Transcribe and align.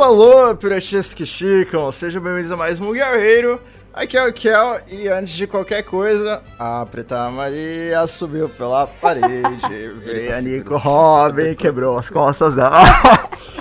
Alô, 0.00 0.32
alô, 0.32 0.56
piratinhas 0.56 1.12
que 1.12 1.26
chicam, 1.26 1.92
sejam 1.92 2.22
bem-vindos 2.22 2.50
a 2.50 2.56
mais 2.56 2.80
um 2.80 2.90
Guerreiro. 2.90 3.60
Aqui 3.92 4.16
é 4.16 4.26
o 4.26 4.32
Kel, 4.32 4.80
e 4.90 5.06
antes 5.08 5.34
de 5.34 5.46
qualquer 5.46 5.82
coisa, 5.82 6.42
a 6.58 6.86
Preta 6.86 7.28
Maria 7.28 8.06
subiu 8.06 8.48
pela 8.48 8.86
parede, 8.86 9.60
veio 10.02 10.34
a 10.34 10.40
Nico 10.40 10.78
Robin, 10.78 11.54
quebrou 11.54 11.98
as 11.98 12.08
costas 12.08 12.56
dela. 12.56 12.80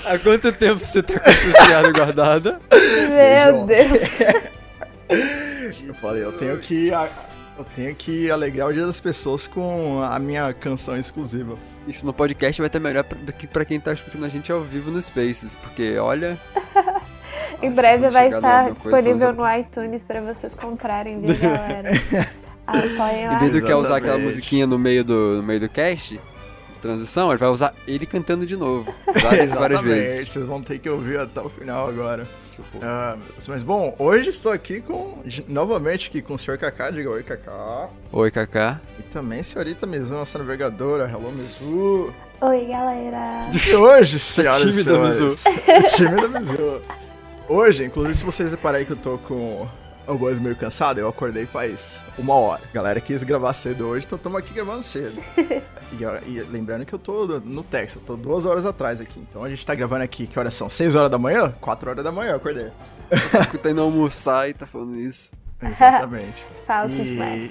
Há 0.06 0.18
quanto 0.18 0.54
tempo 0.54 0.80
você 0.86 1.04
tá 1.04 1.20
com 1.20 1.30
essa 1.30 1.66
piada 1.66 1.92
guardada? 1.92 2.60
Meu 2.71 3.66
Deus. 3.66 4.00
Eu 5.86 5.94
falei, 5.94 6.24
eu 6.24 6.32
tenho 6.32 6.58
que. 6.60 6.90
Eu 7.60 7.66
tenho 7.76 7.94
que 7.94 8.32
alegrar 8.32 8.70
o 8.70 8.73
dia 8.73 8.86
das 8.86 9.02
pessoas 9.02 9.46
com 9.46 10.02
a 10.02 10.18
minha 10.18 10.54
canção 10.54 10.98
exclusiva. 10.98 11.57
Isso 11.86 12.05
no 12.05 12.14
podcast 12.14 12.62
vai 12.62 12.68
estar 12.68 12.80
melhor 12.80 13.04
do 13.04 13.34
que 13.34 13.46
pra 13.48 13.66
quem 13.66 13.78
tá 13.82 13.92
escutando 13.92 14.24
a 14.24 14.30
gente 14.30 14.50
ao 14.50 14.61
vivo 14.61 14.89
no 14.89 15.01
Spaces, 15.01 15.56
porque 15.56 15.98
olha. 15.98 16.37
Em 17.61 17.68
Nossa, 17.70 17.82
breve 17.82 18.10
vai 18.10 18.29
estar 18.34 18.71
disponível 18.71 19.34
no 19.34 19.43
iTunes 19.57 20.01
pra 20.06 20.21
vocês 20.21 20.54
comprarem, 20.54 21.20
viu, 21.20 21.37
galera? 21.37 21.89
Apoiem 22.65 23.24
Em 23.24 23.28
lá. 23.28 23.37
vez 23.39 23.51
do 23.51 23.62
que 23.62 23.73
usar 23.73 23.98
aquela 23.98 24.18
musiquinha 24.18 24.65
no 24.65 24.79
meio 24.79 25.04
do, 25.04 25.37
no 25.37 25.43
meio 25.43 25.60
do 25.60 25.68
cast, 25.68 26.15
de 26.71 26.79
transição, 26.79 27.29
ele 27.29 27.37
vai 27.37 27.50
usar 27.50 27.73
ele 27.86 28.06
cantando 28.06 28.46
de 28.46 28.56
novo. 28.56 28.93
Várias, 29.21 29.51
e 29.51 29.56
várias 29.56 29.82
vezes. 29.84 30.04
Exatamente, 30.04 30.32
vocês 30.32 30.46
vão 30.46 30.62
ter 30.62 30.79
que 30.79 30.89
ouvir 30.89 31.20
até 31.20 31.42
o 31.42 31.50
final 31.50 31.89
agora. 31.89 32.26
Ah, 32.81 33.16
meu 33.18 33.28
Deus. 33.28 33.48
mas 33.48 33.64
bom, 33.64 33.95
hoje 33.98 34.30
estou 34.30 34.52
aqui 34.52 34.81
com, 34.81 35.22
novamente 35.48 36.09
aqui 36.09 36.22
com 36.22 36.34
o 36.34 36.38
Sr. 36.38 36.58
Kaká, 36.58 36.90
diga 36.90 37.09
oi 37.09 37.23
Kaká. 37.23 37.90
Oi, 38.12 38.32
Kaká. 38.32 38.80
E 38.98 39.04
também 39.04 39.44
senhorita 39.44 39.86
Mizu, 39.86 40.14
nossa 40.14 40.38
navegadora, 40.38 41.09
hello 41.09 41.32
Mizu. 41.32 42.14
Oi, 42.42 42.66
galera. 42.66 43.50
E 43.54 43.76
hoje, 43.76 44.18
senhoras 44.20 44.62
e 44.64 44.70
time 44.72 44.84
da 44.84 44.94
o 44.94 45.95
time 45.95 46.22
da 46.22 46.40
Mizu. 46.40 46.82
Hoje, 47.48 47.84
inclusive, 47.84 48.16
se 48.16 48.24
vocês 48.24 48.52
repararem 48.52 48.86
que 48.86 48.94
eu 48.94 48.98
tô 48.98 49.18
com 49.18 49.68
a 50.10 50.14
voz 50.14 50.40
meio 50.40 50.56
cansada, 50.56 51.00
eu 51.00 51.08
acordei 51.08 51.46
faz 51.46 52.02
uma 52.18 52.34
hora. 52.34 52.64
A 52.70 52.74
galera 52.74 53.00
quis 53.00 53.22
gravar 53.22 53.54
cedo 53.54 53.86
hoje, 53.86 54.06
então 54.06 54.18
estamos 54.18 54.40
aqui 54.40 54.54
gravando 54.54 54.84
cedo. 54.84 55.22
E, 55.92 56.04
e 56.04 56.42
lembrando 56.42 56.86
que 56.86 56.94
eu 56.94 57.00
tô 57.00 57.26
no 57.44 57.64
Texas, 57.64 57.96
eu 57.96 58.04
tô 58.04 58.16
duas 58.16 58.46
horas 58.46 58.64
atrás 58.64 59.02
aqui. 59.02 59.20
Então 59.28 59.44
a 59.44 59.50
gente 59.50 59.66
tá 59.66 59.74
gravando 59.74 60.04
aqui, 60.04 60.28
que 60.28 60.38
horas 60.38 60.54
são? 60.54 60.70
6 60.70 60.94
horas 60.94 61.10
da 61.10 61.18
manhã? 61.18 61.52
4 61.60 61.90
horas 61.90 62.04
da 62.04 62.12
manhã, 62.12 62.34
eu 62.34 62.36
acordei. 62.36 62.68
Tá 63.64 63.72
indo 63.72 63.82
almoçar 63.82 64.48
e 64.48 64.54
tá 64.54 64.68
falando 64.68 64.96
isso. 64.96 65.32
Exatamente. 65.60 66.46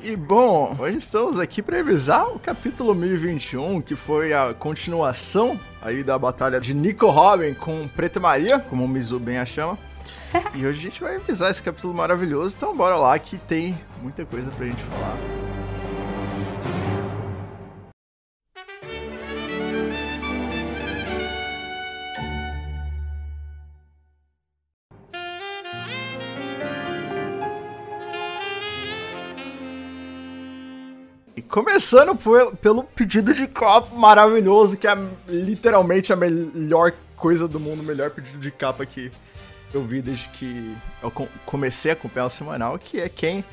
E, 0.05 0.13
e, 0.13 0.17
bom, 0.17 0.77
hoje 0.79 0.99
estamos 0.99 1.37
aqui 1.37 1.61
para 1.61 1.79
revisar 1.79 2.29
o 2.29 2.39
capítulo 2.39 2.95
1021, 2.95 3.81
que 3.83 3.97
foi 3.97 4.33
a 4.33 4.55
continuação 4.55 5.59
aí 5.83 6.05
da 6.05 6.17
batalha 6.17 6.61
de 6.61 6.73
Nico 6.73 7.09
Robin 7.09 7.55
com 7.55 7.89
Preta 7.89 8.21
Maria, 8.21 8.61
como 8.61 8.85
o 8.85 8.89
Mizu 8.89 9.19
bem 9.19 9.39
a 9.39 9.45
chama. 9.45 9.77
E 10.55 10.67
hoje 10.67 10.79
a 10.79 10.83
gente 10.83 11.01
vai 11.01 11.13
revisar 11.13 11.51
esse 11.51 11.63
capítulo 11.63 11.95
maravilhoso, 11.95 12.57
então 12.57 12.77
bora 12.77 12.97
lá 12.97 13.19
que 13.19 13.39
tem 13.39 13.79
muita 14.03 14.27
coisa 14.27 14.51
pra 14.51 14.67
gente 14.67 14.83
falar. 14.83 15.17
Começando 31.49 32.17
pelo 32.61 32.85
pedido 32.85 33.33
de 33.33 33.47
copo 33.47 33.97
maravilhoso, 33.97 34.77
que 34.77 34.87
é 34.87 34.95
literalmente 35.27 36.13
a 36.13 36.17
melhor 36.17 36.93
coisa 37.17 37.49
do 37.49 37.59
mundo, 37.59 37.81
o 37.81 37.85
melhor 37.85 38.11
pedido 38.11 38.39
de 38.39 38.51
capa 38.51 38.85
que 38.85 39.11
eu 39.73 39.83
vi 39.85 40.01
desde 40.03 40.29
que 40.31 40.77
eu 41.03 41.11
co- 41.11 41.29
comecei 41.45 41.91
a 41.91 41.95
acompanhar 41.95 42.27
o 42.27 42.31
semanal, 42.31 42.79
que 42.79 43.01
é 43.01 43.09
quem? 43.09 43.45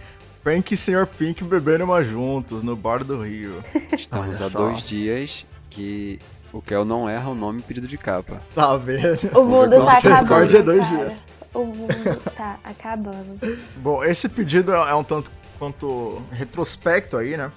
Frank 0.44 0.74
e 0.74 0.78
Sr. 0.78 1.08
Pink 1.08 1.44
bebendo 1.44 1.84
uma 1.86 2.04
juntos 2.04 2.62
no 2.62 2.76
bar 2.76 3.04
do 3.04 3.24
Rio. 3.24 3.64
Estamos 3.92 4.40
há 4.42 4.48
dois 4.50 4.84
dias 4.84 5.46
que 5.70 6.20
o 6.54 6.62
Kel 6.62 6.86
não 6.86 7.10
erra 7.10 7.30
o 7.30 7.36
nome 7.36 7.62
pedido 7.62 7.88
de 7.88 7.98
capa. 7.98 8.40
Tá 8.54 8.78
vendo? 8.78 9.28
O 9.38 9.44
mundo 9.44 9.72
tá 9.72 9.78
Nossa, 9.80 9.98
acabando. 10.08 10.22
recorde 10.30 10.58
é 10.58 10.62
dois 10.62 10.88
cara. 10.88 10.98
dias. 11.04 11.28
O 11.54 11.66
mundo 11.66 12.32
tá 12.36 12.60
acabando. 12.64 13.40
Bom, 13.78 14.04
esse 14.04 14.30
pedido 14.30 14.74
é 14.74 14.90
é 14.92 14.94
um 14.96 15.04
tanto 15.04 15.32
quanto 15.58 16.22
retrospecto 16.32 17.18
aí, 17.18 17.36
né? 17.36 17.52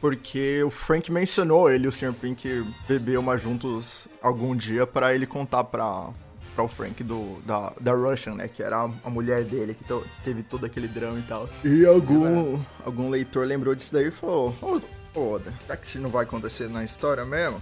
Porque 0.00 0.62
o 0.62 0.70
Frank 0.70 1.10
mencionou 1.12 1.70
ele 1.70 1.84
e 1.84 1.88
o 1.88 1.92
Sr. 1.92 2.12
Pink 2.12 2.64
beber 2.88 3.18
uma 3.18 3.36
juntos 3.36 4.06
algum 4.22 4.54
dia 4.56 4.86
pra 4.86 5.14
ele 5.14 5.26
contar 5.26 5.64
pra, 5.64 6.08
pra 6.56 6.64
o 6.64 6.68
Frank 6.68 7.04
do, 7.04 7.38
da, 7.44 7.72
da 7.78 7.92
Russian, 7.92 8.34
né? 8.34 8.48
Que 8.48 8.62
era 8.62 8.88
a, 9.04 9.10
mulher 9.10 9.44
dele, 9.44 9.74
que 9.74 9.84
to- 9.84 10.04
teve 10.24 10.42
todo 10.42 10.64
aquele 10.64 10.88
drama 10.88 11.18
e 11.18 11.22
tal. 11.22 11.48
E 11.62 11.84
algum, 11.84 12.58
algum 12.84 13.10
leitor 13.10 13.46
lembrou 13.46 13.74
disso 13.74 13.92
daí 13.92 14.06
e 14.08 14.10
falou: 14.10 14.54
Ô, 14.62 14.80
ô, 15.20 15.32
Oda, 15.34 15.52
já 15.68 15.76
que 15.76 15.86
isso 15.86 15.98
não 16.00 16.08
vai 16.10 16.24
acontecer 16.24 16.68
na 16.68 16.82
história 16.82 17.24
mesmo, 17.24 17.60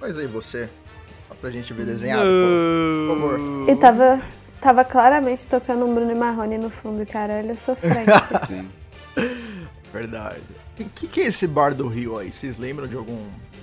faz 0.00 0.18
aí 0.18 0.26
você. 0.26 0.68
Só 1.28 1.34
pra 1.36 1.50
gente 1.50 1.72
ver 1.72 1.86
desenhado, 1.86 2.24
por, 2.26 3.16
por 3.16 3.20
favor. 3.38 3.70
E 3.70 3.76
tava, 3.76 4.22
tava 4.60 4.84
claramente 4.84 5.46
tocando 5.46 5.86
um 5.86 5.94
Bruno 5.94 6.14
Marrone 6.16 6.58
no 6.58 6.68
fundo, 6.68 7.06
cara. 7.06 7.34
Olha 7.42 7.52
a 7.52 7.56
sofrência. 7.56 8.04
Sim. 8.46 8.68
Verdade. 9.92 10.40
O 10.78 10.84
que, 10.84 11.06
que 11.06 11.20
é 11.20 11.26
esse 11.26 11.46
bar 11.46 11.72
do 11.74 11.86
Rio 11.86 12.18
aí? 12.18 12.32
Vocês 12.32 12.58
lembram 12.58 12.86
de 12.88 12.96
algum. 12.96 13.18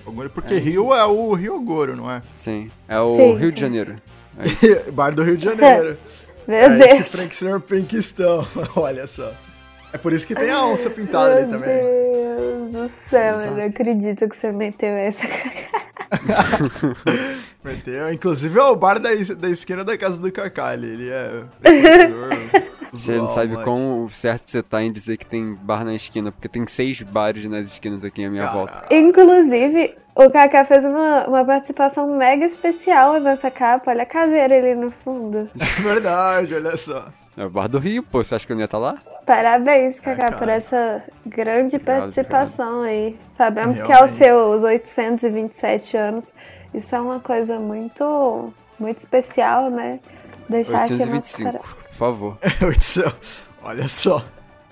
algum... 0.05 0.27
Porque 0.29 0.57
Rio 0.57 0.93
é 0.93 1.05
o 1.05 1.33
Rio 1.33 1.59
Goro, 1.61 1.95
não 1.95 2.09
é? 2.09 2.21
Sim. 2.37 2.71
É 2.87 2.99
o 2.99 3.15
Sim, 3.15 3.35
Rio 3.37 3.51
de 3.51 3.59
sim. 3.59 3.65
Janeiro. 3.65 3.95
É 4.37 4.91
bar 4.91 5.13
do 5.13 5.23
Rio 5.23 5.37
de 5.37 5.45
Janeiro. 5.45 5.97
Meu 6.47 6.57
é 6.57 6.65
aí 6.65 6.77
Deus. 6.77 7.07
Frank. 7.07 7.61
Pink 7.67 7.97
estão. 7.97 8.47
Olha 8.75 9.05
só. 9.07 9.31
É 9.93 9.97
por 9.97 10.13
isso 10.13 10.25
que 10.25 10.33
tem 10.33 10.49
a 10.49 10.65
onça 10.65 10.89
pintada 10.89 11.35
ali 11.35 11.45
Meu 11.45 11.59
também. 11.59 11.77
Deus 11.77 12.71
do 12.71 12.91
céu, 13.09 13.35
Exato. 13.35 13.45
eu 13.47 13.51
não 13.57 13.63
acredito 13.63 14.29
que 14.29 14.35
você 14.35 14.51
meteu 14.51 14.89
essa. 14.89 15.27
Meteu. 17.63 18.11
Inclusive 18.11 18.57
é 18.57 18.63
o 18.63 18.75
bar 18.75 18.99
da, 18.99 19.09
da 19.37 19.49
esquina 19.49 19.83
da 19.83 19.97
casa 19.97 20.17
do 20.17 20.31
Kaká 20.31 20.67
ali. 20.67 20.87
Ele 20.87 21.09
é. 21.09 21.43
Você 22.93 23.15
não 23.17 23.27
sabe 23.27 23.55
quão 23.63 24.07
certo 24.09 24.49
você 24.49 24.61
tá 24.61 24.81
em 24.83 24.91
dizer 24.91 25.17
que 25.17 25.25
tem 25.25 25.53
bar 25.53 25.85
na 25.85 25.93
esquina, 25.93 26.31
porque 26.31 26.49
tem 26.49 26.65
seis 26.67 27.01
bares 27.01 27.45
nas 27.49 27.67
esquinas 27.67 28.03
aqui 28.03 28.25
à 28.25 28.29
minha 28.29 28.43
Cara, 28.43 28.53
volta. 28.55 28.85
Inclusive, 28.93 29.95
o 30.15 30.29
Kaká 30.29 30.65
fez 30.65 30.83
uma, 30.83 31.25
uma 31.27 31.45
participação 31.45 32.07
mega 32.17 32.45
especial 32.45 33.19
nessa 33.19 33.49
capa. 33.49 33.91
Olha 33.91 34.03
a 34.03 34.05
caveira 34.05 34.55
ali 34.57 34.75
no 34.75 34.91
fundo. 34.91 35.49
É 35.61 35.81
verdade, 35.81 36.53
olha 36.55 36.75
só. 36.75 37.05
É 37.37 37.45
o 37.45 37.49
bar 37.49 37.67
do 37.69 37.79
Rio, 37.79 38.03
pô. 38.03 38.21
Você 38.23 38.35
acha 38.35 38.45
que 38.45 38.51
eu 38.51 38.55
não 38.55 38.61
ia 38.61 38.65
estar 38.65 38.77
lá? 38.77 38.97
Parabéns, 39.25 39.99
Kaká, 39.99 40.23
cara. 40.23 40.37
por 40.37 40.49
essa 40.49 41.03
grande 41.25 41.77
Obrigado, 41.77 41.99
participação 42.01 42.81
aí. 42.81 43.15
Sabemos 43.37 43.77
que 43.77 43.83
aos 43.83 44.11
Realmente. 44.11 44.17
seus 44.17 44.63
827 44.63 45.95
anos, 45.97 46.25
isso 46.73 46.93
é 46.95 46.99
uma 46.99 47.19
coisa 47.21 47.57
muito, 47.59 48.53
muito 48.77 48.99
especial, 48.99 49.69
né? 49.69 49.99
Deixar 50.49 50.83
aqui 50.83 50.93
o 50.93 50.97
nosso 50.97 51.11
825, 51.11 51.51
cara- 51.51 51.59
por 51.59 51.80
favor. 52.01 52.37
Edição. 52.73 53.13
Olha 53.61 53.87
só. 53.87 54.25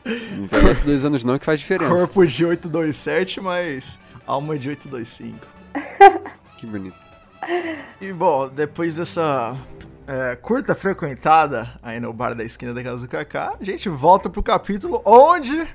Não 0.05 0.45
envelhece 0.45 0.83
dois 0.83 1.05
anos 1.05 1.23
não 1.23 1.37
que 1.37 1.45
faz 1.45 1.59
diferença. 1.59 1.93
Corpo 1.93 2.25
de 2.25 2.45
827, 2.45 3.39
mas 3.41 3.99
alma 4.25 4.57
de 4.57 4.69
825. 4.69 5.37
Que 6.57 6.65
bonito. 6.65 6.97
E 8.01 8.11
bom, 8.11 8.49
depois 8.49 8.97
dessa 8.97 9.55
é, 10.05 10.35
curta 10.35 10.75
frequentada 10.75 11.79
aí 11.81 11.97
no 11.97 12.11
bar 12.11 12.35
da 12.35 12.43
esquina 12.43 12.73
da 12.73 12.83
casa 12.83 13.05
do 13.05 13.07
Kaká, 13.07 13.53
a 13.57 13.63
gente 13.63 13.87
volta 13.87 14.29
pro 14.29 14.43
capítulo 14.43 15.01
onde 15.05 15.65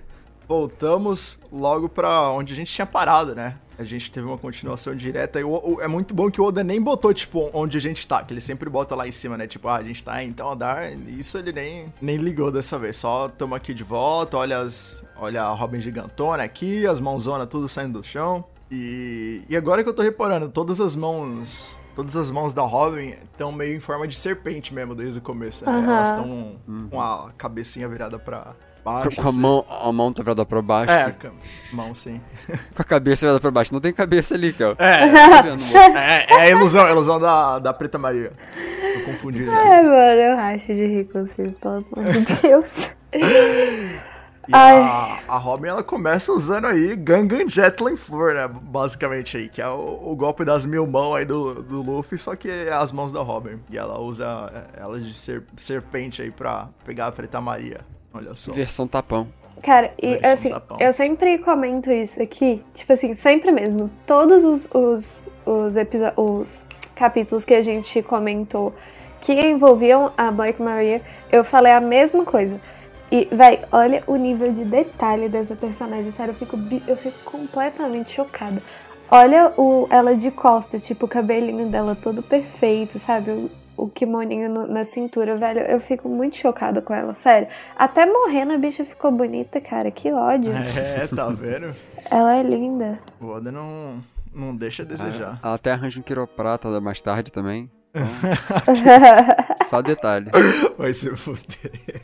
voltamos 0.46 1.38
logo 1.50 1.88
pra 1.88 2.28
onde 2.28 2.52
a 2.52 2.56
gente 2.56 2.70
tinha 2.70 2.84
parado, 2.84 3.34
né? 3.34 3.56
A 3.78 3.84
gente 3.84 4.10
teve 4.10 4.26
uma 4.26 4.38
continuação 4.38 4.94
direta 4.94 5.40
e 5.40 5.44
o- 5.44 5.50
o- 5.76 5.80
é 5.80 5.88
muito 5.88 6.14
bom 6.14 6.30
que 6.30 6.40
o 6.40 6.44
Oda 6.44 6.62
nem 6.62 6.80
botou, 6.80 7.12
tipo, 7.12 7.50
onde 7.52 7.76
a 7.76 7.80
gente 7.80 8.06
tá, 8.06 8.22
que 8.22 8.32
ele 8.32 8.40
sempre 8.40 8.70
bota 8.70 8.94
lá 8.94 9.06
em 9.08 9.12
cima, 9.12 9.36
né? 9.36 9.46
Tipo, 9.46 9.68
ah, 9.68 9.76
a 9.76 9.82
gente 9.82 10.02
tá 10.04 10.22
em 10.22 10.32
tal 10.32 10.52
andar, 10.52 10.92
isso 11.08 11.36
ele 11.38 11.52
nem, 11.52 11.92
nem 12.00 12.16
ligou 12.16 12.50
dessa 12.52 12.78
vez, 12.78 12.96
só 12.96 13.28
tamo 13.28 13.54
aqui 13.54 13.74
de 13.74 13.82
volta, 13.82 14.36
olha, 14.36 14.58
as, 14.58 15.02
olha 15.16 15.42
a 15.42 15.52
Robin 15.52 15.80
gigantona 15.80 16.42
aqui, 16.44 16.86
as 16.86 17.00
mãozonas 17.00 17.48
tudo 17.48 17.68
saindo 17.68 18.00
do 18.00 18.04
chão. 18.06 18.44
E, 18.70 19.42
e 19.48 19.56
agora 19.56 19.82
que 19.82 19.88
eu 19.88 19.94
tô 19.94 20.02
reparando, 20.02 20.48
todas 20.48 20.80
as 20.80 20.96
mãos. 20.96 21.80
Todas 21.94 22.16
as 22.16 22.28
mãos 22.28 22.52
da 22.52 22.62
Robin 22.62 23.14
estão 23.22 23.52
meio 23.52 23.76
em 23.76 23.78
forma 23.78 24.08
de 24.08 24.16
serpente 24.16 24.74
mesmo 24.74 24.96
desde 24.96 25.20
o 25.20 25.22
começo. 25.22 25.64
né? 25.64 25.70
Aham. 25.70 25.92
Elas 25.96 26.08
estão 26.10 26.56
com 26.90 27.00
a 27.00 27.30
cabecinha 27.38 27.86
virada 27.88 28.18
pra 28.18 28.52
baixo. 28.84 29.16
Com 29.16 29.22
a 29.22 29.30
assim. 29.30 29.38
mão, 29.38 29.64
a 29.68 29.92
mão 29.92 30.12
tá 30.12 30.22
virada 30.22 30.44
pra 30.44 30.62
baixo. 30.62 30.92
É, 30.92 31.10
com 31.10 31.28
a 31.28 31.32
mão 31.72 31.94
sim. 31.94 32.20
Com 32.74 32.82
a 32.82 32.84
cabeça 32.84 33.20
virada 33.20 33.40
pra 33.40 33.50
baixo. 33.50 33.72
Não 33.72 33.80
tem 33.80 33.92
cabeça 33.92 34.34
ali, 34.34 34.52
Kel. 34.52 34.72
É, 34.78 35.08
Tá 35.28 35.42
vendo, 35.42 35.52
moço? 35.52 35.78
é, 35.78 36.26
é 36.28 36.40
a 36.40 36.50
ilusão, 36.50 36.84
a 36.84 36.90
ilusão 36.90 37.18
da, 37.18 37.58
da 37.58 37.72
Preta 37.72 37.98
Maria. 37.98 38.32
Tô 38.94 39.10
confundindo. 39.10 39.50
aqui. 39.50 39.60
Ai, 39.60 39.82
mano, 39.82 40.20
eu 40.20 40.36
racho 40.36 40.66
de 40.66 40.86
rir 40.86 41.04
com 41.04 41.26
vocês, 41.26 41.58
pelo 41.58 41.84
amor 41.94 42.12
de 42.12 42.34
Deus. 42.36 42.90
E 44.46 44.54
a, 44.54 45.20
a, 45.26 45.36
Robin, 45.38 45.68
ela 45.68 45.82
começa 45.82 46.30
usando 46.30 46.66
aí 46.66 46.94
Gangan 46.96 47.48
Jetlin 47.48 47.96
Flor, 47.96 48.34
né? 48.34 48.46
Basicamente 48.46 49.38
aí, 49.38 49.48
que 49.48 49.62
é 49.62 49.68
o, 49.68 50.10
o, 50.10 50.14
golpe 50.14 50.44
das 50.44 50.66
mil 50.66 50.86
mãos 50.86 51.16
aí 51.16 51.24
do, 51.24 51.62
do 51.62 51.80
Luffy, 51.80 52.18
só 52.18 52.36
que 52.36 52.50
é 52.50 52.70
as 52.70 52.92
mãos 52.92 53.10
da 53.10 53.22
Robin. 53.22 53.58
E 53.70 53.78
ela 53.78 53.98
usa 53.98 54.52
é, 54.52 54.82
ela 54.82 55.00
de 55.00 55.14
ser, 55.14 55.44
serpente 55.56 56.20
aí 56.20 56.30
pra 56.30 56.68
pegar 56.84 57.06
a 57.06 57.12
Preta 57.12 57.40
Maria. 57.40 57.80
Olha 58.14 58.36
só. 58.36 58.52
Versão 58.52 58.86
tapão. 58.86 59.26
Cara, 59.62 59.92
e 60.00 60.18
assim, 60.24 60.50
eu 60.78 60.92
sempre 60.92 61.38
comento 61.38 61.90
isso 61.90 62.22
aqui, 62.22 62.62
tipo 62.74 62.92
assim, 62.92 63.14
sempre 63.14 63.52
mesmo. 63.52 63.90
Todos 64.06 64.44
os, 64.44 64.68
os, 64.74 65.20
os, 65.46 65.74
os 66.16 66.66
capítulos 66.94 67.44
que 67.44 67.54
a 67.54 67.62
gente 67.62 68.02
comentou 68.02 68.74
que 69.22 69.32
envolviam 69.32 70.12
a 70.18 70.30
Black 70.30 70.60
Maria, 70.60 71.00
eu 71.32 71.42
falei 71.42 71.72
a 71.72 71.80
mesma 71.80 72.26
coisa. 72.26 72.60
E, 73.10 73.26
vai, 73.32 73.64
olha 73.72 74.02
o 74.06 74.16
nível 74.16 74.52
de 74.52 74.64
detalhe 74.64 75.30
dessa 75.30 75.56
personagem, 75.56 76.12
sério, 76.12 76.32
eu 76.32 76.34
fico, 76.34 76.58
eu 76.86 76.96
fico 76.96 77.18
completamente 77.24 78.12
chocada. 78.12 78.62
Olha 79.10 79.52
o, 79.56 79.86
ela 79.90 80.14
de 80.14 80.30
costas, 80.30 80.84
tipo, 80.84 81.06
o 81.06 81.08
cabelinho 81.08 81.68
dela 81.68 81.96
todo 81.96 82.22
perfeito, 82.22 82.98
sabe? 82.98 83.50
O, 83.76 83.88
kimoninho 83.88 84.48
no, 84.48 84.66
na 84.66 84.84
cintura, 84.84 85.36
velho. 85.36 85.60
Eu 85.60 85.80
fico 85.80 86.08
muito 86.08 86.36
chocada 86.36 86.80
com 86.80 86.94
ela, 86.94 87.14
sério. 87.14 87.48
Até 87.76 88.06
morrendo 88.06 88.52
a 88.52 88.58
bicha 88.58 88.84
ficou 88.84 89.10
bonita, 89.10 89.60
cara. 89.60 89.90
Que 89.90 90.12
ódio. 90.12 90.52
É, 90.76 91.06
tá 91.06 91.28
vendo? 91.28 91.74
ela 92.10 92.36
é 92.36 92.42
linda. 92.42 92.98
O 93.20 93.26
Oda 93.28 93.50
não, 93.50 94.02
não 94.32 94.54
deixa 94.54 94.82
a 94.82 94.86
desejar. 94.86 95.40
ela 95.42 95.54
até 95.54 95.72
arranja 95.72 95.98
um 95.98 96.02
quiroprata 96.02 96.80
mais 96.80 97.00
tarde 97.00 97.32
também. 97.32 97.70
Então... 97.94 98.04
Só 99.68 99.80
detalhe. 99.80 100.30
Vai 100.76 100.92
se 100.92 101.14
fuder. 101.16 102.02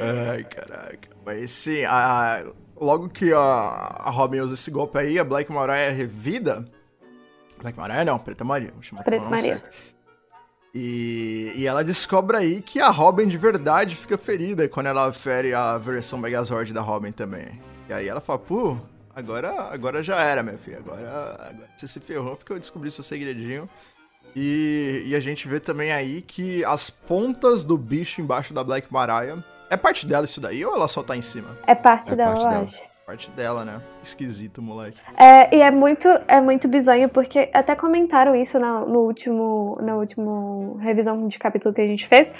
Ai, 0.00 0.44
caraca. 0.44 1.08
Mas 1.24 1.50
sim, 1.50 1.84
a, 1.84 2.44
logo 2.80 3.08
que 3.08 3.32
a, 3.32 3.38
a 3.38 4.10
Robin 4.10 4.40
usa 4.40 4.54
esse 4.54 4.70
golpe 4.70 4.98
aí, 4.98 5.18
a 5.18 5.24
Black 5.24 5.52
Mariah 5.52 5.90
é 5.90 5.90
revida. 5.90 6.64
Black 7.60 7.78
Mariah 7.78 8.04
não, 8.04 8.18
Preta 8.18 8.44
Maria. 8.44 8.70
Vou 8.72 8.82
chamar 8.82 9.02
Preta 9.02 9.28
Maria. 9.28 9.56
Certo. 9.56 9.98
E, 10.74 11.52
e 11.56 11.66
ela 11.66 11.82
descobre 11.82 12.36
aí 12.36 12.60
que 12.60 12.80
a 12.80 12.88
Robin 12.90 13.26
de 13.26 13.38
verdade 13.38 13.96
fica 13.96 14.18
ferida 14.18 14.68
quando 14.68 14.86
ela 14.86 15.12
fere 15.12 15.54
a 15.54 15.78
versão 15.78 16.18
Megazord 16.18 16.72
da 16.72 16.80
Robin 16.80 17.10
também. 17.10 17.60
E 17.88 17.92
aí 17.92 18.06
ela 18.06 18.20
fala, 18.20 18.38
pô, 18.38 18.76
agora, 19.14 19.50
agora 19.72 20.02
já 20.02 20.20
era, 20.20 20.42
minha 20.42 20.58
filha. 20.58 20.78
Agora, 20.78 21.34
agora 21.40 21.68
você 21.74 21.88
se 21.88 22.00
ferrou 22.00 22.36
porque 22.36 22.52
eu 22.52 22.58
descobri 22.58 22.90
seu 22.90 23.02
segredinho. 23.02 23.68
E, 24.36 25.04
e, 25.06 25.16
a 25.16 25.20
gente 25.20 25.48
vê 25.48 25.58
também 25.58 25.90
aí 25.90 26.20
que 26.20 26.62
as 26.64 26.90
pontas 26.90 27.64
do 27.64 27.78
bicho 27.78 28.20
embaixo 28.20 28.52
da 28.52 28.62
Black 28.62 28.92
Mariah. 28.92 29.42
É 29.70 29.76
parte 29.76 30.06
dela 30.06 30.24
isso 30.24 30.40
daí 30.40 30.64
ou 30.64 30.74
ela 30.74 30.86
só 30.86 31.02
tá 31.02 31.16
em 31.16 31.22
cima? 31.22 31.58
É 31.66 31.74
parte 31.74 32.12
é 32.12 32.16
dela, 32.16 32.32
parte 32.32 32.44
eu 32.44 32.50
dela. 32.50 32.64
acho. 32.64 32.87
Parte 33.08 33.30
dela, 33.30 33.64
né? 33.64 33.80
Esquisito, 34.02 34.60
moleque. 34.60 35.00
É, 35.16 35.56
e 35.56 35.62
é 35.62 35.70
muito, 35.70 36.06
é 36.28 36.42
muito 36.42 36.68
bizonho, 36.68 37.08
porque 37.08 37.48
até 37.54 37.74
comentaram 37.74 38.36
isso 38.36 38.58
na, 38.58 38.80
no 38.80 38.98
último, 38.98 39.78
na 39.80 39.96
última 39.96 40.78
revisão 40.78 41.26
de 41.26 41.38
capítulo 41.38 41.74
que 41.74 41.80
a 41.80 41.86
gente 41.86 42.06
fez. 42.06 42.30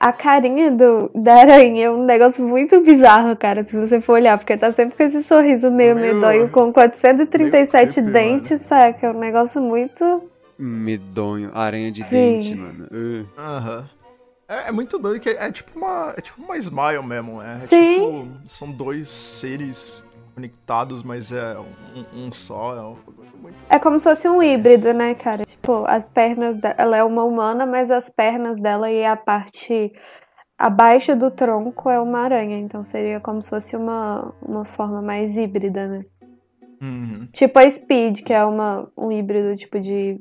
A 0.00 0.12
carinha 0.12 0.68
do, 0.72 1.12
da 1.14 1.36
aranha 1.36 1.84
é 1.84 1.90
um 1.92 2.04
negócio 2.04 2.44
muito 2.44 2.80
bizarro, 2.80 3.36
cara, 3.36 3.62
se 3.62 3.76
você 3.76 4.00
for 4.00 4.14
olhar, 4.14 4.36
porque 4.36 4.56
tá 4.56 4.72
sempre 4.72 4.96
com 4.96 5.02
esse 5.04 5.22
sorriso 5.22 5.70
meio, 5.70 5.94
meio 5.94 6.16
medonho, 6.16 6.48
com 6.48 6.72
437 6.72 7.94
creepy, 7.94 8.10
dentes, 8.10 8.50
mano. 8.50 8.64
saca? 8.64 9.06
É 9.06 9.10
um 9.12 9.18
negócio 9.20 9.62
muito 9.62 10.28
medonho. 10.58 11.52
Aranha 11.54 11.92
de 11.92 12.02
Sim. 12.02 12.10
dente, 12.10 12.54
mano. 12.56 12.88
Aham. 13.38 13.88
Uh. 13.96 13.99
É, 14.50 14.66
é, 14.68 14.72
muito 14.72 14.98
doido 14.98 15.20
que 15.20 15.28
é, 15.28 15.46
é, 15.46 15.52
tipo 15.52 15.78
uma. 15.78 16.12
É 16.16 16.20
tipo 16.20 16.42
uma 16.42 16.58
smile 16.58 17.06
mesmo. 17.06 17.40
É, 17.40 17.54
é 17.54 17.58
Sim. 17.58 17.94
Tipo, 17.94 18.48
são 18.48 18.72
dois 18.72 19.08
seres 19.08 20.04
conectados, 20.34 21.04
mas 21.04 21.30
é 21.30 21.56
um, 21.56 22.24
um 22.26 22.32
só. 22.32 22.76
É, 22.76 22.80
um, 22.82 22.96
muito... 23.40 23.64
é 23.68 23.78
como 23.78 23.96
se 24.00 24.08
fosse 24.08 24.28
um 24.28 24.42
híbrido, 24.42 24.92
né, 24.92 25.14
cara? 25.14 25.44
Tipo, 25.44 25.84
as 25.86 26.08
pernas 26.08 26.56
dela. 26.56 26.74
Ela 26.76 26.96
é 26.96 27.04
uma 27.04 27.22
humana, 27.22 27.64
mas 27.64 27.92
as 27.92 28.10
pernas 28.10 28.60
dela 28.60 28.90
e 28.90 29.04
a 29.04 29.14
parte 29.14 29.92
abaixo 30.58 31.14
do 31.14 31.30
tronco 31.30 31.88
é 31.88 32.00
uma 32.00 32.18
aranha. 32.18 32.58
Então 32.58 32.82
seria 32.82 33.20
como 33.20 33.40
se 33.40 33.50
fosse 33.50 33.76
uma, 33.76 34.34
uma 34.42 34.64
forma 34.64 35.00
mais 35.00 35.36
híbrida, 35.36 35.86
né? 35.86 36.04
Uhum. 36.82 37.28
Tipo 37.32 37.56
a 37.60 37.70
Speed, 37.70 38.22
que 38.24 38.32
é 38.32 38.44
uma, 38.44 38.90
um 38.96 39.12
híbrido 39.12 39.56
tipo 39.56 39.78
de 39.78 40.20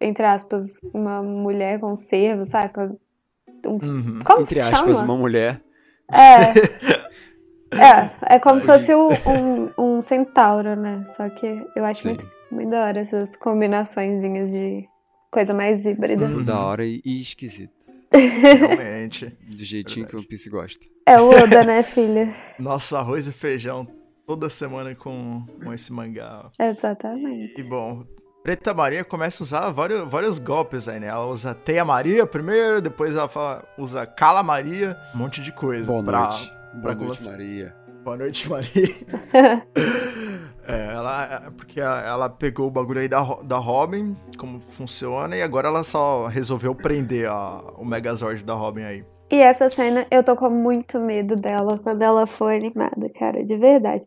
entre 0.00 0.24
aspas, 0.26 0.78
uma 0.92 1.22
mulher 1.22 1.80
com 1.80 1.96
cervo, 1.96 2.44
saca? 2.44 2.94
Um, 3.64 3.72
uhum. 3.72 4.20
Como 4.24 4.42
entre 4.42 4.60
aspas, 4.60 4.98
chama? 4.98 5.12
uma 5.12 5.16
mulher. 5.16 5.60
É. 6.12 7.06
É, 7.72 8.36
é 8.36 8.38
como 8.38 8.60
se 8.60 8.66
fosse 8.66 8.94
um, 8.94 9.08
um, 9.10 9.72
um, 9.76 10.00
centauro, 10.00 10.76
né? 10.76 11.02
Só 11.16 11.28
que 11.28 11.46
eu 11.74 11.84
acho 11.84 12.06
muito, 12.06 12.30
muito 12.50 12.70
da 12.70 12.84
hora 12.84 13.00
essas 13.00 13.34
combinaçõezinhas 13.36 14.52
de 14.52 14.88
coisa 15.30 15.52
mais 15.52 15.84
híbrida. 15.84 16.26
Uhum. 16.26 16.44
Da 16.44 16.58
hora 16.60 16.86
e, 16.86 17.02
e 17.04 17.20
esquisito. 17.20 17.74
Realmente. 18.12 19.36
Do 19.50 19.64
jeitinho 19.64 20.06
Verdade. 20.06 20.22
que 20.22 20.26
o 20.26 20.28
PC 20.28 20.48
gosta. 20.48 20.86
É 21.04 21.20
o 21.20 21.28
Oda, 21.28 21.64
né, 21.64 21.82
filha? 21.84 22.32
Nossa, 22.58 22.98
arroz 22.98 23.26
e 23.26 23.32
feijão 23.32 23.86
toda 24.26 24.48
semana 24.48 24.94
com, 24.94 25.44
com 25.62 25.72
esse 25.72 25.92
mangá. 25.92 26.50
Exatamente. 26.58 27.60
E 27.60 27.64
bom, 27.64 28.04
Preta 28.46 28.72
Maria 28.72 29.02
começa 29.02 29.42
a 29.42 29.44
usar 29.44 29.70
vários, 29.72 30.08
vários 30.08 30.38
golpes 30.38 30.86
aí, 30.86 31.00
né? 31.00 31.08
Ela 31.08 31.26
usa 31.26 31.52
Teia 31.52 31.84
Maria 31.84 32.24
primeiro, 32.24 32.80
depois 32.80 33.16
ela 33.16 33.26
fala, 33.26 33.64
usa 33.76 34.06
Cala 34.06 34.40
Maria, 34.40 34.96
um 35.12 35.18
monte 35.18 35.42
de 35.42 35.50
coisa. 35.50 35.84
Boa 35.84 36.00
pra, 36.00 36.20
noite. 36.20 36.54
Pra 36.80 36.94
Boa 36.94 37.06
noite, 37.06 37.28
Maria. 37.28 37.74
Boa 38.04 38.16
noite, 38.16 38.48
Maria. 38.48 38.88
é, 40.64 40.94
ela, 40.94 41.24
é, 41.24 41.50
porque 41.50 41.80
ela 41.80 42.28
pegou 42.28 42.68
o 42.68 42.70
bagulho 42.70 43.00
aí 43.00 43.08
da, 43.08 43.20
da 43.42 43.56
Robin, 43.56 44.16
como 44.38 44.60
funciona, 44.60 45.36
e 45.36 45.42
agora 45.42 45.66
ela 45.66 45.82
só 45.82 46.28
resolveu 46.28 46.72
prender 46.72 47.28
a, 47.28 47.64
o 47.76 47.84
Megazord 47.84 48.44
da 48.44 48.54
Robin 48.54 48.82
aí. 48.82 49.04
E 49.28 49.40
essa 49.40 49.68
cena, 49.68 50.06
eu 50.08 50.22
tô 50.22 50.36
com 50.36 50.48
muito 50.48 51.00
medo 51.00 51.34
dela 51.34 51.80
quando 51.82 52.00
ela 52.00 52.28
for 52.28 52.52
animada, 52.52 53.10
cara, 53.12 53.44
de 53.44 53.56
verdade. 53.56 54.06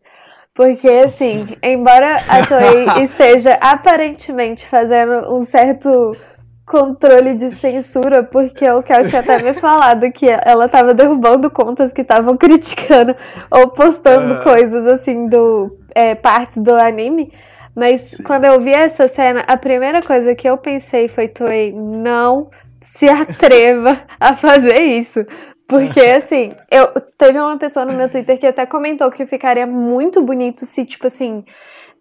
Porque, 0.59 0.89
assim, 0.89 1.47
embora 1.63 2.17
a 2.27 2.45
Toei 2.45 2.85
esteja 3.05 3.53
aparentemente 3.61 4.67
fazendo 4.67 5.33
um 5.33 5.45
certo 5.45 6.17
controle 6.65 7.33
de 7.35 7.51
censura, 7.51 8.23
porque 8.23 8.69
o 8.69 8.83
Kel 8.83 9.07
tinha 9.07 9.21
até 9.21 9.41
me 9.41 9.53
falado 9.53 10.11
que 10.11 10.27
ela 10.27 10.67
tava 10.67 10.93
derrubando 10.93 11.49
contas 11.49 11.93
que 11.93 12.01
estavam 12.01 12.35
criticando 12.35 13.15
ou 13.49 13.69
postando 13.69 14.33
uh... 14.33 14.43
coisas 14.43 14.85
assim 14.85 15.27
do 15.29 15.79
é, 15.95 16.13
partes 16.13 16.61
do 16.61 16.75
anime. 16.75 17.31
Mas 17.73 18.01
Sim. 18.01 18.23
quando 18.23 18.43
eu 18.43 18.59
vi 18.59 18.73
essa 18.73 19.07
cena, 19.07 19.45
a 19.47 19.55
primeira 19.55 20.01
coisa 20.01 20.35
que 20.35 20.49
eu 20.49 20.57
pensei 20.57 21.07
foi 21.07 21.29
Toei, 21.29 21.71
não 21.71 22.49
se 22.97 23.07
atreva 23.07 23.97
a 24.19 24.35
fazer 24.35 24.81
isso. 24.81 25.25
Porque, 25.69 25.99
assim, 25.99 26.49
eu 26.71 26.87
teve 27.15 27.39
uma 27.39 27.57
pessoa 27.59 27.85
no 27.85 27.93
meu 27.93 28.09
Twitter 28.09 28.39
que 28.39 28.47
até 28.47 28.65
comentou 28.65 29.11
que 29.11 29.23
ficaria 29.27 29.67
muito 29.67 30.19
bonito 30.23 30.65
se, 30.65 30.83
tipo 30.83 31.05
assim, 31.05 31.45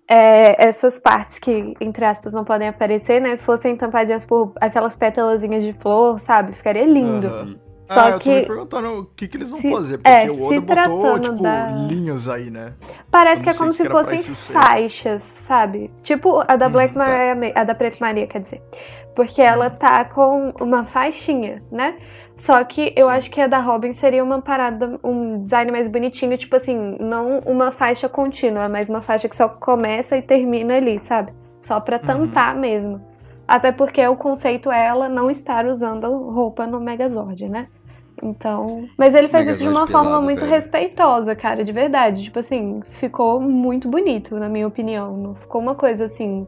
é, 0.08 0.68
essas 0.68 0.98
partes 0.98 1.38
que, 1.38 1.74
entre 1.78 2.06
aspas, 2.06 2.32
não 2.32 2.46
podem 2.46 2.66
aparecer, 2.66 3.20
né, 3.20 3.36
fossem 3.36 3.76
tampadinhas 3.76 4.24
por 4.24 4.54
aquelas 4.58 4.96
pétalazinhas 4.96 5.62
de 5.62 5.74
flor, 5.74 6.18
sabe? 6.20 6.54
Ficaria 6.54 6.86
lindo. 6.86 7.28
Uhum. 7.28 7.58
Só 7.84 8.00
ah, 8.00 8.10
eu 8.10 8.18
que. 8.18 8.30
Eu 8.30 8.34
tô 8.34 8.40
me 8.40 8.46
perguntando 8.46 9.00
o 9.00 9.04
que, 9.04 9.28
que 9.28 9.36
eles 9.36 9.50
vão 9.50 9.60
se, 9.60 9.70
fazer, 9.70 9.98
porque 9.98 10.10
é, 10.10 10.30
o 10.30 10.44
Oda 10.44 10.88
botou, 10.88 11.18
tipo, 11.18 11.42
da... 11.42 11.66
linhas 11.68 12.28
aí, 12.28 12.50
né? 12.50 12.72
Parece 13.10 13.42
que 13.42 13.50
é 13.50 13.54
como 13.54 13.72
se 13.72 13.86
fossem 13.86 14.18
faixas, 14.34 15.22
sabe? 15.46 15.90
Tipo 16.02 16.42
a 16.46 16.56
da 16.56 16.68
hum, 16.68 16.70
Black 16.70 16.94
hum, 16.94 16.98
Maria, 16.98 17.52
tá. 17.52 17.60
a 17.60 17.64
da 17.64 17.74
Preta 17.74 17.98
Maria, 18.00 18.26
quer 18.26 18.40
dizer. 18.40 18.62
Porque 19.14 19.42
ela 19.42 19.68
tá 19.70 20.04
com 20.04 20.52
uma 20.60 20.84
faixinha, 20.84 21.62
né? 21.70 21.96
Só 22.38 22.62
que 22.62 22.94
eu 22.96 23.08
acho 23.08 23.30
que 23.30 23.40
a 23.40 23.48
da 23.48 23.58
Robin 23.58 23.92
seria 23.92 24.22
uma 24.22 24.40
parada, 24.40 24.98
um 25.02 25.42
design 25.42 25.72
mais 25.72 25.88
bonitinho, 25.88 26.38
tipo 26.38 26.54
assim, 26.54 26.96
não 27.00 27.40
uma 27.40 27.72
faixa 27.72 28.08
contínua, 28.08 28.68
mas 28.68 28.88
uma 28.88 29.02
faixa 29.02 29.28
que 29.28 29.36
só 29.36 29.48
começa 29.48 30.16
e 30.16 30.22
termina 30.22 30.76
ali, 30.76 30.98
sabe? 31.00 31.32
Só 31.60 31.80
pra 31.80 31.96
uhum. 31.96 32.02
tampar 32.06 32.54
uhum. 32.54 32.60
mesmo. 32.60 33.02
Até 33.46 33.72
porque 33.72 34.06
o 34.06 34.16
conceito 34.16 34.70
é 34.70 34.86
ela 34.86 35.08
não 35.08 35.28
estar 35.28 35.66
usando 35.66 36.06
roupa 36.30 36.66
no 36.66 36.80
Megazord, 36.80 37.48
né? 37.48 37.66
Então. 38.22 38.66
Mas 38.96 39.14
ele 39.14 39.26
fez 39.26 39.46
Megazord 39.46 39.52
isso 39.52 39.62
de 39.64 39.68
uma 39.68 39.86
forma 39.86 40.20
muito 40.20 40.40
velho. 40.40 40.52
respeitosa, 40.52 41.34
cara, 41.34 41.64
de 41.64 41.72
verdade. 41.72 42.22
Tipo 42.22 42.38
assim, 42.38 42.80
ficou 42.92 43.40
muito 43.40 43.88
bonito, 43.88 44.36
na 44.36 44.48
minha 44.48 44.66
opinião. 44.66 45.16
Não 45.16 45.34
ficou 45.34 45.60
uma 45.60 45.74
coisa 45.74 46.04
assim. 46.04 46.46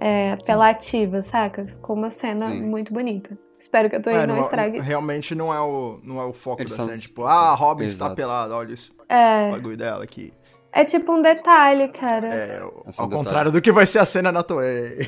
É, 0.00 0.32
apelativa, 0.32 1.22
saca? 1.22 1.64
Ficou 1.64 1.96
uma 1.96 2.10
cena 2.10 2.46
Sim. 2.46 2.62
muito 2.62 2.92
bonita. 2.92 3.38
Espero 3.64 3.88
que 3.88 3.96
a 3.96 4.00
Toei 4.00 4.16
é, 4.16 4.26
não, 4.26 4.36
não, 4.36 4.44
estrague. 4.44 4.78
Realmente 4.78 5.34
não 5.34 5.52
é 5.52 5.58
o, 5.58 5.98
não 6.02 6.20
é 6.20 6.24
o 6.26 6.34
foco 6.34 6.60
Eles 6.60 6.70
da 6.72 6.76
são... 6.76 6.84
cena. 6.84 6.98
Tipo, 6.98 7.24
ah, 7.24 7.50
a 7.50 7.54
Robin 7.54 7.84
Exato. 7.84 8.04
está 8.04 8.14
pelada, 8.14 8.54
olha 8.54 8.74
isso. 8.74 8.94
É. 9.08 9.48
O 9.48 9.52
bagulho 9.52 9.76
dela 9.76 10.04
aqui. 10.04 10.34
É 10.70 10.84
tipo 10.84 11.12
um 11.12 11.22
detalhe, 11.22 11.88
cara. 11.88 12.26
É, 12.26 12.60
ao, 12.60 12.84
é 12.86 12.92
ao 12.98 13.08
contrário 13.08 13.50
do 13.50 13.62
que 13.62 13.72
vai 13.72 13.86
ser 13.86 14.00
a 14.00 14.04
cena 14.04 14.30
na 14.30 14.42
Toei. 14.42 14.98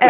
é, 0.00 0.08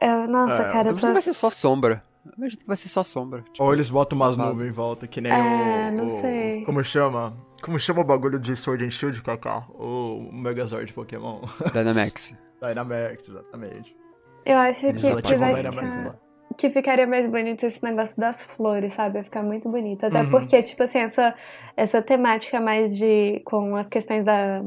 é. 0.00 0.06
é. 0.06 0.26
Nossa, 0.28 0.62
é. 0.62 0.72
cara. 0.72 0.92
Não 0.92 1.12
vai 1.12 1.20
ser 1.20 1.32
só 1.32 1.50
sombra. 1.50 2.04
Imagino 2.38 2.60
que 2.60 2.66
vai 2.66 2.76
ser 2.76 2.88
só 2.88 3.02
sombra. 3.02 3.42
Tipo, 3.42 3.64
Ou 3.64 3.72
eles 3.72 3.90
botam 3.90 4.16
umas 4.16 4.36
nuvens 4.36 4.68
em 4.68 4.72
volta, 4.72 5.06
que 5.08 5.20
nem 5.20 5.32
É, 5.32 5.90
o, 5.90 5.96
não 5.96 6.06
o- 6.06 6.20
sei. 6.20 6.64
Como 6.64 6.82
chama? 6.84 7.36
Como 7.60 7.76
chama 7.80 8.02
o 8.02 8.04
bagulho 8.04 8.38
de 8.38 8.54
Sword 8.54 8.84
and 8.84 8.90
Shield, 8.90 9.20
Kaká? 9.20 9.64
O 9.74 10.30
Megazord 10.32 10.86
de 10.86 10.92
Pokémon. 10.92 11.40
Dynamax. 11.72 12.34
Dynamax, 12.62 13.28
exatamente. 13.28 13.96
Eu 14.44 14.58
acho 14.58 14.86
Eles 14.86 15.02
que, 15.02 15.34
vai 15.34 15.54
Dynamax 15.56 15.96
ficar... 15.96 16.25
que 16.56 16.70
ficaria 16.70 17.06
mais 17.06 17.28
bonito 17.28 17.64
esse 17.66 17.82
negócio 17.82 18.18
das 18.18 18.42
flores, 18.42 18.92
sabe? 18.94 19.14
Vai 19.14 19.24
ficar 19.24 19.42
muito 19.42 19.68
bonito. 19.68 20.04
Até 20.06 20.20
Uhum. 20.22 20.30
porque, 20.30 20.62
tipo 20.62 20.82
assim, 20.82 20.98
essa, 20.98 21.34
essa 21.76 22.00
temática 22.02 22.60
mais 22.60 22.96
de. 22.96 23.40
com 23.44 23.76
as 23.76 23.88
questões 23.88 24.24
da. 24.24 24.62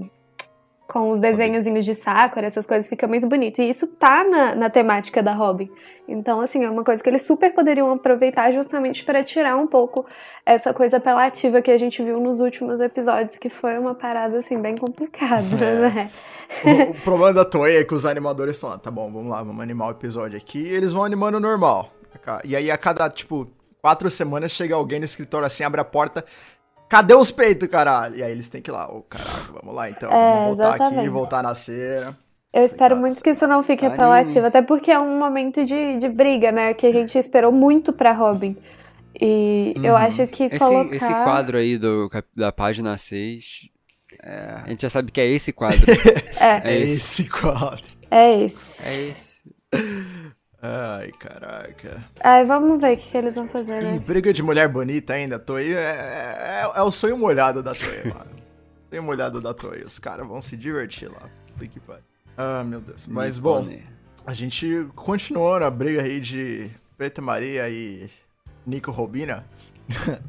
Com 0.92 1.12
os 1.12 1.20
desenhozinhos 1.20 1.86
de 1.86 1.94
Sakura, 1.94 2.48
essas 2.48 2.66
coisas, 2.66 2.90
fica 2.90 3.08
muito 3.08 3.28
bonito. 3.28 3.62
E 3.62 3.70
isso 3.70 3.86
tá 3.86 4.24
na, 4.24 4.56
na 4.56 4.70
temática 4.72 5.22
da 5.22 5.34
Robin. 5.34 5.70
Então, 6.08 6.42
assim, 6.42 6.64
é 6.64 6.70
uma 6.70 6.84
coisa 6.84 7.04
que 7.04 7.08
eles 7.08 7.22
super 7.22 7.54
poderiam 7.54 7.92
aproveitar 7.92 8.52
justamente 8.52 9.04
para 9.04 9.24
tirar 9.24 9.56
um 9.56 9.68
pouco 9.68 10.04
essa 10.44 10.74
coisa 10.74 10.98
apelativa 10.98 11.62
que 11.62 11.70
a 11.70 11.78
gente 11.78 12.02
viu 12.04 12.20
nos 12.20 12.40
últimos 12.40 12.82
episódios, 12.82 13.38
que 13.38 13.50
foi 13.50 13.78
uma 13.78 13.94
parada, 13.94 14.40
assim, 14.40 14.60
bem 14.60 14.76
complicada, 14.76 15.64
É. 15.64 15.90
né? 15.90 16.12
O, 16.66 16.92
o 16.92 17.02
problema 17.02 17.34
da 17.34 17.46
Toei 17.46 17.78
é 17.78 17.84
que 17.84 17.94
os 17.94 18.08
animadores 18.08 18.56
estão 18.56 18.72
lá, 18.72 18.80
tá 18.80 18.90
bom, 18.90 19.12
vamos 19.12 19.30
lá, 19.30 19.44
vamos 19.44 19.62
animar 19.62 19.90
o 19.90 19.92
episódio 19.92 20.36
aqui. 20.36 20.58
E 20.60 20.74
eles 20.74 20.92
vão 20.92 21.04
animando 21.04 21.40
normal. 21.40 21.92
E 22.44 22.56
aí, 22.56 22.72
a 22.72 22.78
cada, 22.78 23.08
tipo, 23.12 23.48
quatro 23.80 24.10
semanas 24.10 24.52
chega 24.52 24.74
alguém 24.74 24.98
no 24.98 25.06
escritório 25.06 25.46
assim, 25.46 25.64
abre 25.64 25.80
a 25.80 25.86
porta. 25.86 26.26
Cadê 26.90 27.14
os 27.14 27.32
peitos, 27.32 27.70
caralho? 27.70 28.16
E 28.16 28.24
aí 28.24 28.32
eles 28.32 28.48
têm 28.48 28.62
que 28.62 28.72
ir 28.72 28.74
lá, 28.74 28.92
ô 28.92 29.02
caralho, 29.04 29.54
vamos 29.62 29.76
lá 29.76 29.90
então. 29.90 30.12
É, 30.12 30.34
vamos 30.34 30.58
voltar 30.58 30.70
aqui, 30.74 30.84
exatamente. 30.84 31.10
voltar 31.10 31.44
na 31.44 31.54
cera. 31.56 32.18
Eu 32.52 32.66
espero 32.66 32.98
muito 32.98 33.22
que 33.22 33.30
isso 33.30 33.46
não 33.48 33.62
fique 33.62 33.86
apelativo, 33.86 34.48
até 34.48 34.60
porque 34.64 34.90
é 34.90 34.98
um 35.00 35.20
momento 35.20 35.64
de, 35.64 36.00
de 36.00 36.10
briga, 36.10 36.52
né? 36.52 36.74
Que 36.74 36.88
a 36.88 36.92
gente 36.92 37.16
esperou 37.16 37.52
muito 37.52 37.94
pra 37.94 38.12
Robin. 38.12 38.58
E 39.22 39.74
eu 39.84 39.92
Uhum. 39.94 39.98
acho 39.98 40.26
que 40.28 40.46
Esse, 40.46 40.58
colocar. 40.58 40.96
esse 40.96 41.08
quadro 41.14 41.58
aí 41.58 41.78
do, 41.78 42.10
da 42.36 42.52
página 42.52 42.98
6. 42.98 43.70
é, 44.24 44.56
a 44.66 44.70
gente 44.70 44.82
já 44.82 44.90
sabe 44.90 45.12
que 45.12 45.22
é 45.22 45.28
esse 45.28 45.54
quadro. 45.54 45.80
É, 46.40 46.62
É, 46.74 46.78
esse. 46.80 46.94
esse 47.22 47.30
quadro. 47.30 47.84
é 48.10 48.34
isso. 48.46 48.58
É 48.84 48.96
esse. 49.10 49.40
Ai, 50.62 51.12
caraca. 51.14 52.04
Ai, 52.22 52.44
vamos 52.46 52.82
ver 52.82 52.94
o 52.94 52.98
que, 52.98 53.10
que 53.12 53.18
eles 53.18 53.34
vão 53.36 53.48
fazer, 53.48 53.82
E 53.82 53.86
né? 53.86 54.00
briga 54.00 54.34
de 54.34 54.44
mulher 54.44 54.68
bonita 54.68 55.14
ainda, 55.14 55.40
Toei 55.40 55.74
é, 55.74 55.80
é, 55.80 56.72
é 56.76 56.82
o 56.82 56.92
sonho 56.92 57.18
molhado 57.18 57.64
da 57.64 57.74
Toei, 57.74 58.04
mano. 58.14 58.30
Sonho 58.90 59.04
molhado 59.04 59.40
da 59.40 59.54
Toei. 59.54 59.82
Os 59.84 59.98
caras 60.00 60.28
vão 60.28 60.42
se 60.42 60.58
divertir 60.58 61.10
lá. 61.10 61.30
Puta 61.54 61.68
que 61.68 61.80
pariu. 61.80 62.04
Ah, 62.38 62.64
meu 62.64 62.82
Deus. 62.82 63.08
Mas, 63.08 63.40
bom, 63.40 63.62
Nippone. 63.62 63.84
a 64.26 64.34
gente 64.34 64.88
continuou 64.96 65.60
na 65.60 65.70
briga 65.70 66.02
aí 66.02 66.20
de 66.20 66.70
Preta 66.98 67.22
Maria 67.22 67.70
e 67.70 68.10
Nico 68.66 68.92
Robina. 68.92 69.46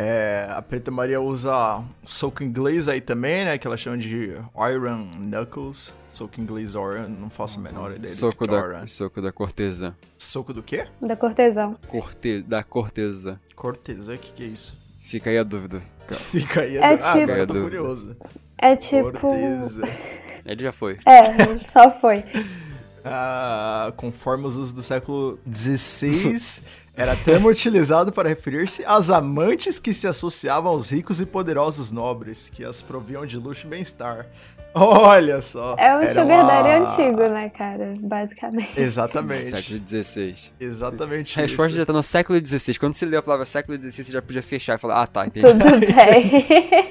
É, 0.00 0.46
a 0.50 0.62
Preta 0.62 0.92
Maria 0.92 1.20
usa 1.20 1.82
soco 2.04 2.44
inglês 2.44 2.88
aí 2.88 3.00
também, 3.00 3.44
né? 3.44 3.58
Que 3.58 3.66
ela 3.66 3.76
chama 3.76 3.98
de 3.98 4.30
Iron 4.70 5.10
Knuckles. 5.18 5.92
Soco 6.18 6.40
inglês 6.40 6.74
Iron, 6.74 7.08
não 7.08 7.30
faço 7.30 7.60
a 7.60 7.62
menor 7.62 7.92
ideia 7.94 8.12
do 8.12 8.18
Soco 8.18 8.38
que 8.38 8.44
é 8.44 8.60
da, 8.60 8.66
Iron. 8.66 8.86
soco 8.88 9.22
da 9.22 9.30
cortesã. 9.30 9.94
Soco 10.18 10.52
do 10.52 10.62
quê? 10.64 10.88
Da 11.00 11.14
cortesão. 11.16 11.76
Corte, 11.86 12.42
da 12.42 12.64
cortesã. 12.64 13.38
Cortesã, 13.54 14.14
o 14.14 14.18
que, 14.18 14.32
que 14.32 14.42
é 14.42 14.46
isso? 14.46 14.76
Fica 15.00 15.30
aí 15.30 15.38
a 15.38 15.44
dúvida. 15.44 15.80
Fica 16.08 16.62
aí. 16.62 16.76
É 16.76 16.84
a... 16.84 16.88
Ah, 16.90 16.96
tipo- 16.98 17.08
agora 17.22 17.38
eu 17.38 17.46
tô 17.46 17.54
Fica 17.54 17.66
aí 17.66 17.66
a 17.66 17.70
curioso. 17.70 18.16
É 18.58 18.76
tipo. 18.76 19.12
Corteza. 19.20 19.82
Ele 20.44 20.62
já 20.64 20.72
foi. 20.72 20.98
É, 21.06 21.58
só 21.68 21.90
foi. 21.90 22.24
Ah, 23.10 23.92
conforme 23.96 24.46
os 24.46 24.56
usos 24.56 24.72
do 24.72 24.82
século 24.82 25.38
XVI, 25.50 26.62
era 26.94 27.16
termo 27.16 27.48
utilizado 27.48 28.12
para 28.12 28.28
referir-se 28.28 28.84
às 28.84 29.08
amantes 29.08 29.78
que 29.78 29.94
se 29.94 30.06
associavam 30.06 30.72
aos 30.72 30.90
ricos 30.90 31.18
e 31.20 31.24
poderosos 31.24 31.90
nobres, 31.90 32.50
que 32.50 32.64
as 32.64 32.82
proviam 32.82 33.24
de 33.24 33.38
luxo 33.38 33.66
e 33.66 33.70
bem-estar. 33.70 34.26
Olha 34.74 35.40
só. 35.42 35.74
É 35.78 35.96
um 35.96 36.02
era 36.02 36.12
sugar 36.14 36.46
daddy 36.46 36.68
uma- 36.68 36.90
antigo, 36.92 37.28
né, 37.28 37.48
cara? 37.50 37.94
Basicamente. 37.98 38.78
Exatamente. 38.80 39.50
Século 39.56 39.80
XVI. 39.88 40.34
Exatamente 40.60 41.38
A 41.38 41.42
resposta 41.42 41.70
isso. 41.70 41.78
já 41.78 41.86
tá 41.86 41.92
no 41.92 42.02
século 42.02 42.38
XVI. 42.46 42.78
Quando 42.78 42.94
você 42.94 43.06
lê 43.06 43.16
a 43.16 43.22
palavra 43.22 43.44
século 43.46 43.76
XVI, 43.80 44.04
você 44.04 44.12
já 44.12 44.22
podia 44.22 44.42
fechar 44.42 44.74
e 44.76 44.78
falar, 44.78 45.02
ah 45.02 45.06
tá, 45.06 45.26
entendi. 45.26 45.46
Tudo 45.46 45.64
bem. 45.80 46.88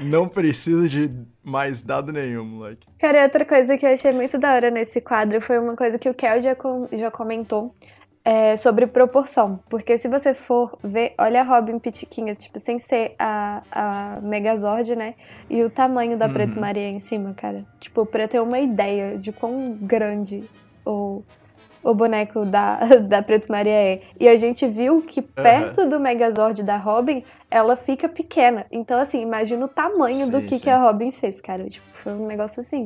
Não 0.00 0.26
precisa 0.28 0.88
de 0.88 1.10
mais 1.42 1.80
dado 1.82 2.10
nenhum, 2.12 2.44
moleque. 2.44 2.86
Cara, 2.98 3.20
e 3.20 3.22
outra 3.24 3.44
coisa 3.44 3.76
que 3.76 3.86
eu 3.86 3.92
achei 3.92 4.12
muito 4.12 4.38
da 4.38 4.54
hora 4.54 4.70
nesse 4.70 5.00
quadro 5.00 5.40
foi 5.40 5.58
uma 5.58 5.76
coisa 5.76 5.98
que 5.98 6.08
o 6.08 6.14
Kel 6.14 6.42
já, 6.42 6.54
com- 6.54 6.88
já 6.92 7.10
comentou 7.10 7.74
é, 8.24 8.56
sobre 8.56 8.86
proporção. 8.86 9.60
Porque 9.68 9.98
se 9.98 10.08
você 10.08 10.32
for 10.32 10.78
ver, 10.82 11.14
olha 11.18 11.42
a 11.42 11.44
Robin 11.44 11.78
Pitiquinha, 11.78 12.34
tipo, 12.34 12.58
sem 12.58 12.78
ser 12.78 13.14
a, 13.18 13.62
a 13.70 14.20
Megazord, 14.22 14.96
né? 14.96 15.14
E 15.50 15.62
o 15.62 15.68
tamanho 15.68 16.16
da 16.16 16.26
Uhum. 16.26 16.32
Preto 16.32 16.58
Maria 16.60 16.88
em 16.88 17.00
cima, 17.00 17.34
cara. 17.34 17.64
Tipo, 17.78 18.06
pra 18.06 18.26
ter 18.26 18.40
uma 18.40 18.58
ideia 18.58 19.18
de 19.18 19.30
quão 19.30 19.76
grande 19.80 20.44
o, 20.86 21.22
o 21.82 21.94
boneco 21.94 22.46
da, 22.46 22.76
da 23.06 23.22
Preto 23.22 23.52
Maria 23.52 23.72
é. 23.72 24.00
E 24.18 24.26
a 24.26 24.36
gente 24.36 24.66
viu 24.66 25.02
que 25.02 25.20
perto 25.20 25.86
do 25.86 26.00
Megazord 26.00 26.62
da 26.62 26.78
Robin, 26.78 27.22
ela 27.50 27.76
fica 27.76 28.08
pequena. 28.08 28.64
Então, 28.72 28.98
assim, 28.98 29.20
imagina 29.20 29.66
o 29.66 29.68
tamanho 29.68 30.30
do 30.30 30.40
Sim, 30.40 30.48
que, 30.48 30.56
sim. 30.56 30.64
que 30.64 30.70
a 30.70 30.78
Robin 30.78 31.12
fez, 31.12 31.40
cara. 31.42 31.68
Tipo, 31.68 31.86
foi 32.02 32.14
um 32.14 32.26
negócio 32.26 32.60
assim. 32.60 32.84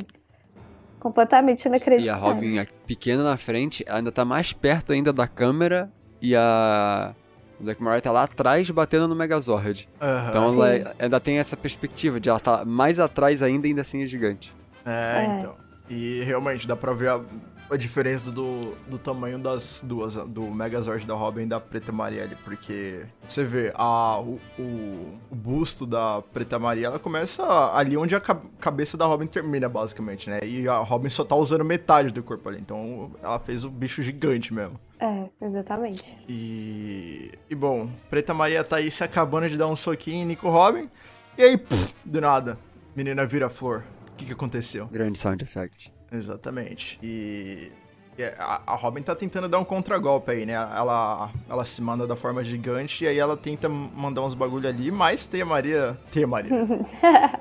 Completamente 1.01 1.65
E 1.65 1.67
a 1.67 1.69
inacreditável. 1.69 2.21
Robin 2.23 2.59
a 2.59 2.67
pequena 2.87 3.23
na 3.23 3.37
frente 3.37 3.85
ainda 3.89 4.11
tá 4.13 4.25
mais 4.25 4.53
perto 4.53 4.93
ainda 4.93 5.13
da 5.13 5.27
câmera 5.29 5.91
e 6.21 6.35
a 6.35 7.15
Black 7.61 7.83
Mariah 7.83 8.01
tá 8.03 8.11
lá 8.11 8.25
atrás 8.25 8.69
batendo 8.71 9.07
no 9.09 9.15
Megazord. 9.15 9.89
Aham. 10.01 10.29
Então 10.31 10.45
ela 10.55 10.71
é- 10.75 10.95
ainda 10.99 11.21
tem 11.21 11.39
essa 11.39 11.57
perspectiva 11.57 12.19
de 12.21 12.29
ela 12.29 12.41
tá 12.41 12.65
mais 12.65 12.99
atrás 13.01 13.43
ainda 13.43 13.67
ainda 13.67 13.83
assim 13.83 14.03
é 14.03 14.07
gigante. 14.07 14.53
É, 14.85 14.91
É. 15.27 15.37
então. 15.39 15.55
E 15.89 16.23
realmente 16.25 16.67
dá 16.69 16.77
pra 16.77 16.93
ver 16.93 17.09
a, 17.11 17.21
a 17.71 17.77
diferença 17.77 18.31
do, 18.31 18.75
do 18.89 18.99
tamanho 18.99 19.39
das 19.39 19.83
duas, 19.85 20.15
do 20.15 20.43
Megazord 20.43 21.07
da 21.07 21.15
Robin 21.15 21.43
e 21.43 21.47
da 21.47 21.61
Preta 21.61 21.93
Maria 21.93 22.23
ali, 22.23 22.37
porque 22.45 23.03
você 23.27 23.45
vê 23.45 23.73
a, 23.75 24.19
o, 24.21 24.41
o, 24.59 25.19
o 25.31 25.35
busto 25.35 25.87
da 25.87 26.23
Preta 26.33 26.59
Maria, 26.59 26.87
ela 26.87 26.99
começa 26.99 27.43
ali 27.75 27.97
onde 27.97 28.15
a 28.15 28.21
ca- 28.21 28.41
cabeça 28.59 28.97
da 28.97 29.05
Robin 29.07 29.27
termina, 29.27 29.69
basicamente, 29.69 30.31
né? 30.31 30.41
E 30.43 30.67
a 30.69 30.79
Robin 30.79 31.11
só 31.11 31.25
tá 31.25 31.37
usando 31.37 31.65
metade 31.65 32.13
do 32.13 32.23
corpo 32.23 32.49
ali, 32.49 32.59
então 32.61 33.11
ela 33.23 33.39
fez 33.39 33.65
o 33.65 33.71
bicho 33.71 34.03
gigante 34.03 34.53
mesmo. 34.55 34.79
É, 35.01 35.29
exatamente. 35.41 36.17
E, 36.29 37.33
e 37.49 37.55
bom, 37.55 37.89
Preta 38.09 38.33
Maria 38.35 38.65
tá 38.65 38.77
aí 38.77 38.91
se 38.91 39.05
acabando 39.05 39.49
de 39.49 39.57
dar 39.57 39.67
um 39.69 39.77
soquinho 39.77 40.23
em 40.23 40.27
Nico 40.27 40.49
Robin, 40.49 40.89
e 41.37 41.43
aí, 41.43 41.57
pff, 41.57 41.95
do 42.05 42.21
nada, 42.21 42.59
menina 42.97 43.25
vira 43.27 43.49
flor. 43.49 43.85
O 44.13 44.17
que 44.19 44.27
que 44.27 44.33
aconteceu? 44.33 44.87
Grande 44.89 45.17
sound 45.17 45.45
effect. 45.45 45.93
Exatamente. 46.11 46.99
E 47.03 47.71
e 48.19 48.25
a, 48.25 48.61
a 48.67 48.75
Robin 48.75 49.01
tá 49.01 49.15
tentando 49.15 49.49
dar 49.49 49.61
um 49.61 49.65
contragolpe 49.65 50.33
aí, 50.33 50.45
né? 50.45 50.55
Ela, 50.55 51.31
ela 51.49 51.65
se 51.65 51.81
manda 51.81 52.05
da 52.05 52.17
forma 52.17 52.43
gigante 52.43 53.05
e 53.05 53.07
aí 53.07 53.17
ela 53.17 53.37
tenta 53.37 53.69
mandar 53.69 54.23
uns 54.23 54.35
bagulho 54.35 54.69
ali, 54.69 54.91
mas 54.91 55.29
Teia 55.29 55.47
Maria. 55.47 55.97
Teia 56.11 56.27
Maria. 56.27 56.51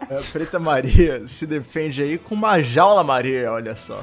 É, 0.10 0.22
Preta 0.32 0.58
Maria 0.60 1.28
se 1.28 1.46
defende 1.46 2.02
aí 2.02 2.18
com 2.18 2.34
uma 2.36 2.62
jaula 2.62 3.04
Maria, 3.04 3.52
olha 3.52 3.76
só. 3.76 4.02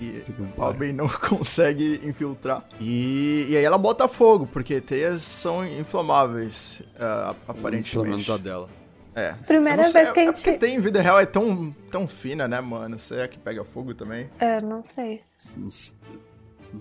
E 0.00 0.24
Robin 0.56 0.92
não 0.92 1.06
consegue 1.28 2.00
infiltrar. 2.02 2.64
E, 2.80 3.46
e 3.48 3.56
aí 3.56 3.62
ela 3.62 3.78
bota 3.78 4.08
fogo, 4.08 4.48
porque 4.50 4.80
teias 4.80 5.22
são 5.22 5.64
inflamáveis, 5.64 6.82
é, 6.94 6.98
Pelo 6.98 7.36
aparentemente. 7.46 7.98
menos 8.10 8.30
a 8.30 8.36
dela. 8.36 8.68
É. 9.18 9.32
Primeira 9.46 9.84
sei, 9.84 9.92
vez 10.02 10.12
que 10.12 10.20
a 10.20 10.22
é 10.22 10.26
gente- 10.26 10.34
porque 10.44 10.52
tem 10.58 10.76
em 10.76 10.80
vida 10.80 11.00
real 11.00 11.18
é 11.18 11.26
tão, 11.26 11.74
tão 11.90 12.06
fina, 12.06 12.46
né, 12.46 12.60
mano? 12.60 12.98
Será 12.98 13.26
que 13.26 13.38
pega 13.38 13.64
fogo 13.64 13.94
também? 13.94 14.30
É, 14.38 14.60
não 14.60 14.82
sei. 14.84 15.22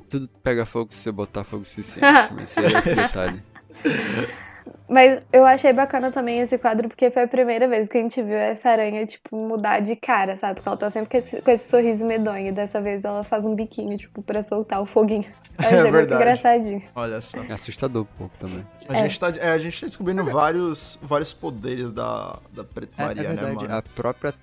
Tudo 0.10 0.27
pega 0.44 0.65
fogo 0.65 0.94
se 0.94 1.00
você 1.00 1.12
botar 1.12 1.44
fogo 1.44 1.65
suficiente. 1.65 2.01
mas 2.36 2.56
é 2.58 2.82
detalhe. 2.96 3.41
Mas 4.89 5.20
eu 5.34 5.46
achei 5.46 5.74
bacana 5.74 6.12
também 6.12 6.39
esse 6.39 6.58
quadro, 6.58 6.88
porque 6.88 7.12
foi 7.12 7.24
a 7.24 7.27
primeira 7.27 7.67
vez 7.67 7.89
que 7.89 7.98
a 7.98 8.01
gente 8.01 8.22
viu 8.22 8.36
essa 8.36 8.70
aranha, 8.70 9.06
tipo, 9.06 9.36
mudar 9.36 9.82
de 9.82 9.96
cara, 9.98 10.38
sabe? 10.38 10.56
Porque 10.56 10.70
ela 10.70 10.77
tá 10.77 10.89
sempre 10.89 11.10
com 11.10 11.17
esse, 11.17 11.41
com 11.41 11.51
esse 11.51 11.70
sorriso 11.70 12.06
medonho. 12.06 12.48
E 12.48 12.51
dessa 12.51 12.79
vez 12.79 13.03
ela 13.03 13.24
faz 13.24 13.46
um 13.46 13.53
biquinho, 13.53 13.98
tipo, 13.98 14.22
pra 14.22 14.41
soltar 14.41 14.82
o 14.82 14.86
foguinho. 14.86 15.25
Eu 15.60 15.65
achei 15.65 15.79
muito 15.82 15.91
verdade. 15.91 16.22
engraçadinho. 16.22 16.84
Olha 16.96 17.20
só. 17.20 17.38
É 17.50 17.53
assustador 17.53 18.03
um 18.03 18.17
pouco 18.17 18.38
também. 18.39 18.65
A, 18.88 18.94
gente, 18.94 19.20
tá, 19.20 19.29
é, 19.29 19.50
a 19.51 19.58
gente 19.58 19.79
tá 19.82 19.88
descobrindo 19.88 20.24
vários, 20.24 20.98
vários 21.01 21.34
poderes 21.34 21.91
da, 21.91 22.38
da 22.53 22.63
Preta 22.63 22.94
É, 22.98 23.03
Maria, 23.06 23.24
é 23.24 23.27
verdade, 23.27 23.56
né, 23.56 23.67
mano? 23.67 23.75
a 23.75 23.82
própria 23.82 24.34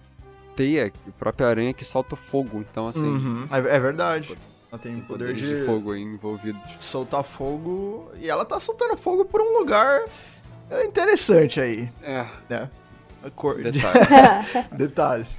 teia, 0.57 0.93
a 1.09 1.13
própria 1.19 1.47
aranha 1.47 1.73
que 1.73 1.85
solta 1.85 2.15
o 2.15 2.17
fogo. 2.19 2.59
Então, 2.71 2.89
assim, 2.89 3.01
Uhum, 3.01 3.47
é, 3.51 3.77
é 3.77 3.81
verdade. 3.81 4.35
Ela 4.71 4.79
tem 4.81 4.93
poder 5.03 5.27
poderes 5.27 5.41
de, 5.41 5.61
de 5.61 5.65
fogo 5.67 5.93
aí 5.93 6.03
envolvidos. 6.03 6.61
soltar 6.81 7.23
fogo. 7.23 8.11
E 8.17 8.29
ela 8.29 8.45
tá 8.45 8.59
soltando 8.59 8.97
fogo 8.97 9.25
por 9.25 9.41
um 9.41 9.57
lugar 9.59 10.03
interessante 10.85 11.61
aí, 11.61 11.89
É, 12.03 12.27
né? 12.49 12.71
Cor... 13.35 13.55
Detalhe. 13.57 14.01
Detalhes. 14.77 15.37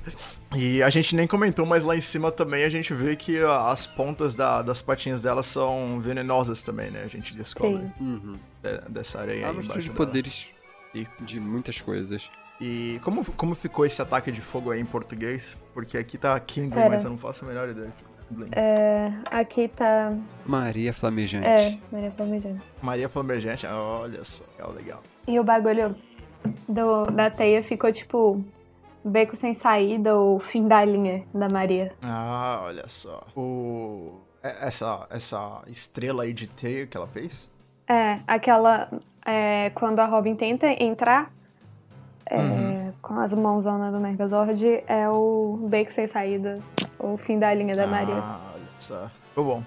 E 0.55 0.81
a 0.81 0.89
gente 0.89 1.15
nem 1.15 1.27
comentou, 1.27 1.65
mas 1.67 1.83
lá 1.83 1.95
em 1.95 2.01
cima 2.01 2.31
também 2.31 2.63
a 2.63 2.69
gente 2.69 2.93
vê 2.93 3.15
que 3.15 3.39
a- 3.43 3.69
as 3.71 3.85
pontas 3.85 4.33
da- 4.33 4.61
das 4.63 4.81
patinhas 4.81 5.21
dela 5.21 5.43
são 5.43 5.99
venenosas 6.01 6.63
também, 6.63 6.89
né? 6.89 7.03
A 7.03 7.07
gente 7.07 7.35
descobre 7.37 7.83
Sim. 7.83 7.91
Uhum. 7.99 8.33
de- 8.63 8.89
dessa 8.91 9.19
areia 9.19 9.47
aí 9.47 9.51
embaixo 9.53 9.73
de 9.81 9.89
dela. 9.89 9.95
poderes 9.95 10.45
e 10.95 11.05
de 11.21 11.39
muitas 11.39 11.79
coisas. 11.79 12.27
E 12.59 12.99
como, 13.03 13.23
como 13.33 13.53
ficou 13.53 13.85
esse 13.85 14.01
ataque 14.01 14.31
de 14.31 14.41
fogo 14.41 14.71
aí 14.71 14.79
em 14.79 14.85
português? 14.85 15.55
Porque 15.73 15.95
aqui 15.97 16.17
tá 16.17 16.39
Kindling, 16.39 16.71
Pera. 16.73 16.89
mas 16.89 17.03
eu 17.03 17.09
não 17.11 17.17
faço 17.17 17.45
a 17.45 17.47
menor 17.47 17.69
ideia. 17.69 17.93
É, 18.51 19.11
aqui 19.31 19.67
tá. 19.67 20.13
Maria 20.45 20.93
Flamejante. 20.93 21.47
É, 21.47 21.77
Maria 21.91 22.11
Flamejante. 22.11 22.61
Maria 22.81 23.07
Flamejante, 23.09 23.65
olha 23.67 24.23
só, 24.23 24.43
legal, 24.57 24.73
legal. 24.73 25.01
E 25.27 25.39
o 25.39 25.43
bagulho 25.43 25.95
do, 26.67 27.05
da 27.07 27.29
teia 27.29 27.63
ficou 27.63 27.91
tipo 27.91 28.43
beco 29.03 29.35
sem 29.35 29.53
saída 29.53 30.15
ou 30.15 30.39
fim 30.39 30.67
da 30.67 30.83
linha 30.83 31.23
da 31.33 31.47
Maria. 31.47 31.91
Ah, 32.03 32.61
olha 32.65 32.85
só. 32.87 33.23
O... 33.35 34.19
é- 34.43 34.67
Essa, 34.67 35.05
essa 35.09 35.61
estrela 35.67 36.23
aí 36.23 36.33
de 36.33 36.47
teia 36.47 36.87
que 36.87 36.97
ela 36.97 37.07
fez? 37.07 37.49
É, 37.87 38.19
aquela. 38.27 38.89
é, 39.25 39.69
quando 39.75 39.99
a 39.99 40.05
Robin 40.05 40.35
tenta 40.35 40.67
entrar 40.83 41.31
é, 42.25 42.37
Uhum. 42.39 42.93
com 43.03 43.19
as 43.19 43.31
mãozonas 43.33 43.93
do 43.93 43.99
Megazord, 43.99 44.83
é 44.87 45.07
o 45.07 45.59
beco 45.69 45.91
sem 45.91 46.07
saída 46.07 46.59
ou 46.99 47.17
fim 47.17 47.37
da 47.39 47.53
linha 47.53 47.75
da 47.75 47.87
Maria. 47.87 48.15
Ah, 48.15 48.39
olha 48.55 48.63
só. 48.79 49.09
Ficou 49.29 49.45
bom. 49.45 49.63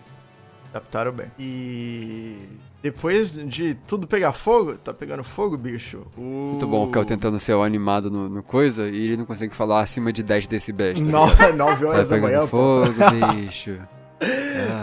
Adaptaram 0.70 1.12
bem. 1.12 1.30
E 1.38 2.36
depois 2.82 3.32
de 3.32 3.74
tudo 3.86 4.06
pegar 4.06 4.32
fogo, 4.34 4.76
tá 4.76 4.92
pegando 4.92 5.24
fogo, 5.24 5.56
bicho. 5.56 6.06
O... 6.16 6.20
Muito 6.20 6.66
bom 6.66 6.84
o 6.86 6.92
Kel 6.92 7.04
tentando 7.06 7.38
ser 7.38 7.54
o 7.54 7.62
animado 7.62 8.10
no, 8.10 8.28
no 8.28 8.42
coisa 8.42 8.86
e 8.86 8.96
ele 9.06 9.16
não 9.16 9.24
consegue 9.24 9.54
falar 9.56 9.80
acima 9.80 10.12
de 10.12 10.22
10 10.22 10.46
decibéis. 10.46 11.00
Tá, 11.00 11.06
No- 11.06 11.26
ligado? 11.26 11.56
Nove 11.56 11.84
tá 11.86 11.90
horas 11.90 12.08
da 12.10 12.16
manhã, 12.18 12.28
pegando 12.46 12.48
pô. 12.50 12.84
fogo, 12.84 13.32
bicho. 13.34 13.78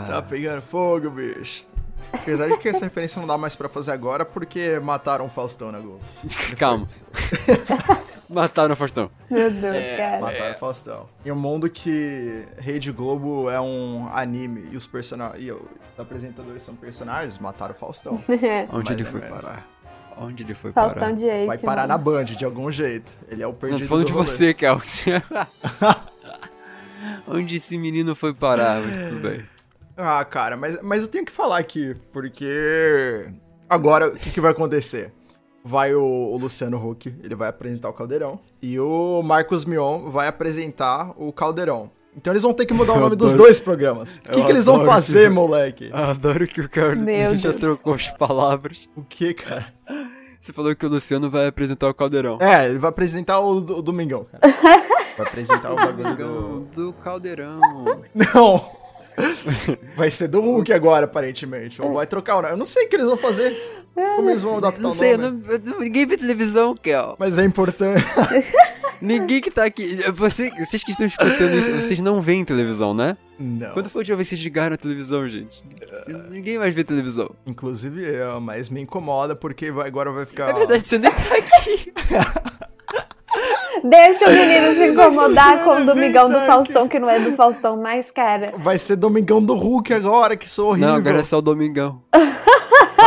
Tá 0.08 0.18
Ah, 0.18 0.22
pegando 0.24 0.62
fogo, 0.64 1.10
bicho. 1.12 1.68
Apesar 2.14 2.48
de 2.48 2.58
que 2.58 2.70
essa 2.70 2.86
referência 2.86 3.20
não 3.20 3.28
dá 3.28 3.38
mais 3.38 3.56
pra 3.56 3.68
fazer 3.70 3.92
agora 3.92 4.24
porque 4.26 4.80
mataram 4.80 5.26
o 5.26 5.30
Faustão 5.30 5.72
na 5.72 5.80
Globo. 5.80 6.00
calma. 6.58 6.88
Mataram 8.30 8.74
o 8.74 8.78
Faustão. 8.78 9.10
Meu 9.30 9.52
Deus, 9.52 9.76
É, 9.76 9.98
cara. 9.98 10.22
Mataram 10.22 10.52
o 10.52 10.56
Faustão. 10.60 11.10
Em 11.26 11.32
um 11.32 11.36
mundo 11.36 11.70
que 11.70 12.46
Rede 12.58 12.92
Globo 12.92 13.50
é 13.50 13.60
um 13.62 14.08
anime 14.14 14.68
e 14.72 14.78
os 14.78 14.88
personagens. 14.88 15.44
E 15.44 15.52
os 15.52 15.60
apresentadores 15.98 16.64
são 16.64 16.76
personagens, 16.76 17.38
mataram 17.38 17.74
o 17.74 17.78
Faustão. 17.78 18.16
Onde 18.72 18.74
Mais 18.74 18.90
ele 18.90 19.06
foi 19.06 19.22
menos. 19.22 19.42
parar? 19.42 19.68
Onde 20.18 20.44
ele 20.44 20.54
foi 20.56 20.72
Faustão 20.72 21.00
parar? 21.02 21.12
de 21.14 21.26
Ace. 21.26 21.48
Vai 21.48 21.58
parar 21.60 21.88
na 21.88 21.98
mano. 21.98 22.18
Band 22.18 22.26
de 22.26 22.46
algum 22.46 22.72
jeito. 22.72 23.12
Ele 23.28 23.44
é 23.44 23.48
o 23.48 23.52
Não 23.52 23.58
perdido 23.58 23.82
tô 23.82 23.88
falando 23.88 24.04
do 24.06 24.08
de 24.08 24.14
rolê. 24.14 24.28
você, 24.28 24.54
Kel. 24.54 24.82
Onde 27.28 27.56
esse 27.58 27.78
menino 27.78 28.16
foi 28.16 28.34
parar? 28.34 28.82
Mas 28.82 29.10
tudo 29.10 29.20
bem. 29.22 29.46
Ah, 29.98 30.24
cara, 30.26 30.58
mas, 30.58 30.82
mas 30.82 31.02
eu 31.04 31.08
tenho 31.08 31.26
que 31.26 31.32
falar 31.32 31.58
aqui, 31.58 31.96
porque 32.12 33.30
agora 33.70 34.10
o 34.10 34.16
que, 34.16 34.30
que 34.30 34.42
vai 34.42 34.52
acontecer? 34.52 35.12
Vai 35.68 35.96
o, 35.96 36.04
o 36.04 36.38
Luciano 36.38 36.78
Huck, 36.78 37.12
ele 37.24 37.34
vai 37.34 37.50
apresentar 37.50 37.90
o 37.90 37.94
Caldeirão, 37.94 38.40
e 38.62 38.80
o 38.80 39.24
Marcos 39.24 39.66
Mion 39.66 40.12
vai 40.12 40.28
apresentar 40.28 41.12
o 41.18 41.34
Caldeirão. 41.34 41.90
Então 42.16 42.32
eles 42.32 42.44
vão 42.44 42.54
ter 42.54 42.68
que 42.68 42.74
mudar 42.74 42.94
o 42.94 42.98
Eu 42.98 43.02
nome 43.02 43.16
dos 43.16 43.34
adoro- 43.34 43.44
dois 43.48 43.60
programas. 43.60 44.18
O 44.18 44.22
que, 44.32 44.40
eu 44.40 44.46
que 44.46 44.52
eles 44.52 44.66
vão 44.68 44.86
fazer, 44.86 45.28
que- 45.28 45.34
moleque? 45.34 45.90
Adoro 45.92 46.48
que 46.48 46.62
o 46.62 46.70
Kel 46.70 46.96
Meu 46.98 47.36
já 47.36 47.50
Deus. 47.50 47.60
trocou 47.60 47.96
as 47.96 48.08
palavras. 48.10 48.88
O 48.96 49.02
que, 49.04 49.34
cara? 49.34 49.74
Você 50.40 50.54
falou 50.54 50.76
que 50.76 50.86
o 50.86 50.90
Luciano 50.90 51.30
vai 51.32 51.48
apresentar 51.48 51.90
o 51.90 51.94
Caldeirão. 51.96 52.38
É, 52.40 52.68
ele 52.68 52.78
vai 52.78 52.90
apresentar 52.92 53.40
o, 53.40 53.58
o 53.58 53.82
Domingão, 53.82 54.24
cara. 54.26 54.54
Vai 55.18 55.26
apresentar 55.28 55.72
o 55.72 55.76
bagulho 55.78 56.16
do... 56.18 56.60
do 56.76 56.94
Caldeirão. 56.94 57.60
Não! 58.14 58.70
Vai 59.96 60.12
ser 60.12 60.28
do 60.28 60.42
Hulk 60.42 60.74
agora, 60.74 61.06
aparentemente. 61.06 61.82
Ou 61.82 61.94
vai 61.94 62.06
trocar 62.06 62.36
o 62.36 62.42
nome. 62.42 62.54
Eu 62.54 62.58
não 62.58 62.66
sei 62.66 62.86
o 62.86 62.90
que 62.90 62.98
eles 62.98 63.06
vão 63.08 63.16
fazer. 63.16 63.75
Como 63.96 64.30
eles 64.30 64.42
vão 64.42 64.58
adaptar 64.58 64.82
Não 64.82 64.90
o 64.90 64.94
sei, 64.94 65.16
nome. 65.16 65.42
não, 65.64 65.80
ninguém 65.80 66.06
vê 66.06 66.18
televisão, 66.18 66.76
Kel. 66.76 67.16
Mas 67.18 67.40
é 67.40 67.46
importante. 67.46 68.04
Ninguém 69.02 69.42
que 69.42 69.52
tá 69.52 69.66
aqui. 69.66 69.98
Você, 70.14 70.50
vocês 70.52 70.84
que 70.84 70.92
estão 70.92 71.06
escutando 71.06 71.54
isso, 71.56 71.72
vocês 71.72 72.00
não 72.02 72.22
veem 72.22 72.44
televisão, 72.46 72.94
né? 72.94 73.18
Não. 73.40 73.72
Quando 73.72 73.90
foi 73.90 74.02
o 74.02 74.06
dia 74.06 74.16
que 74.16 74.24
vocês 74.24 74.40
ligaram 74.42 74.74
a 74.74 74.78
televisão, 74.78 75.28
gente? 75.28 75.64
Ninguém 76.30 76.58
mais 76.58 76.74
vê 76.74 76.84
televisão. 76.84 77.32
Inclusive 77.46 78.04
eu, 78.04 78.40
mas 78.40 78.70
me 78.70 78.82
incomoda 78.82 79.36
porque 79.36 79.68
agora 79.68 80.12
vai 80.12 80.26
ficar. 80.26 80.50
É 80.50 80.54
verdade, 80.54 80.88
você 80.88 80.98
nem 80.98 81.12
tá 81.12 81.36
aqui. 81.36 81.94
Deixa 83.84 84.26
o 84.28 84.32
menino 84.32 84.74
se 84.74 84.88
incomodar 84.88 85.64
com 85.64 85.82
o 85.82 85.86
Domingão 85.86 86.28
do 86.28 86.36
tá 86.36 86.46
Faustão, 86.46 86.88
que 86.88 86.98
não 86.98 87.10
é 87.10 87.20
do 87.20 87.36
Faustão, 87.36 87.78
mais 87.78 88.10
cara. 88.10 88.52
Vai 88.58 88.80
ser 88.80 88.96
Domingão 88.96 89.44
do 89.44 89.54
Hulk 89.54 89.94
agora, 89.94 90.36
que 90.36 90.50
sou 90.50 90.70
horrível. 90.70 90.90
Não, 90.90 90.96
agora 90.96 91.20
é 91.20 91.24
só 91.24 91.38
o 91.38 91.42
Domingão. 91.42 92.02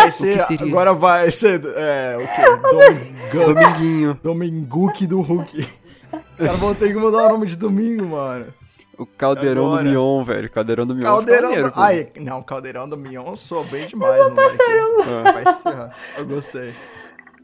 Vai 0.01 0.11
ser. 0.11 0.39
que 0.39 0.45
seria? 0.45 0.67
Agora 0.67 0.93
vai 0.95 1.31
ser. 1.31 1.61
É, 1.77 2.17
o 2.17 2.21
quê? 2.27 3.33
Domingão. 3.33 3.55
Dominguinho. 3.55 4.19
Dominguque 4.23 5.07
do 5.07 5.21
Hulk. 5.21 5.59
Os 5.61 6.37
caras 6.47 6.59
vão 6.61 6.75
ter 6.75 6.89
que 6.93 6.99
mudar 6.99 7.27
o 7.27 7.29
nome 7.31 7.47
de 7.47 7.57
domingo, 7.57 8.07
mano. 8.07 8.47
O 8.97 9.07
caldeirão 9.07 9.67
Agora. 9.69 9.85
do 9.85 9.91
Mion, 9.91 10.25
velho. 10.25 10.51
Caldeirão 10.51 10.87
do 10.87 10.95
Mion. 10.95 11.05
Caldeirão 11.05 11.51
do. 11.63 11.73
Ai, 11.77 12.09
não, 12.17 12.43
Caldeirão 12.43 12.89
do 12.89 12.97
Mion 12.97 13.35
soa 13.37 13.63
bem 13.65 13.87
demais. 13.87 14.21
Ah, 14.21 15.33
Vai 15.33 15.53
se 15.53 15.61
ferrar. 15.63 15.97
Eu 16.17 16.27
gostei. 16.27 16.75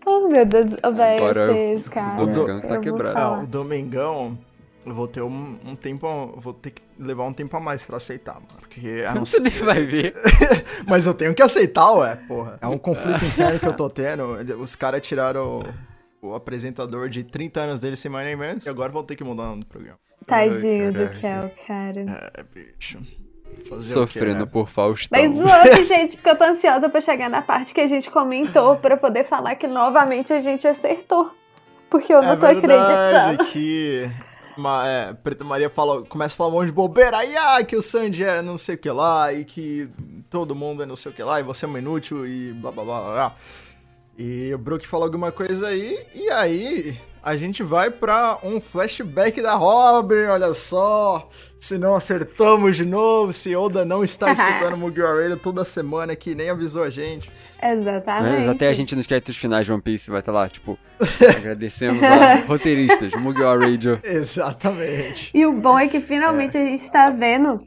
Oh, 0.07 0.29
meu 0.29 0.45
Deus, 0.45 0.71
velho, 0.71 0.79
Agora 0.83 1.47
vocês, 1.47 1.88
cara. 1.88 2.23
o 2.23 2.27
Domingão 2.27 2.61
tá 2.61 2.67
Eu 2.67 2.73
vou 2.75 2.81
quebrado. 2.81 3.14
falar. 3.14 3.37
Não, 3.37 3.45
o 3.45 3.47
Domingão. 3.47 4.38
Eu 4.87 4.94
vou 4.94 5.09
ter 5.09 5.23
um, 5.23 5.59
um 5.64 5.75
tempo. 5.75 6.35
Vou 6.37 6.53
ter 6.53 6.70
que 6.70 6.83
levar 6.99 7.25
um 7.25 7.33
tempo 7.33 7.57
a 7.57 7.61
mais 7.61 7.83
pra 7.85 7.97
aceitar, 7.97 8.35
mano. 8.35 8.47
Porque 8.61 9.05
a 9.09 9.14
não 9.14 9.25
Você 9.25 9.40
nem 9.40 9.51
vai 9.53 9.83
ver. 9.85 10.14
Mas 10.87 11.07
eu 11.07 11.14
tenho 11.14 11.35
que 11.35 11.42
aceitar, 11.42 11.90
ué, 11.92 12.16
porra. 12.29 12.59
É 12.61 12.66
um 12.66 12.77
conflito 12.79 13.25
interno 13.25 13.59
que 13.59 13.66
eu 13.66 13.73
tô 13.75 13.88
tendo. 13.88 14.33
Os 14.61 14.77
caras 14.77 15.01
tiraram 15.07 15.64
o, 16.20 16.29
o 16.29 16.35
apresentador 16.35 17.09
de 17.09 17.25
30 17.25 17.61
anos 17.61 17.81
dele 17.81 17.97
sem 17.97 18.11
mais 18.11 18.27
nem 18.27 18.37
menos. 18.37 18.66
E 18.66 18.68
agora 18.68 18.92
vão 18.92 19.03
ter 19.03 19.16
que 19.16 19.25
mudar 19.25 19.44
o 19.44 19.47
nome 19.47 19.61
do 19.61 19.66
programa. 19.66 19.99
Tadinho 20.27 20.92
do 20.92 20.99
caraca. 21.01 21.18
Kel, 21.18 21.51
cara. 21.66 22.31
É, 22.37 22.42
bicho. 22.42 22.99
Fazer 23.68 23.92
Sofrendo 23.92 24.31
o 24.31 24.35
quê, 24.38 24.44
né? 24.44 24.51
por 24.53 24.68
Faustão. 24.68 25.18
Mas 25.23 25.33
zoando, 25.35 25.85
gente, 25.85 26.16
porque 26.16 26.29
eu 26.29 26.37
tô 26.37 26.44
ansiosa 26.44 26.88
pra 26.88 27.01
chegar 27.01 27.31
na 27.31 27.40
parte 27.40 27.73
que 27.73 27.81
a 27.81 27.87
gente 27.87 28.11
comentou 28.11 28.77
pra 28.77 28.97
poder 28.97 29.25
falar 29.25 29.55
que 29.55 29.66
novamente 29.66 30.33
a 30.33 30.40
gente 30.40 30.66
acertou. 30.66 31.33
Porque 31.88 32.12
eu 32.12 32.20
não 32.20 32.33
É 32.33 32.37
tô 32.37 32.47
verdade 32.49 32.92
acreditando. 32.92 33.51
que 33.51 34.11
ma- 34.57 34.87
é, 34.87 35.12
Preta 35.14 35.45
Maria 35.45 35.69
fala, 35.71 36.03
começa 36.05 36.35
a 36.35 36.37
falar 36.37 36.51
um 36.51 36.53
monte 36.53 36.67
de 36.67 36.73
bobeira. 36.73 37.19
Aí, 37.19 37.37
ah, 37.37 37.62
que 37.64 37.77
o 37.77 37.83
Sandy 37.83 38.25
é 38.25 38.43
não 38.43 38.57
sei 38.59 38.75
o 38.75 38.79
que 38.79 38.90
lá. 38.90 39.33
E 39.33 39.45
que 39.45 39.88
todo 40.31 40.55
mundo 40.55 40.83
é 40.83 40.87
não 40.87 40.97
sei 40.97 41.12
o 41.12 41.14
que 41.14 41.23
lá. 41.23 41.40
E 41.40 41.43
você 41.43 41.64
é 41.64 41.69
uma 41.69 41.79
inútil 41.79 42.27
e 42.27 42.53
blá 42.53 42.71
blá 42.73 42.85
blá. 42.85 43.01
blá. 43.03 43.35
E 44.17 44.53
o 44.55 44.59
Brook 44.59 44.87
fala 44.87 45.05
alguma 45.07 45.33
coisa 45.33 45.69
aí. 45.69 46.07
E 46.14 46.29
aí 46.31 46.99
a 47.24 47.38
gente 47.38 47.62
vai 47.62 47.90
pra 47.90 48.38
um 48.42 48.60
flashback 48.60 49.40
da 49.40 49.54
Robin. 49.54 50.26
Olha 50.26 50.52
só. 50.52 51.30
Se 51.58 51.78
não 51.78 51.94
acertamos 51.94 52.76
de 52.76 52.84
novo. 52.84 53.32
Se 53.32 53.56
Oda 53.56 53.82
não 53.82 54.04
está 54.04 54.30
escutando 54.32 54.76
Mugiwara 54.76 55.22
Radio 55.22 55.38
toda 55.38 55.64
semana 55.64 56.14
que 56.14 56.34
nem 56.34 56.50
avisou 56.50 56.82
a 56.82 56.90
gente. 56.90 57.30
Exatamente. 57.62 58.44
Né? 58.44 58.50
Até 58.50 58.68
a 58.68 58.74
gente 58.74 58.94
nos 58.94 59.06
créditos 59.06 59.38
finais 59.38 59.64
de 59.64 59.72
One 59.72 59.80
Piece 59.80 60.10
vai 60.10 60.20
estar 60.20 60.32
lá, 60.32 60.46
tipo, 60.46 60.78
agradecemos 61.38 62.02
a 62.02 62.34
roteiristas, 62.46 63.14
Mugiwara 63.14 63.58
Radio. 63.58 63.98
Exatamente. 64.04 65.30
E 65.32 65.46
o 65.46 65.52
bom 65.54 65.78
é 65.78 65.88
que 65.88 66.00
finalmente 66.00 66.58
a 66.58 66.64
gente 66.64 66.92
tá 66.92 67.08
vendo. 67.08 67.66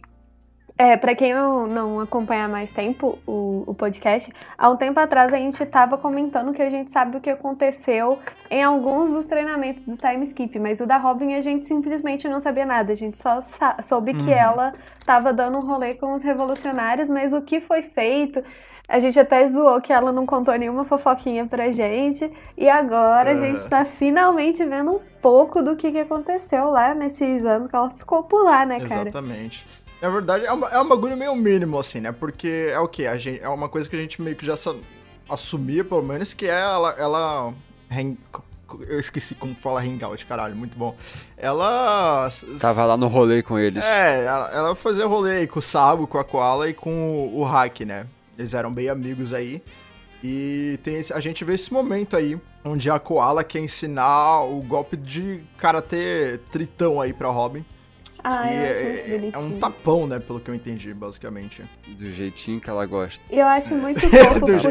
É, 0.80 0.96
pra 0.96 1.16
quem 1.16 1.34
não, 1.34 1.66
não 1.66 2.00
acompanha 2.00 2.46
há 2.46 2.48
mais 2.48 2.72
tempo 2.72 3.18
o, 3.26 3.64
o 3.66 3.74
podcast, 3.74 4.32
há 4.56 4.70
um 4.70 4.76
tempo 4.78 5.00
atrás 5.00 5.34
a 5.34 5.38
gente 5.38 5.66
tava 5.66 5.98
comentando 5.98 6.54
que 6.54 6.62
a 6.62 6.70
gente 6.70 6.92
sabe 6.92 7.18
o 7.18 7.20
que 7.22 7.32
aconteceu 7.32 8.20
em 8.52 8.62
alguns 8.62 9.10
dos 9.10 9.26
treinamentos 9.26 9.86
do 9.86 9.98
time 9.98 10.24
skip, 10.24 10.60
mas 10.60 10.80
o 10.80 10.86
da 10.86 10.98
Robin 10.98 11.34
a 11.34 11.42
gente 11.42 11.66
simplesmente 11.66 12.30
não 12.30 12.40
sabia 12.40 12.66
nada. 12.66 12.94
A 12.94 12.96
gente 12.96 13.18
só 13.18 13.40
soube 13.82 14.14
que 14.14 14.32
ela 14.32 14.72
tava 15.04 15.34
dando 15.34 15.58
um 15.58 15.62
rolê 15.62 15.96
com 15.96 16.14
os 16.14 16.22
revolucionários, 16.22 17.10
mas 17.10 17.34
o 17.34 17.42
que 17.42 17.60
foi 17.60 17.82
feito. 17.82 18.44
A 18.88 19.00
gente 19.00 19.20
até 19.20 19.50
zoou 19.50 19.82
que 19.82 19.92
ela 19.92 20.14
não 20.14 20.26
contou 20.26 20.56
nenhuma 20.56 20.86
fofoquinha 20.86 21.46
pra 21.46 21.72
gente. 21.72 22.32
E 22.56 22.70
agora 22.70 23.32
a 23.32 23.34
Aham. 23.34 23.42
gente 23.42 23.68
tá 23.68 23.84
finalmente 23.84 24.64
vendo 24.64 24.92
um 24.92 25.00
pouco 25.22 25.62
do 25.62 25.76
que, 25.76 25.92
que 25.92 26.00
aconteceu 26.00 26.70
lá 26.70 26.94
nesses 26.94 27.44
anos 27.44 27.70
que 27.70 27.76
ela 27.76 27.90
ficou 27.90 28.24
por 28.24 28.44
lá, 28.46 28.66
né, 28.66 28.80
cara? 28.80 29.10
Exatamente. 29.10 29.68
Na 30.02 30.10
verdade, 30.10 30.46
é 30.46 30.54
um, 30.54 30.66
é 30.66 30.80
um 30.80 30.88
bagulho 30.88 31.18
meio 31.18 31.36
mínimo, 31.36 31.80
assim, 31.80 32.00
né? 32.00 32.12
Porque 32.12 32.70
é 32.72 32.80
o 32.80 32.88
quê? 32.88 33.08
A 33.08 33.18
gente, 33.18 33.42
é 33.42 33.50
uma 33.50 33.68
coisa 33.68 33.90
que 33.90 33.96
a 33.96 34.00
gente 34.00 34.22
meio 34.22 34.36
que 34.36 34.46
já 34.46 34.54
assumia, 35.30 35.84
pelo 35.84 36.04
menos, 36.04 36.34
que 36.34 36.46
é 36.46 36.60
ela. 36.60 36.92
ela 36.98 37.54
eu 38.88 39.00
esqueci 39.00 39.34
como 39.34 39.56
fala 39.56 39.82
hangout, 39.82 40.26
caralho, 40.26 40.56
muito 40.56 40.78
bom. 40.78 40.96
Ela. 41.38 42.28
Tava 42.60 42.86
lá 42.86 42.98
no 42.98 43.08
rolê 43.08 43.42
com 43.42 43.58
eles. 43.58 43.84
É, 43.84 44.26
ela, 44.26 44.52
ela 44.52 44.76
fazia 44.76 45.06
rolê 45.06 45.38
aí 45.38 45.48
com 45.48 45.60
o 45.60 45.62
Sabo, 45.62 46.06
com 46.06 46.18
a 46.18 46.24
Koala 46.24 46.70
e 46.70 46.74
com 46.74 46.92
o, 46.92 47.40
o 47.40 47.44
Hack, 47.44 47.82
né? 47.82 48.06
Eles 48.38 48.54
eram 48.54 48.74
bem 48.74 48.90
amigos 48.90 49.34
aí. 49.34 49.64
E 50.24 50.80
tem 50.84 50.96
esse- 50.98 51.14
a 51.14 51.20
gente 51.20 51.44
vê 51.46 51.54
esse 51.54 51.72
momento 51.72 52.18
aí, 52.18 52.40
onde 52.66 52.90
a 52.92 53.00
Koala 53.00 53.44
quer 53.44 53.60
ensinar 53.60 54.42
o 54.44 54.62
golpe 54.62 54.98
de 54.98 55.42
karatê 55.58 56.40
tritão 56.52 57.00
aí 57.00 57.14
pra 57.14 57.30
Robin. 57.30 57.64
Ah, 58.30 58.54
eu 58.54 58.70
acho 58.72 58.82
muito 58.82 58.98
é, 58.98 59.00
é 59.00 59.18
bonitinho. 59.20 59.46
um 59.56 59.60
tapão, 59.60 60.08
né, 60.08 60.20
pelo 60.20 60.40
que 60.40 60.50
eu 60.52 60.56
entendi, 60.56 60.94
basicamente. 60.94 61.64
Do 61.88 62.12
jeitinho 62.12 62.60
que 62.60 62.70
ela 62.70 62.86
gosta. 62.86 63.22
E 63.32 63.40
eu 63.40 63.46
acho 63.48 63.74
muito 63.76 64.00
fofo 64.10 64.40
porque 64.42 64.68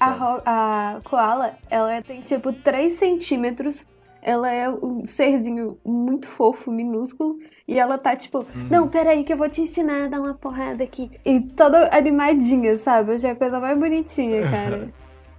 a, 0.00 0.94
a 0.96 1.00
Koala, 1.02 1.54
ela 1.70 2.02
tem 2.02 2.20
tipo 2.20 2.52
3 2.52 2.92
centímetros. 2.94 3.84
Ela 4.24 4.52
é 4.52 4.70
um 4.70 5.04
serzinho 5.04 5.78
muito 5.84 6.28
fofo, 6.28 6.70
minúsculo. 6.70 7.38
E 7.66 7.78
ela 7.78 7.98
tá 7.98 8.14
tipo, 8.14 8.38
Uhum. 8.54 8.68
não, 8.70 8.88
peraí 8.88 9.24
que 9.24 9.32
eu 9.32 9.36
vou 9.36 9.48
te 9.48 9.62
ensinar 9.62 10.04
a 10.04 10.08
dar 10.08 10.20
uma 10.20 10.34
porrada 10.34 10.84
aqui. 10.84 11.10
E 11.24 11.40
toda 11.40 11.88
animadinha, 11.96 12.76
sabe? 12.76 13.10
Eu 13.10 13.14
achei 13.16 13.30
a 13.30 13.34
coisa 13.34 13.58
mais 13.58 13.76
bonitinha, 13.76 14.42
cara. 14.48 14.90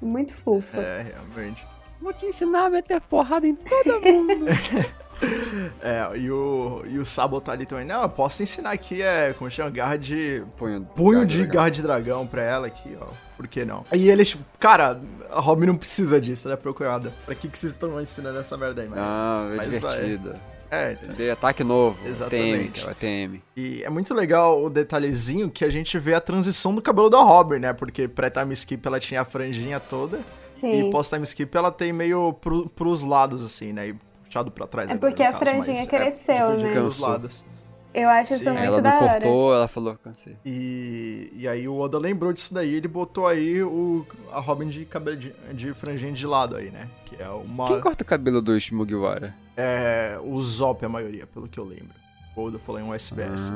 Muito 0.01 0.35
fofa. 0.35 0.81
É, 0.81 1.13
realmente. 1.13 1.65
Vou 2.01 2.11
te 2.11 2.25
ensinar 2.25 2.65
a 2.65 2.69
meter 2.69 2.99
porrada 2.99 3.47
em 3.47 3.55
todo 3.55 4.01
mundo. 4.01 4.45
É, 5.82 6.17
e 6.17 6.32
o, 6.32 6.84
e 6.88 6.97
o 6.97 7.06
Sabo 7.06 7.39
tá 7.41 7.52
ali 7.52 7.65
também. 7.65 7.86
Não, 7.86 8.02
eu 8.04 8.10
posso 8.10 8.41
ensinar 8.41 8.71
aqui, 8.71 9.02
é, 9.02 9.34
como 9.38 9.49
chama, 9.49 9.69
garra 9.69 9.97
de... 9.97 10.43
Punho, 10.58 10.88
Punho 10.95 11.26
de 11.26 11.38
dragão. 11.39 11.54
garra 11.56 11.69
de 11.69 11.82
dragão 11.82 12.28
pra 12.28 12.41
ela 12.41 12.67
aqui, 12.67 12.97
ó. 12.99 13.08
Por 13.36 13.47
que 13.47 13.65
não? 13.65 13.84
E 13.91 14.10
eles, 14.10 14.30
tipo, 14.30 14.43
cara, 14.60 14.99
a 15.30 15.39
Robin 15.39 15.67
não 15.67 15.76
precisa 15.76 16.19
disso, 16.19 16.47
né, 16.47 16.56
procurada. 16.56 17.12
Pra 17.26 17.36
que, 17.36 17.47
que 17.47 17.58
vocês 17.58 17.73
estão 17.73 17.99
ensinando 18.02 18.39
essa 18.39 18.58
merda 18.58 18.82
aí, 18.82 18.88
mano? 18.89 19.02
Ah, 19.04 19.49
é 19.52 19.56
Mas 19.58 19.78
vai. 19.78 19.95
divertida. 19.99 20.39
É, 20.71 20.93
De 20.95 21.30
ataque 21.30 21.63
novo. 21.63 21.97
Exatamente. 22.08 22.82
TM, 22.82 22.88
é 22.88 22.91
o 22.91 22.95
TM. 22.95 23.41
E 23.56 23.84
é 23.84 23.89
muito 23.89 24.13
legal 24.13 24.63
o 24.63 24.69
detalhezinho 24.69 25.49
que 25.49 25.63
a 25.63 25.69
gente 25.69 25.99
vê 25.99 26.15
a 26.15 26.21
transição 26.21 26.73
do 26.73 26.82
cabelo 26.82 27.10
da 27.12 27.21
Robin, 27.21 27.60
né? 27.60 27.73
Porque 27.73 28.08
pré-time 28.08 28.54
skip 28.54 28.86
ela 28.88 28.99
tinha 28.99 29.21
a 29.21 29.26
franjinha 29.26 29.80
toda. 29.80 30.19
Sim. 30.60 30.88
E 30.88 30.89
pós-time 30.89 31.23
skip 31.23 31.56
ela 31.56 31.71
tem 31.71 31.93
meio 31.93 32.34
pro, 32.34 32.67
pros 32.69 33.04
lados, 33.04 33.43
assim, 33.45 33.71
né? 33.73 33.89
E 33.89 33.95
puxado 34.33 34.51
pra 34.51 34.65
trás. 34.65 34.89
É 34.89 34.93
agora, 34.93 35.09
porque 35.11 35.23
no 35.23 35.29
a 35.29 35.31
caso, 35.33 35.45
franjinha 35.45 35.77
mas 35.79 35.87
cresceu, 35.87 36.35
é, 36.51 36.57
né? 36.57 36.89
lados. 36.99 37.45
Eu 37.93 38.09
acho 38.09 38.33
isso 38.33 38.43
Sim, 38.43 38.49
muito 38.49 38.59
Aí 38.61 38.65
ela 38.65 38.81
da 38.81 38.95
hora. 38.99 39.11
cortou, 39.21 39.53
ela 39.53 39.67
falou, 39.67 39.95
cansei. 40.03 40.35
E, 40.43 41.31
e 41.35 41.47
aí 41.47 41.67
o 41.67 41.77
Oda 41.77 41.99
lembrou 41.99 42.33
disso 42.33 42.51
daí, 42.51 42.73
ele 42.73 42.87
botou 42.87 43.27
aí 43.27 43.61
o, 43.61 44.03
a 44.31 44.39
Robin 44.39 44.67
de 44.67 44.83
cabelo 44.85 45.15
de, 45.15 45.31
de 45.53 45.73
franjinha 45.75 46.11
de 46.11 46.25
lado 46.25 46.55
aí, 46.55 46.71
né? 46.71 46.89
Que 47.05 47.21
é 47.21 47.29
uma. 47.29 47.67
Quem 47.67 47.79
corta 47.79 48.03
o 48.03 48.07
cabelo 48.07 48.41
dos 48.41 48.71
Mugiwara? 48.71 49.35
É, 49.55 50.17
o 50.23 50.41
Zop 50.41 50.83
a 50.83 50.89
maioria, 50.89 51.27
pelo 51.27 51.47
que 51.47 51.59
eu 51.59 51.63
lembro. 51.63 51.93
O 52.35 52.41
Oda 52.45 52.57
falou 52.57 52.81
em 52.81 52.83
um 52.83 52.95
SBS. 52.95 53.51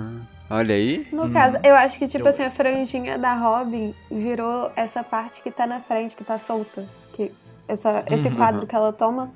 Ah, 0.48 0.58
olha 0.58 0.76
aí. 0.76 1.08
No 1.12 1.24
Hum. 1.24 1.34
caso, 1.34 1.58
eu 1.64 1.74
acho 1.74 1.98
que, 1.98 2.08
tipo 2.08 2.24
Eu- 2.28 2.30
assim, 2.30 2.44
a 2.44 2.52
franjinha 2.52 3.18
da 3.18 3.34
Robin 3.34 3.96
virou 4.12 4.72
essa 4.76 5.04
parte 5.04 5.42
que 5.42 5.50
tá 5.50 5.66
na 5.66 5.80
frente, 5.80 6.16
que 6.16 6.24
tá 6.24 6.38
solta. 6.38 6.86
Que 7.14 7.32
essa, 7.68 8.06
esse 8.12 8.28
Uhum. 8.28 8.36
quadro 8.36 8.68
que 8.68 8.76
ela 8.76 8.94
toma 8.94 9.32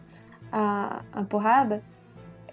a, 0.51 1.01
a 1.13 1.23
porrada, 1.23 1.83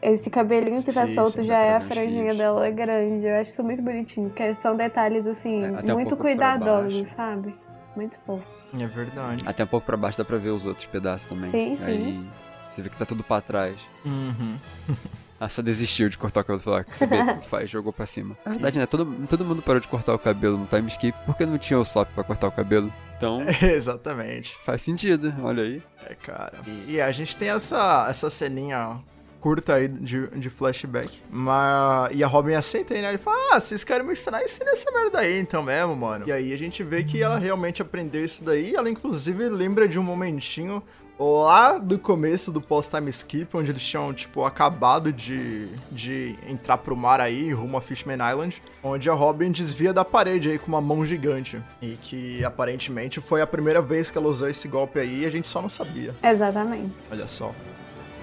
esse 0.01 0.31
cabelinho 0.31 0.83
que 0.83 0.93
tá 0.93 1.07
Sim, 1.07 1.15
solto 1.15 1.37
sim, 1.37 1.45
já 1.45 1.59
é 1.59 1.77
a 1.77 1.81
franjinha 1.81 2.35
dela 2.35 2.71
grande. 2.71 3.27
Eu 3.27 3.37
acho 3.37 3.51
isso 3.51 3.65
muito 3.65 3.83
bonitinho, 3.83 4.29
porque 4.29 4.55
são 4.55 4.77
detalhes, 4.77 5.27
assim, 5.27 5.65
É, 5.65 5.69
um 5.69 5.73
muito 5.73 6.17
pouco 6.17 6.17
pra 6.17 6.25
cuidadosos, 6.25 7.09
sabe? 7.09 7.55
Muito 7.97 8.19
fofo. 8.21 8.47
É 8.79 8.87
verdade. 8.87 9.45
Até 9.47 9.65
um 9.65 9.67
pouco 9.67 9.87
pra 9.87 9.97
baixo 9.97 10.19
dá 10.19 10.25
pra 10.25 10.37
ver 10.37 10.51
os 10.51 10.65
outros 10.65 10.87
pedaços 10.87 11.27
também. 11.29 11.51
Sim, 11.51 11.77
sim. 11.77 11.83
Aí 11.85 12.27
você 12.71 12.83
vê 12.83 12.91
que 12.91 12.97
tá 12.97 13.07
tudo 13.07 13.25
pra 13.25 13.41
trás. 13.41 13.77
Uhum. 14.05 14.57
Ah, 15.41 15.49
só 15.49 15.63
desistiu 15.63 16.09
de 16.09 16.19
cortar 16.19 16.41
o 16.41 16.45
cabelo. 16.45 16.61
Falou, 16.61 16.81
ah, 16.81 16.85
que 16.85 16.97
você 16.97 17.07
vê, 17.07 17.17
faz, 17.49 17.71
jogou 17.71 17.93
pra 17.93 18.07
cima. 18.07 18.37
Na 18.45 18.53
verdade, 18.53 18.79
né? 18.79 18.87
Todo, 18.87 19.07
todo 19.29 19.45
mundo 19.45 19.63
parou 19.63 19.81
de 19.81 19.87
cortar 19.89 20.15
o 20.15 20.19
cabelo 20.19 20.59
no 20.59 20.67
time 20.67 20.89
skip 20.89 21.17
porque 21.25 21.47
não 21.47 21.59
tinha 21.59 21.79
o 21.79 21.85
SOP 21.85 22.09
pra 22.15 22.25
cortar 22.25 22.49
o 22.49 22.53
cabelo. 22.53 22.93
Então, 23.17 23.41
Exatamente. 23.63 24.57
faz 24.65 24.83
sentido, 24.83 25.35
olha 25.43 25.63
aí. 25.63 25.83
É, 26.05 26.15
cara. 26.15 26.55
E, 26.67 26.93
e 26.93 27.01
a 27.01 27.11
gente 27.13 27.37
tem 27.37 27.51
essa, 27.51 28.07
essa 28.09 28.31
ceninha 28.31 29.01
curta 29.41 29.75
aí 29.75 29.89
de, 29.89 30.27
de 30.29 30.51
flashback. 30.51 31.21
Mas, 31.31 32.11
e 32.13 32.25
a 32.25 32.27
Robin 32.27 32.55
aceita 32.55 32.95
aí, 32.95 33.03
né? 33.03 33.11
Ele 33.11 33.19
fala, 33.19 33.37
ah, 33.55 33.61
vocês 33.61 33.85
querem 33.85 34.05
me 34.07 34.13
ensinar? 34.13 34.43
Ensina 34.43 34.71
essa 34.71 34.91
merda 34.91 35.21
aí 35.21 35.39
então 35.39 35.63
mesmo, 35.63 35.95
mano. 35.95 36.27
E 36.27 36.33
aí 36.33 36.53
a 36.53 36.57
gente 36.57 36.83
vê 36.83 37.05
que 37.05 37.23
ela 37.23 37.39
realmente 37.39 37.81
aprendeu 37.81 38.25
isso 38.25 38.45
daí. 38.45 38.75
Ela, 38.75 38.91
inclusive, 38.91 39.49
lembra 39.49 39.87
de 39.87 39.99
um 39.99 40.03
momentinho 40.03 40.83
lá 41.19 41.79
do 41.79 41.99
começo 41.99 42.53
do 42.53 42.61
post-time 42.61 43.09
skip, 43.11 43.57
onde 43.57 43.71
eles 43.73 43.83
tinham, 43.83 44.13
tipo, 44.15 44.45
acabado 44.45 45.13
de, 45.13 45.69
de 45.91 46.37
entrar 46.49 46.79
pro 46.79 46.97
mar 46.97 47.21
aí, 47.21 47.53
rumo 47.53 47.77
a 47.77 47.81
Fishman 47.81 48.19
Island, 48.31 48.63
onde 48.83 49.11
a 49.11 49.13
Robin 49.15 49.51
desvia 49.51 49.93
da 49.93 50.05
parede 50.05 50.51
aí 50.51 50.59
com 50.59 50.69
uma 50.69 50.81
mão 50.81 51.05
gigante. 51.05 51.61
E 51.83 51.99
que, 52.01 52.45
aparentemente, 52.45 53.21
foi 53.21 53.43
a 53.43 53.47
primeira 53.47 53.83
vez 53.83 54.11
que 54.11 54.19
ela 54.19 54.29
usou 54.29 54.49
esse 54.49 54.69
golpe 54.69 55.01
aí 55.01 55.23
e 55.23 55.27
a 55.27 55.31
gente 55.31 55.49
só 55.49 55.61
não 55.61 55.69
sabia. 55.69 56.15
Exatamente. 56.23 56.93
Olha 57.11 57.29
só. 57.29 57.53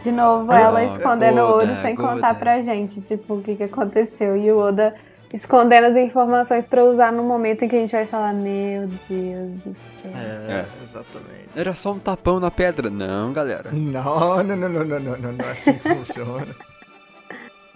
De 0.01 0.11
novo, 0.11 0.51
Ah, 0.51 0.59
ela 0.59 0.83
escondendo 0.85 1.41
o 1.41 1.45
Oda, 1.49 1.55
olho 1.71 1.81
sem 1.81 1.93
Oda. 1.97 2.03
contar 2.13 2.35
pra 2.39 2.61
gente, 2.61 3.01
tipo, 3.01 3.35
o 3.35 3.41
que, 3.41 3.55
que 3.55 3.63
aconteceu. 3.63 4.37
E 4.37 4.51
o 4.51 4.57
Oda 4.59 4.93
escondendo 5.33 5.85
as 5.87 5.95
informações 5.97 6.65
pra 6.65 6.83
usar 6.83 7.11
no 7.11 7.23
momento 7.23 7.63
em 7.63 7.67
que 7.67 7.75
a 7.75 7.79
gente 7.79 7.91
vai 7.91 8.05
falar, 8.05 8.33
meu 8.33 8.87
Deus 9.09 9.51
do 9.65 9.73
céu. 9.73 10.11
É, 10.13 10.51
É. 10.61 10.65
exatamente. 10.83 11.49
Era 11.55 11.75
só 11.75 11.91
um 11.93 11.99
tapão 11.99 12.39
na 12.39 12.51
pedra. 12.51 12.89
Não, 12.89 13.31
galera. 13.33 13.71
Não, 13.71 14.43
não, 14.43 14.55
não, 14.55 14.69
não, 14.69 14.85
não, 14.85 14.99
não, 14.99 15.17
não, 15.17 15.31
não 15.33 15.45
é 15.45 15.51
assim 15.51 15.73
que 15.73 15.89
funciona. 15.89 16.47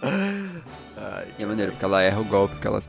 Ai, 0.02 1.26
E 1.38 1.42
é 1.42 1.46
maneiro, 1.46 1.72
porque 1.72 1.84
ela 1.84 2.02
erra 2.02 2.20
o 2.20 2.24
golpe 2.24 2.56
que 2.56 2.66
ela 2.66 2.82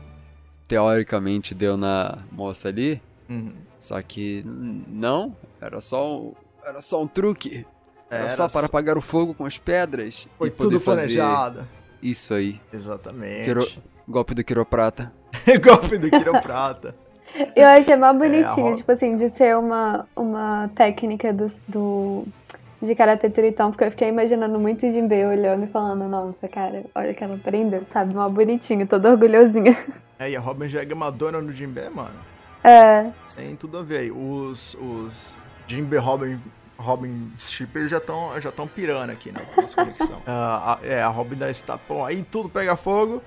teoricamente 0.68 1.54
deu 1.54 1.76
na 1.76 2.18
moça 2.30 2.68
ali. 2.68 3.00
uhum. 3.28 3.52
Só 3.78 4.00
que 4.00 4.44
não, 4.46 5.36
era 5.60 5.80
só 5.80 6.16
um, 6.16 6.34
era 6.64 6.80
só 6.80 7.02
um 7.02 7.06
truque. 7.08 7.66
Era, 8.08 8.26
Era 8.26 8.30
só 8.30 8.48
para 8.48 8.66
apagar 8.66 8.96
o 8.96 9.00
fogo 9.00 9.34
com 9.34 9.44
as 9.44 9.58
pedras. 9.58 10.28
Foi 10.38 10.48
e 10.48 10.50
poder 10.52 10.68
tudo 10.76 10.80
fazer 10.80 11.00
planejado. 11.16 11.66
Isso 12.00 12.32
aí. 12.32 12.60
Exatamente. 12.72 13.80
Golpe 14.12 14.34
do 14.34 14.44
quiroprata. 14.44 15.12
Golpe 15.64 15.98
do 15.98 16.08
quiroprata. 16.10 16.94
Eu 17.56 17.66
achei 17.66 17.96
mó 17.96 18.08
É, 18.08 18.12
bonitinho, 18.12 18.68
Ro- 18.68 18.76
tipo 18.76 18.92
assim, 18.92 19.16
de 19.16 19.30
ser 19.30 19.56
uma, 19.56 20.06
uma 20.14 20.70
técnica 20.74 21.32
do, 21.32 21.50
do, 21.66 22.24
de 22.82 22.94
Karate 22.94 23.30
Tritão, 23.30 23.70
porque 23.70 23.84
eu 23.84 23.90
fiquei 23.90 24.08
imaginando 24.08 24.58
muito 24.58 24.86
o 24.86 24.90
Jinbei 24.90 25.24
olhando 25.24 25.64
e 25.64 25.66
falando, 25.66 26.06
nossa, 26.06 26.46
cara, 26.46 26.84
olha 26.94 27.14
que 27.14 27.24
ela 27.24 27.36
aprendeu, 27.36 27.82
sabe? 27.90 28.14
Mó 28.14 28.28
bonitinho, 28.28 28.86
toda 28.86 29.10
orgulhosinha. 29.10 29.74
É, 30.18 30.30
e 30.30 30.36
a 30.36 30.40
Robin 30.40 30.68
já 30.68 30.80
é 30.80 30.84
gamadona 30.84 31.40
no 31.40 31.52
Jinbe, 31.52 31.80
mano. 31.92 32.14
É, 32.62 33.06
Tem 33.34 33.56
tudo 33.56 33.78
a 33.78 33.82
ver 33.82 33.96
aí. 33.98 34.10
Os, 34.12 34.74
os 34.74 35.36
Jinbe 35.66 35.96
Robin, 35.96 36.38
Robin 36.78 37.32
Shippers 37.36 37.90
já 37.90 37.96
estão 37.98 38.40
já 38.40 38.52
tão 38.52 38.68
pirando 38.68 39.10
aqui 39.10 39.32
na 39.32 39.40
nossa 39.56 39.74
conexão. 39.74 40.22
Ah, 40.24 40.78
a- 40.80 40.86
é, 40.86 41.02
a 41.02 41.08
Robin 41.08 41.34
dá 41.34 41.50
esse 41.50 41.64
tapão 41.64 42.04
aí, 42.04 42.22
tudo 42.30 42.48
pega 42.48 42.76
fogo. 42.76 43.20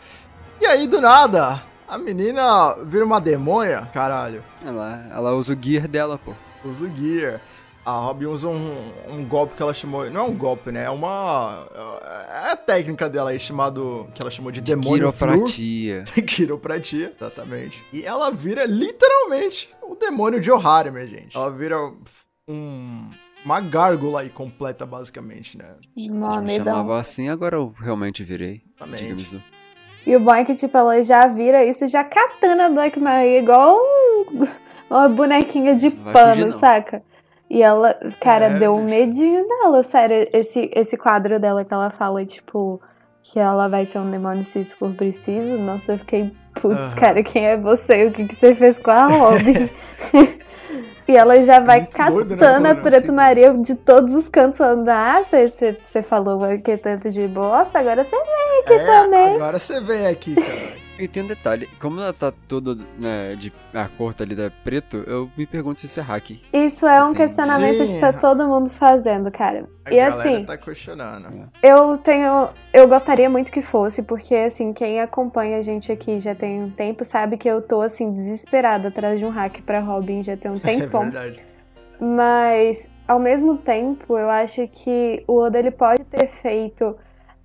E 0.59 0.65
aí, 0.65 0.87
do 0.87 1.01
nada, 1.01 1.61
a 1.87 1.97
menina 1.97 2.75
vira 2.83 3.05
uma 3.05 3.19
demônia, 3.19 3.87
caralho. 3.93 4.43
Ela, 4.65 5.07
ela 5.11 5.31
usa 5.33 5.53
o 5.53 5.57
gear 5.61 5.87
dela, 5.87 6.17
pô. 6.17 6.33
Usa 6.63 6.85
o 6.85 6.89
Gear. 6.95 7.39
A 7.85 7.99
Robin 7.99 8.25
usa 8.25 8.47
um, 8.47 8.91
um 9.07 9.23
golpe 9.23 9.53
que 9.53 9.61
ela 9.61 9.71
chamou. 9.71 10.09
Não 10.09 10.21
é 10.21 10.23
um 10.23 10.35
golpe, 10.35 10.71
né? 10.71 10.85
É 10.85 10.89
uma. 10.89 11.67
É 12.47 12.51
a 12.51 12.55
técnica 12.55 13.07
dela 13.07 13.29
aí, 13.29 13.37
chamado. 13.39 14.07
Que 14.15 14.21
ela 14.23 14.31
chamou 14.31 14.51
de 14.51 14.59
demônio 14.59 15.11
flu. 15.11 15.27
Quiropratia. 15.27 16.03
Quiropratia, 16.25 17.13
exatamente. 17.15 17.83
E 17.93 18.03
ela 18.03 18.31
vira 18.31 18.65
literalmente 18.65 19.69
o 19.83 19.93
demônio 19.93 20.41
de 20.41 20.51
Ohara, 20.51 20.89
minha 20.89 21.05
gente. 21.05 21.37
Ela 21.37 21.51
vira 21.51 21.77
um. 22.47 23.11
Uma 23.45 23.61
gárgula 23.61 24.21
aí 24.21 24.29
completa, 24.31 24.87
basicamente, 24.87 25.55
né? 25.55 25.75
mó 25.95 26.29
Vocês 26.31 26.39
me 26.39 26.45
mesão. 26.47 26.65
chamavam 26.65 26.95
assim, 26.95 27.29
agora 27.29 27.57
eu 27.57 27.75
realmente 27.79 28.23
virei. 28.23 28.63
Exatamente. 28.75 29.43
E 30.05 30.15
o 30.15 30.19
bom 30.19 30.33
é 30.33 30.45
que, 30.45 30.53
tipo, 30.55 30.77
ela 30.77 31.01
já 31.03 31.27
vira 31.27 31.63
isso 31.65 31.87
já 31.87 32.03
catando 32.03 32.61
a 32.61 32.69
Black 32.69 32.99
Maria 32.99 33.39
igual 33.39 33.77
um- 33.77 34.47
uma 34.89 35.09
bonequinha 35.09 35.73
de 35.75 35.89
Não 35.89 36.11
pano, 36.11 36.43
fugir, 36.45 36.59
saca? 36.59 37.01
E 37.49 37.61
ela, 37.61 37.95
cara, 38.19 38.45
É, 38.47 38.53
deu 38.55 38.75
um 38.75 38.83
medinho 38.85 39.47
dela, 39.47 39.83
sério. 39.83 40.27
Esse, 40.33 40.69
esse 40.73 40.97
quadro 40.97 41.39
dela 41.39 41.63
que 41.65 41.73
ela 41.73 41.89
fala, 41.89 42.25
tipo, 42.25 42.81
que 43.23 43.39
ela 43.39 43.67
vai 43.67 43.85
ser 43.85 43.99
um 43.99 44.09
demônio 44.11 44.43
se 44.43 44.59
isso 44.59 44.75
for 44.77 44.91
preciso. 44.93 45.57
Nossa, 45.57 45.93
eu 45.93 45.97
fiquei, 45.99 46.31
putz, 46.59 46.93
cara, 46.95 47.21
quem 47.23 47.45
é 47.47 47.57
você? 47.57 48.05
O 48.05 48.11
que, 48.11 48.27
que 48.27 48.35
você 48.35 48.53
fez 48.55 48.77
com 48.79 48.91
a 48.91 49.07
Robin? 49.07 49.69
E 51.07 51.15
ela 51.15 51.41
já 51.43 51.59
vai 51.59 51.81
Muito 51.81 51.95
doido, 52.15 52.29
né, 52.31 52.37
catando 52.37 52.65
a 52.65 52.69
mano? 52.69 52.81
Preto 52.81 53.03
Assim- 53.03 53.11
Maria 53.11 53.53
de 53.53 53.75
todos 53.75 54.13
os 54.13 54.27
cantos, 54.27 54.57
falando: 54.57 54.87
Ah, 54.89 55.21
você- 55.23 55.77
falou 56.01 56.39
que 56.63 56.71
é 56.71 56.77
tanto 56.77 57.09
de 57.09 57.27
bosta, 57.27 57.79
agora 57.79 58.03
você 58.03 58.15
aqui 58.59 58.73
é, 58.73 58.85
também. 58.85 59.35
agora 59.35 59.59
você 59.59 59.79
vem 59.81 60.07
aqui, 60.07 60.33
cara. 60.35 60.84
E 60.97 61.07
tem 61.07 61.23
um 61.23 61.27
detalhe, 61.27 61.67
como 61.79 61.99
ela 61.99 62.13
tá 62.13 62.31
toda 62.47 62.75
né, 62.97 63.35
de 63.35 63.51
a 63.73 63.87
cor 63.89 64.13
tá 64.13 64.23
ali 64.23 64.33
da 64.33 64.49
preto, 64.63 65.03
eu 65.05 65.29
me 65.37 65.45
pergunto 65.45 65.79
se 65.81 65.87
isso 65.87 65.99
é 65.99 66.03
hack. 66.03 66.31
Isso 66.53 66.87
é 66.87 67.03
um 67.03 67.09
Entendi. 67.11 67.17
questionamento 67.17 67.77
Sim. 67.79 67.87
que 67.93 67.99
tá 67.99 68.13
todo 68.13 68.47
mundo 68.47 68.69
fazendo, 68.69 69.29
cara. 69.29 69.67
A 69.83 69.93
e 69.93 69.99
assim, 69.99 70.45
tá 70.45 70.57
questionando. 70.57 71.49
eu 71.61 71.97
tenho. 71.97 72.49
Eu 72.73 72.87
gostaria 72.87 73.29
muito 73.29 73.51
que 73.51 73.61
fosse, 73.61 74.01
porque 74.01 74.33
assim, 74.35 74.71
quem 74.71 75.01
acompanha 75.01 75.57
a 75.57 75.61
gente 75.61 75.91
aqui 75.91 76.17
já 76.19 76.33
tem 76.33 76.63
um 76.63 76.69
tempo 76.69 77.03
sabe 77.03 77.37
que 77.37 77.49
eu 77.49 77.61
tô 77.61 77.81
assim, 77.81 78.11
desesperada 78.11 78.87
atrás 78.87 79.19
de 79.19 79.25
um 79.25 79.29
hack 79.29 79.61
pra 79.65 79.79
Robin 79.81 80.23
já 80.23 80.37
tem 80.37 80.49
um 80.51 80.55
É 80.63 80.79
tempão. 80.79 81.03
verdade. 81.03 81.43
Mas 81.99 82.89
ao 83.07 83.19
mesmo 83.19 83.57
tempo, 83.57 84.17
eu 84.17 84.29
acho 84.29 84.67
que 84.67 85.23
o 85.27 85.37
Oda 85.39 85.59
ele 85.59 85.71
pode 85.71 86.03
ter 86.05 86.27
feito 86.27 86.95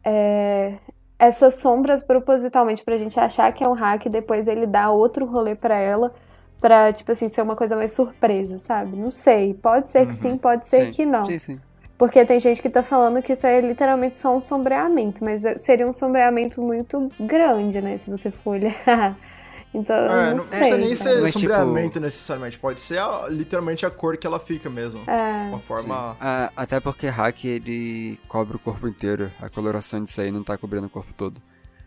é, 0.04 0.74
essas 1.20 1.56
sombras 1.56 2.02
propositalmente 2.02 2.82
pra 2.82 2.96
gente 2.96 3.20
achar 3.20 3.52
que 3.52 3.62
é 3.62 3.68
um 3.68 3.74
hack 3.74 4.06
e 4.06 4.08
depois 4.08 4.48
ele 4.48 4.66
dá 4.66 4.90
outro 4.90 5.26
rolê 5.26 5.54
pra 5.54 5.76
ela 5.76 6.12
pra, 6.60 6.92
tipo 6.92 7.12
assim, 7.12 7.28
ser 7.28 7.42
uma 7.42 7.54
coisa 7.54 7.76
mais 7.76 7.92
surpresa, 7.92 8.58
sabe? 8.58 8.96
Não 8.96 9.10
sei. 9.10 9.54
Pode 9.54 9.90
ser 9.90 10.06
que 10.06 10.12
Uhum. 10.12 10.18
sim, 10.18 10.38
pode 10.38 10.66
ser 10.66 10.86
sim, 10.86 10.92
que 10.92 11.06
não. 11.06 11.24
Sim, 11.24 11.38
sim. 11.38 11.60
Porque 11.96 12.24
tem 12.24 12.40
gente 12.40 12.62
que 12.62 12.70
tá 12.70 12.82
falando 12.82 13.22
que 13.22 13.34
isso 13.34 13.46
é 13.46 13.60
literalmente 13.60 14.16
só 14.18 14.34
um 14.34 14.40
sombreamento, 14.40 15.22
mas 15.22 15.42
seria 15.60 15.86
um 15.86 15.92
sombreamento 15.92 16.60
muito 16.62 17.10
grande, 17.20 17.80
né? 17.80 17.98
Se 17.98 18.10
você 18.10 18.30
for 18.30 18.52
olhar. 18.52 18.74
Então, 19.72 19.94
É, 19.96 20.30
não, 20.30 20.38
não 20.38 20.44
sei. 20.48 20.58
precisa 20.58 20.76
nem 20.78 20.88
cara. 20.88 20.96
ser 20.96 21.20
Mas, 21.22 21.32
tipo- 21.32 21.40
sombreamento 21.54 22.00
necessariamente, 22.00 22.58
pode 22.58 22.80
ser 22.80 22.98
a- 22.98 23.26
literalmente 23.28 23.86
a 23.86 23.90
cor 23.90 24.16
que 24.16 24.26
ela 24.26 24.40
fica 24.40 24.68
mesmo. 24.68 25.02
É. 25.08 25.30
Uma 25.48 25.60
forma. 25.60 26.16
Ah, 26.20 26.50
até 26.56 26.80
porque 26.80 27.06
hack 27.08 27.44
ele 27.44 28.18
cobre 28.26 28.56
o 28.56 28.58
corpo 28.58 28.88
inteiro. 28.88 29.30
A 29.40 29.48
coloração 29.48 30.02
disso 30.02 30.20
aí 30.20 30.32
não 30.32 30.42
tá 30.42 30.58
cobrindo 30.58 30.86
o 30.86 30.90
corpo 30.90 31.14
todo. 31.14 31.40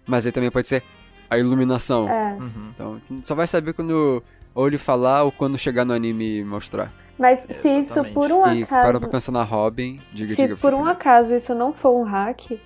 Mas 0.08 0.26
aí 0.26 0.32
também 0.32 0.50
pode 0.50 0.68
ser 0.68 0.82
a 1.30 1.38
iluminação. 1.38 2.08
É. 2.08 2.34
Uhum. 2.40 2.70
Então, 2.74 3.02
só 3.24 3.36
vai 3.36 3.48
saber 3.48 3.74
quando 3.74 4.24
ou 4.56 4.68
ele 4.68 4.78
falar 4.78 5.24
ou 5.24 5.32
quando 5.32 5.58
chegar 5.58 5.84
no 5.84 5.94
anime 5.94 6.38
e 6.40 6.46
mostrar. 6.46 6.90
Mas 7.20 7.40
se 7.58 7.68
isso 7.68 8.04
por 8.14 8.32
um 8.32 8.48
e 8.56 8.66
para 8.66 8.80
acaso. 8.82 9.00
pra 9.02 9.10
pensar 9.10 9.32
na 9.34 9.44
Robin, 9.44 10.00
diga, 10.14 10.36
Se 10.36 10.42
diga 10.42 10.56
por 10.56 10.74
um 10.74 10.86
acaso 10.86 11.34
isso 11.34 11.54
não 11.54 11.74
for 11.74 11.92
um 11.92 12.04
hack, 12.04 12.60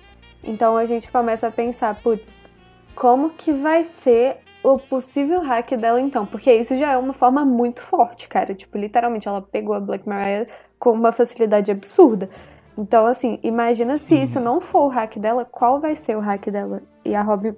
então 0.44 0.76
a 0.76 0.86
gente 0.86 1.10
começa 1.10 1.48
a 1.48 1.50
pensar, 1.50 1.94
putz, 1.96 2.24
como 2.94 3.30
que 3.30 3.52
vai 3.52 3.84
ser 3.84 4.38
o 4.62 4.78
possível 4.78 5.40
hack 5.40 5.70
dela 5.76 6.00
então? 6.00 6.26
Porque 6.26 6.52
isso 6.52 6.76
já 6.76 6.92
é 6.92 6.96
uma 6.96 7.12
forma 7.14 7.44
muito 7.44 7.82
forte, 7.82 8.28
cara. 8.28 8.54
Tipo, 8.54 8.76
literalmente, 8.78 9.28
ela 9.28 9.40
pegou 9.40 9.74
a 9.74 9.80
Black 9.80 10.08
Mariah 10.08 10.46
com 10.78 10.92
uma 10.92 11.12
facilidade 11.12 11.70
absurda. 11.70 12.28
Então, 12.76 13.06
assim, 13.06 13.38
imagina 13.42 13.98
se 13.98 14.14
isso 14.14 14.38
não 14.38 14.60
for 14.60 14.82
o 14.84 14.88
hack 14.88 15.16
dela, 15.18 15.44
qual 15.44 15.80
vai 15.80 15.96
ser 15.96 16.16
o 16.16 16.20
hack 16.20 16.46
dela? 16.50 16.80
E 17.04 17.14
a 17.14 17.22
Robin 17.22 17.54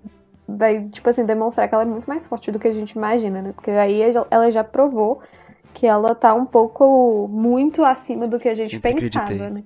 vai, 0.49 0.85
tipo 0.89 1.09
assim, 1.11 1.25
demonstrar 1.27 1.69
que 1.69 1.75
ela 1.75 1.85
é 1.85 1.87
muito 1.87 2.09
mais 2.09 2.27
forte 2.27 2.51
do 2.51 2.59
que 2.59 2.67
a 2.69 2.73
gente 2.73 2.93
imagina, 2.93 3.43
né? 3.43 3.53
Porque 3.55 3.71
aí 3.71 4.01
ela 4.31 4.51
já 4.51 4.65
provou 4.65 5.21
que 5.75 5.87
ela 5.87 6.15
tá 6.15 6.35
um 6.35 6.47
pouco 6.47 7.29
muito 7.29 7.85
acima 7.85 8.27
do 8.27 8.39
que 8.41 8.49
a 8.49 8.55
gente 8.55 8.71
Sempre 8.71 8.95
pensava, 8.95 9.25
acreditei. 9.27 9.51
né? 9.51 9.63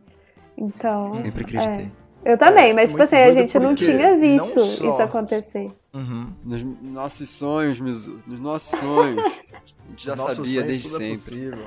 Então. 0.57 1.15
Sempre 1.15 1.43
acreditei. 1.45 1.91
Eu 2.25 2.37
também, 2.39 2.71
É, 2.71 2.75
mas 2.75 2.91
tipo 2.91 3.03
assim, 3.03 3.17
a 3.17 3.33
gente 3.33 3.59
não 3.59 3.75
tinha 3.75 4.13
não 4.13 4.19
visto 4.21 4.61
só- 4.61 4.89
isso 4.89 5.03
acontecer. 5.03 5.71
Uhum. 5.95 6.33
Nos 6.45 6.63
nossos 6.83 7.31
sonhos, 7.31 7.79
Mizu. 7.81 8.21
Nos 8.27 8.41
nossos 8.41 8.79
sonhos. 8.81 9.23
A 9.25 9.91
gente 9.91 10.05
já 10.07 10.17
sabia 10.17 10.35
sonhos, 10.35 10.53
desde 10.65 10.87
é 10.89 10.91
sempre. 10.91 11.15
possível. 11.17 11.65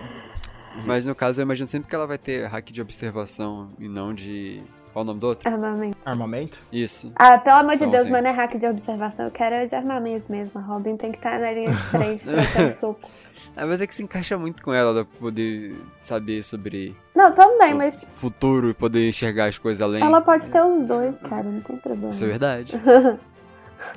Mas 0.86 1.08
no 1.08 1.16
caso, 1.16 1.40
eu 1.42 1.44
imagino 1.44 1.66
sempre 1.66 1.90
que 1.90 1.96
ela 1.96 2.06
vai 2.06 2.18
ter 2.18 2.46
hack 2.48 2.70
de 2.72 2.82
observação 2.82 3.70
e 3.80 3.88
não 3.88 4.13
de. 4.13 4.62
Qual 4.94 5.04
o 5.04 5.06
nome 5.06 5.20
do 5.20 5.28
outro? 5.28 5.48
Armamento. 5.50 5.98
Armamento? 6.06 6.60
Isso. 6.72 7.12
Ah, 7.16 7.38
pelo 7.38 7.58
amor 7.58 7.72
de 7.76 7.84
Então, 7.84 7.92
Deus, 7.92 8.02
assim. 8.04 8.12
mas 8.12 8.24
não 8.24 8.30
é 8.30 8.34
hack 8.34 8.56
de 8.58 8.66
observação. 8.68 9.26
Eu 9.26 9.32
quero 9.32 9.56
é 9.56 9.66
de 9.66 9.76
armamentos 9.76 10.28
mesmo. 10.28 10.60
A 10.60 10.63
Robin 10.63 10.98
tem 10.98 11.12
que 11.12 11.18
estar 11.18 11.40
na 11.40 11.52
linha 11.52 11.70
de 11.70 11.78
frente, 11.78 12.24
trocando 12.26 12.74
soco. 12.74 13.10
Ah, 13.56 13.66
mas 13.66 13.82
é 13.82 13.88
que 13.88 13.94
se 13.96 14.04
encaixa 14.04 14.38
muito 14.38 14.63
com 14.63 14.72
ela, 14.74 14.92
ela 14.92 15.06
poder 15.06 15.76
saber 16.00 16.44
sobre 16.44 16.96
Não, 17.16 17.32
também, 17.32 17.74
o 17.74 17.78
mas 17.78 18.00
futuro 18.13 18.70
e 18.70 18.74
poder 18.74 19.08
enxergar 19.10 19.46
as 19.46 19.58
coisas 19.58 19.82
além. 19.82 20.04
ela 20.04 20.22
pode 20.22 20.48
ter 20.50 20.62
os 20.63 20.84
dois, 20.88 21.20
cara, 21.22 21.44
não 21.44 21.62
tem 21.62 21.76
problema. 21.78 22.10
Isso 22.10 22.24
é 22.24 22.28
verdade. 22.28 22.74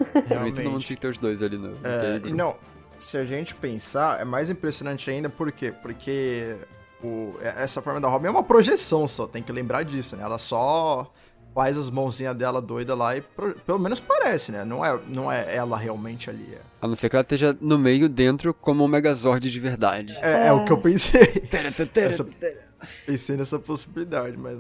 Mim, 0.01 0.05
todo 0.05 0.15
mundo 0.23 0.29
Realmente. 0.59 0.87
tinha 0.87 0.97
que 0.97 1.01
ter 1.01 1.09
os 1.09 1.19
dois 1.19 1.43
ali 1.43 1.57
no. 1.59 1.77
É, 1.85 2.13
naquele 2.15 2.31
e 2.31 2.35
não, 2.35 2.57
se 2.99 3.17
a 3.17 3.25
gente 3.25 3.55
pensar, 3.55 4.21
é 4.21 4.25
mais 4.25 4.51
impressionante 4.51 5.11
ainda, 5.11 5.29
por 5.29 5.51
quê? 5.53 5.73
Porque 5.83 6.57
o- 7.03 7.35
essa 7.41 7.81
forma 7.81 8.01
da 8.01 8.09
Robin 8.09 8.27
é 8.29 8.31
uma 8.31 8.43
projeção 8.43 9.09
só, 9.09 9.27
tem 9.27 9.43
que 9.43 9.51
lembrar 9.53 9.83
disso, 9.85 10.17
né? 10.17 10.23
Ela 10.23 10.39
só 10.39 11.11
faz 11.55 11.77
as 11.77 11.91
mãozinhas 11.91 12.37
dela 12.37 12.61
doida 12.63 12.95
lá 12.95 13.17
e 13.17 13.23
pro- 13.23 13.55
pelo 13.67 13.79
menos 13.79 13.99
parece, 13.99 14.53
né? 14.53 14.65
Não 14.65 14.85
é, 14.85 15.01
não 15.09 15.33
é 15.33 15.55
ela 15.57 15.77
realmente 15.77 16.31
ali. 16.31 16.47
É, 16.55 16.61
A 16.81 16.87
não 16.87 16.95
ser 16.95 17.09
que 17.09 17.17
ela 17.17 17.23
esteja 17.23 17.57
no 17.61 17.77
meio, 17.79 18.09
dentro, 18.09 18.55
como 18.55 18.85
um 18.85 18.89
Megazord 18.89 19.51
de 19.51 19.59
verdade. 19.61 20.17
é, 20.23 20.47
é 20.47 20.53
o 20.53 20.65
que 20.65 20.73
eu 20.73 20.79
pensei. 20.79 21.27
Tera, 21.27 21.73
tera, 21.73 21.89
tera, 21.93 22.09
Essa- 22.11 22.25
tera. 22.25 22.69
Pensei 23.05 23.37
nessa 23.37 23.59
possibilidade, 23.59 24.37
mas 24.39 24.59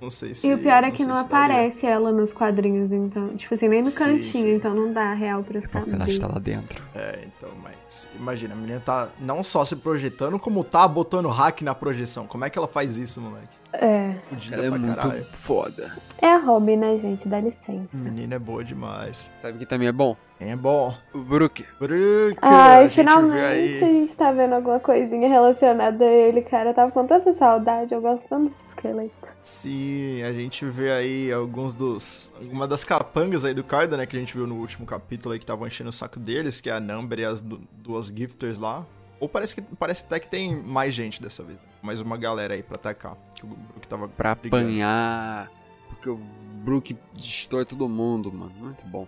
não 0.00 0.10
sei 0.10 0.34
se. 0.34 0.46
E 0.48 0.54
o 0.54 0.58
pior 0.58 0.82
é 0.82 0.86
não 0.88 0.90
que 0.92 1.04
não 1.04 1.14
daria. 1.14 1.26
aparece 1.26 1.86
ela 1.86 2.10
nos 2.12 2.32
quadrinhos, 2.32 2.92
então. 2.92 3.28
Tipo 3.36 3.54
assim, 3.54 3.68
nem 3.68 3.80
no 3.82 3.90
Sim, 3.90 3.98
cantinho, 3.98 4.20
sim. 4.44 4.54
então 4.54 4.74
não 4.74 4.92
dá 4.92 5.12
real 5.12 5.42
pra 5.42 5.60
ficar 5.60 5.80
Porque 5.80 5.94
ela 5.94 6.08
está 6.08 6.26
lá 6.26 6.38
dentro. 6.38 6.82
É, 6.94 7.24
então, 7.26 7.50
mas 7.62 8.06
imagina, 8.18 8.54
a 8.54 8.56
menina 8.56 8.80
tá 8.84 9.08
não 9.20 9.42
só 9.44 9.64
se 9.64 9.76
projetando, 9.76 10.38
como 10.38 10.64
tá 10.64 10.86
botando 10.88 11.28
hack 11.28 11.62
na 11.62 11.74
projeção. 11.74 12.26
Como 12.26 12.44
é 12.44 12.50
que 12.50 12.58
ela 12.58 12.68
faz 12.68 12.96
isso, 12.96 13.20
moleque? 13.20 13.60
É. 13.72 14.14
Fudida 14.28 14.56
Ela 14.56 14.66
é 14.66 14.70
muito 14.78 14.96
caralho. 14.96 15.26
foda. 15.32 15.92
É 16.20 16.26
a 16.32 16.38
Robin, 16.38 16.76
né, 16.76 16.98
gente? 16.98 17.28
Dá 17.28 17.38
licença. 17.40 17.96
Menina 17.96 18.34
é 18.34 18.38
boa 18.38 18.64
demais. 18.64 19.30
Sabe 19.38 19.58
que 19.58 19.66
também 19.66 19.86
é 19.86 19.92
bom? 19.92 20.16
Quem 20.40 20.50
é 20.50 20.56
bom? 20.56 20.92
O 21.14 21.18
Brook. 21.18 21.64
Bruca, 21.78 22.38
Ai, 22.42 22.86
a 22.86 22.88
finalmente 22.88 23.84
a 23.84 23.88
gente 23.88 24.16
tá 24.16 24.32
vendo 24.32 24.54
alguma 24.54 24.80
coisinha 24.80 25.28
relacionada 25.28 26.04
a 26.04 26.08
ele, 26.10 26.42
cara. 26.42 26.70
Eu 26.70 26.74
tava 26.74 26.90
com 26.90 27.06
tanta 27.06 27.32
saudade, 27.32 27.94
eu 27.94 28.00
gosto 28.00 28.26
tanto 28.28 28.52
esqueleto. 28.88 29.28
Sim, 29.42 30.22
a 30.22 30.32
gente 30.32 30.64
vê 30.66 30.90
aí 30.90 31.32
alguns 31.32 31.74
dos. 31.74 32.32
Uma 32.40 32.66
das 32.66 32.82
capangas 32.84 33.44
aí 33.44 33.54
do 33.54 33.62
Kaido, 33.64 33.96
né? 33.96 34.06
Que 34.06 34.16
a 34.16 34.20
gente 34.20 34.34
viu 34.34 34.46
no 34.46 34.56
último 34.56 34.86
capítulo 34.86 35.32
aí 35.32 35.38
que 35.38 35.44
estavam 35.44 35.66
enchendo 35.66 35.90
o 35.90 35.92
saco 35.92 36.18
deles, 36.18 36.60
que 36.60 36.68
é 36.70 36.72
a 36.72 36.80
Number 36.80 37.18
e 37.20 37.24
as 37.24 37.40
du- 37.40 37.60
duas 37.78 38.06
gifters 38.08 38.58
lá. 38.58 38.86
Ou 39.18 39.28
parece 39.28 39.54
que 39.54 39.60
parece 39.78 40.04
até 40.04 40.18
que 40.18 40.28
tem 40.28 40.56
mais 40.56 40.94
gente 40.94 41.20
dessa 41.20 41.42
vez. 41.42 41.58
Mais 41.82 42.00
uma 42.00 42.16
galera 42.16 42.54
aí 42.54 42.62
pra 42.62 42.76
atacar. 42.76 43.16
Que 43.34 43.44
o 43.44 43.48
Brook 43.48 43.86
tava 43.88 44.08
Pra 44.08 44.34
brigando. 44.34 44.64
apanhar. 44.64 45.50
Porque 45.88 46.08
o 46.08 46.16
Brook 46.64 46.96
destrói 47.14 47.64
todo 47.66 47.86
mundo, 47.88 48.32
mano. 48.32 48.52
Muito 48.58 48.82
bom. 48.86 49.06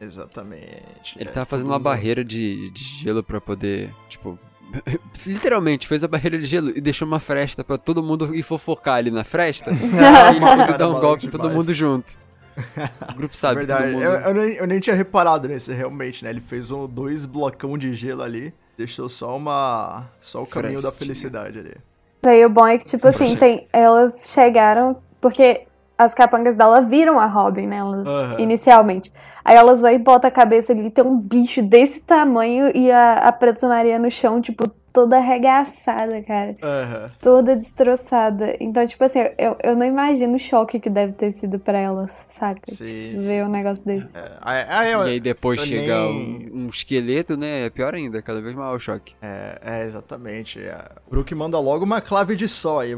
Exatamente. 0.00 1.16
Ele 1.16 1.28
é, 1.28 1.32
tava 1.32 1.46
fazendo 1.46 1.66
uma 1.66 1.74
mundo- 1.74 1.84
barreira 1.84 2.24
de, 2.24 2.70
de 2.70 2.82
gelo 2.82 3.22
pra 3.22 3.40
poder, 3.40 3.94
tipo. 4.08 4.36
Literalmente, 5.26 5.86
fez 5.86 6.02
a 6.02 6.08
barreira 6.08 6.38
de 6.38 6.46
gelo 6.46 6.70
e 6.76 6.80
deixou 6.80 7.06
uma 7.06 7.20
fresta 7.20 7.62
pra 7.62 7.78
todo 7.78 8.02
mundo 8.02 8.34
ir 8.34 8.42
fofocar 8.42 8.96
ali 8.96 9.10
na 9.10 9.24
fresta. 9.24 9.70
e 9.72 9.74
ele 9.74 10.78
dar 10.78 10.88
um 10.88 11.00
golpe 11.00 11.28
todo 11.28 11.50
mundo 11.50 11.72
junto. 11.72 12.22
O 13.08 13.14
grupo 13.14 13.34
sabe, 13.34 13.60
que 13.60 13.66
Verdade, 13.66 13.92
todo 13.92 14.02
mundo. 14.02 14.04
eu, 14.04 14.12
eu 14.12 14.34
nem, 14.34 14.52
eu 14.56 14.66
nem 14.66 14.78
tinha 14.78 14.94
reparado 14.94 15.48
nesse, 15.48 15.72
realmente, 15.72 16.22
né? 16.22 16.28
Ele 16.28 16.40
fez 16.42 16.70
um, 16.70 16.86
dois 16.86 17.24
blocão 17.24 17.78
de 17.78 17.94
gelo 17.94 18.22
ali, 18.22 18.52
deixou 18.76 19.08
só 19.08 19.38
uma. 19.38 20.10
Só 20.20 20.42
o 20.42 20.46
caminho 20.46 20.82
da 20.82 20.90
Frestinha. 20.90 20.98
felicidade 20.98 21.58
ali. 21.58 21.74
Daí 22.22 22.44
o 22.44 22.50
bom 22.50 22.66
é 22.66 22.76
que, 22.76 22.84
tipo 22.84 23.08
assim, 23.08 23.36
tem, 23.36 23.66
elas 23.72 24.30
chegaram. 24.30 25.00
Porque 25.18 25.62
as 26.04 26.14
capangas 26.14 26.56
dela 26.56 26.80
viram 26.80 27.18
a 27.18 27.26
Robin, 27.26 27.66
né? 27.66 27.76
Elas, 27.78 28.06
Aham. 28.06 28.36
Inicialmente. 28.38 29.12
Aí 29.44 29.56
elas 29.56 29.80
vão 29.80 29.90
e 29.90 29.98
botam 29.98 30.28
a 30.28 30.30
cabeça 30.30 30.72
ali, 30.72 30.90
tem 30.90 31.04
um 31.04 31.18
bicho 31.18 31.62
desse 31.62 32.00
tamanho 32.00 32.70
e 32.76 32.90
a, 32.90 33.14
a 33.14 33.32
Preta 33.32 33.66
Maria 33.66 33.98
no 33.98 34.08
chão, 34.10 34.40
tipo, 34.40 34.68
toda 34.92 35.16
arregaçada, 35.16 36.22
cara. 36.22 36.54
Aham. 36.62 37.10
Toda 37.20 37.56
destroçada. 37.56 38.56
Então, 38.60 38.86
tipo 38.86 39.02
assim, 39.02 39.18
eu, 39.38 39.56
eu 39.62 39.74
não 39.74 39.84
imagino 39.86 40.36
o 40.36 40.38
choque 40.38 40.78
que 40.78 40.88
deve 40.90 41.12
ter 41.14 41.32
sido 41.32 41.58
pra 41.58 41.78
elas, 41.78 42.24
saca? 42.28 42.60
Sim, 42.66 42.84
Tipo, 42.84 43.18
sim, 43.20 43.28
ver 43.28 43.42
um 43.42 43.46
sim. 43.46 43.52
negócio 43.52 43.84
desse. 43.84 44.08
É, 44.14 44.30
aí- 44.42 44.66
aí 44.68 44.88
E 44.88 44.92
eu- 44.92 45.00
aí 45.00 45.20
depois 45.20 45.60
chega 45.62 45.96
nem- 46.04 46.50
um, 46.52 46.64
um 46.64 46.66
esqueleto, 46.68 47.36
né? 47.36 47.66
É 47.66 47.70
pior 47.70 47.94
ainda, 47.94 48.22
cada 48.22 48.40
vez 48.40 48.54
maior 48.54 48.76
o 48.76 48.78
choque. 48.78 49.14
É, 49.20 49.58
é, 49.64 49.84
exatamente. 49.84 50.60
É. 50.60 50.78
O 51.06 51.10
Brook 51.10 51.34
manda 51.34 51.58
logo 51.58 51.84
uma 51.84 52.00
clave 52.00 52.36
de 52.36 52.46
sol 52.46 52.78
aí. 52.80 52.94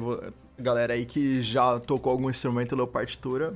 Galera 0.58 0.94
aí 0.94 1.04
que 1.04 1.42
já 1.42 1.80
tocou 1.80 2.12
algum 2.12 2.30
instrumento 2.30 2.76
leu 2.76 2.86
partitura, 2.86 3.54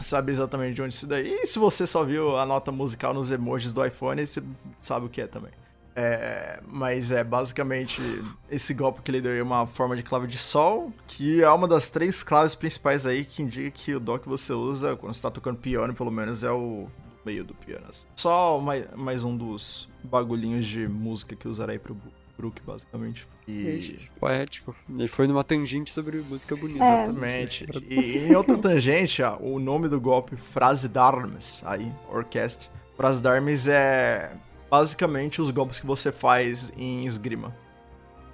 sabe 0.00 0.32
exatamente 0.32 0.74
de 0.74 0.82
onde 0.82 0.94
isso 0.94 1.06
daí. 1.06 1.32
E 1.42 1.46
se 1.46 1.58
você 1.58 1.86
só 1.86 2.04
viu 2.04 2.36
a 2.36 2.44
nota 2.44 2.70
musical 2.70 3.14
nos 3.14 3.30
emojis 3.32 3.72
do 3.72 3.84
iPhone, 3.84 4.26
você 4.26 4.42
sabe 4.80 5.06
o 5.06 5.08
que 5.08 5.20
é 5.20 5.26
também. 5.26 5.50
É, 5.96 6.60
mas 6.66 7.12
é 7.12 7.22
basicamente 7.22 8.02
esse 8.50 8.74
golpe 8.74 9.00
que 9.00 9.10
ele 9.12 9.20
deu 9.20 9.32
é 9.32 9.42
uma 9.42 9.64
forma 9.64 9.94
de 9.96 10.02
clave 10.02 10.26
de 10.26 10.36
sol, 10.36 10.92
que 11.06 11.40
é 11.40 11.48
uma 11.48 11.68
das 11.68 11.88
três 11.88 12.22
claves 12.22 12.54
principais 12.56 13.06
aí 13.06 13.24
que 13.24 13.42
indica 13.42 13.70
que 13.70 13.94
o 13.94 14.00
dó 14.00 14.18
que 14.18 14.28
você 14.28 14.52
usa 14.52 14.96
quando 14.96 15.14
você 15.14 15.22
tá 15.22 15.30
tocando 15.30 15.56
piano, 15.58 15.94
pelo 15.94 16.10
menos, 16.10 16.42
é 16.42 16.50
o 16.50 16.88
meio 17.24 17.44
do 17.44 17.54
piano. 17.54 17.86
Só 18.16 18.58
mais, 18.58 18.84
mais 18.96 19.22
um 19.22 19.36
dos 19.36 19.88
bagulhinhos 20.02 20.66
de 20.66 20.86
música 20.88 21.36
que 21.36 21.46
usarei 21.46 21.78
pro 21.78 21.94
Bu- 21.94 22.12
Brook, 22.36 22.60
basicamente. 22.66 23.28
E... 23.46 23.66
Este, 23.68 24.10
Poético. 24.18 24.74
Ele 24.88 25.08
foi 25.08 25.26
numa 25.26 25.44
tangente 25.44 25.92
sobre 25.92 26.18
música 26.18 26.56
bonita. 26.56 26.84
É. 26.84 27.04
Exatamente. 27.04 27.66
E 27.88 28.18
em 28.28 28.34
outra 28.34 28.58
tangente, 28.58 29.22
ó, 29.22 29.38
o 29.38 29.58
nome 29.58 29.88
do 29.88 30.00
golpe, 30.00 30.36
Frase 30.36 30.88
d'Armes, 30.88 31.62
aí, 31.64 31.90
orquestra. 32.10 32.68
Frase 32.96 33.22
d'Armes 33.22 33.68
é 33.68 34.36
basicamente 34.70 35.40
os 35.40 35.50
golpes 35.50 35.78
que 35.78 35.86
você 35.86 36.10
faz 36.10 36.72
em 36.76 37.06
esgrima. 37.06 37.54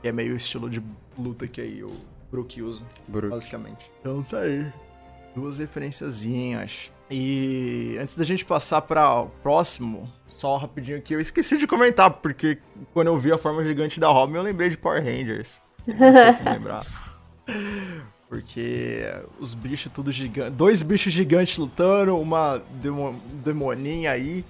Que 0.00 0.08
é 0.08 0.12
meio 0.12 0.34
estilo 0.36 0.70
de 0.70 0.82
luta 1.18 1.46
que 1.46 1.60
aí 1.60 1.84
o 1.84 1.92
Brook 2.30 2.62
usa, 2.62 2.82
Brook. 3.06 3.28
basicamente. 3.28 3.90
Então 4.00 4.22
tá 4.22 4.38
aí. 4.38 4.72
Duas 5.34 5.58
referenciazinhas. 5.58 6.90
E 7.10 7.96
antes 8.00 8.14
da 8.14 8.24
gente 8.24 8.44
passar 8.44 8.82
para 8.82 9.20
o 9.20 9.26
próximo, 9.42 10.10
só 10.28 10.56
rapidinho 10.56 10.96
aqui, 10.98 11.12
eu 11.12 11.20
esqueci 11.20 11.58
de 11.58 11.66
comentar, 11.66 12.10
porque 12.10 12.58
quando 12.94 13.08
eu 13.08 13.18
vi 13.18 13.32
a 13.32 13.38
forma 13.38 13.64
gigante 13.64 13.98
da 13.98 14.08
Robin, 14.08 14.36
eu 14.36 14.42
lembrei 14.42 14.68
de 14.68 14.76
Power 14.76 15.02
Rangers. 15.02 15.60
Não 15.86 15.96
lembrar. 16.52 16.86
Porque 18.28 19.02
os 19.40 19.54
bichos 19.54 19.90
tudo 19.92 20.12
gigantes. 20.12 20.54
Dois 20.56 20.82
bichos 20.82 21.12
gigantes 21.12 21.58
lutando, 21.58 22.16
uma 22.16 22.62
demo, 22.80 23.20
demoninha 23.44 24.12
aí. 24.12 24.44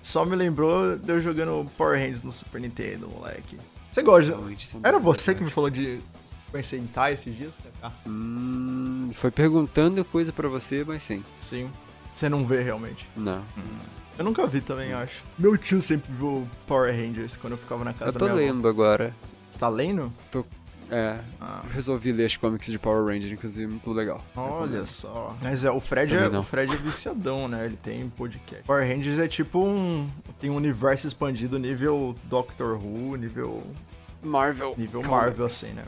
Só 0.00 0.24
me 0.24 0.36
lembrou 0.36 0.96
de 0.96 1.10
eu 1.10 1.20
jogando 1.20 1.68
Power 1.76 1.98
Rangers 1.98 2.22
no 2.22 2.30
Super 2.30 2.60
Nintendo, 2.60 3.08
moleque. 3.08 3.58
Você 3.90 4.02
gosta? 4.02 4.34
É 4.34 4.88
Era 4.88 4.98
você 4.98 5.34
que 5.34 5.42
me 5.42 5.50
falou 5.50 5.68
de 5.68 5.98
Super 6.46 6.62
Sentai 6.62 7.14
esses 7.14 7.36
dias? 7.36 7.52
Ah, 7.82 7.90
Hum, 8.06 9.08
foi 9.14 9.30
perguntando 9.30 10.04
coisa 10.04 10.32
pra 10.32 10.48
você, 10.48 10.84
mas 10.86 11.02
sim. 11.02 11.24
sim. 11.40 11.68
Você 12.14 12.28
não 12.28 12.46
vê 12.46 12.62
realmente. 12.62 13.08
Não. 13.16 13.42
Eu 14.16 14.24
nunca 14.24 14.46
vi 14.46 14.60
também, 14.60 14.92
acho. 14.92 15.22
Meu 15.36 15.58
tio 15.58 15.82
sempre 15.82 16.12
viu 16.12 16.46
Power 16.66 16.94
Rangers 16.94 17.36
quando 17.36 17.54
eu 17.54 17.58
ficava 17.58 17.84
na 17.84 17.92
casa 17.92 18.10
Eu 18.10 18.12
tô 18.20 18.26
da 18.28 18.32
minha 18.34 18.44
avó. 18.46 18.54
lendo 18.54 18.68
agora. 18.68 19.14
Você 19.50 19.58
tá 19.58 19.68
lendo? 19.68 20.12
É, 20.90 21.18
Ah. 21.40 21.62
resolvi 21.72 22.12
ler 22.12 22.26
as 22.26 22.36
comics 22.36 22.70
de 22.70 22.78
Power 22.78 23.04
Ranger, 23.06 23.32
inclusive, 23.32 23.66
muito 23.66 23.90
legal. 23.92 24.22
Olha 24.36 24.86
só. 24.86 25.34
Mas 25.42 25.64
é, 25.64 25.70
o 25.70 25.80
Fred 25.80 26.14
é, 26.14 26.28
não. 26.28 26.40
o 26.40 26.42
Fred 26.42 26.72
é 26.72 26.76
viciadão, 26.76 27.48
né? 27.48 27.64
Ele 27.64 27.76
tem 27.82 28.08
podcast. 28.10 28.62
Power 28.64 28.86
Rangers 28.86 29.18
é 29.18 29.26
tipo 29.26 29.58
um. 29.66 30.08
Tem 30.38 30.50
um 30.50 30.56
universo 30.56 31.06
expandido 31.06 31.58
nível 31.58 32.14
Doctor 32.24 32.74
Who, 32.76 33.16
nível. 33.16 33.62
Marvel. 34.22 34.74
nível 34.76 35.00
Comics. 35.02 35.10
Marvel, 35.22 35.46
assim, 35.46 35.72
né? 35.72 35.84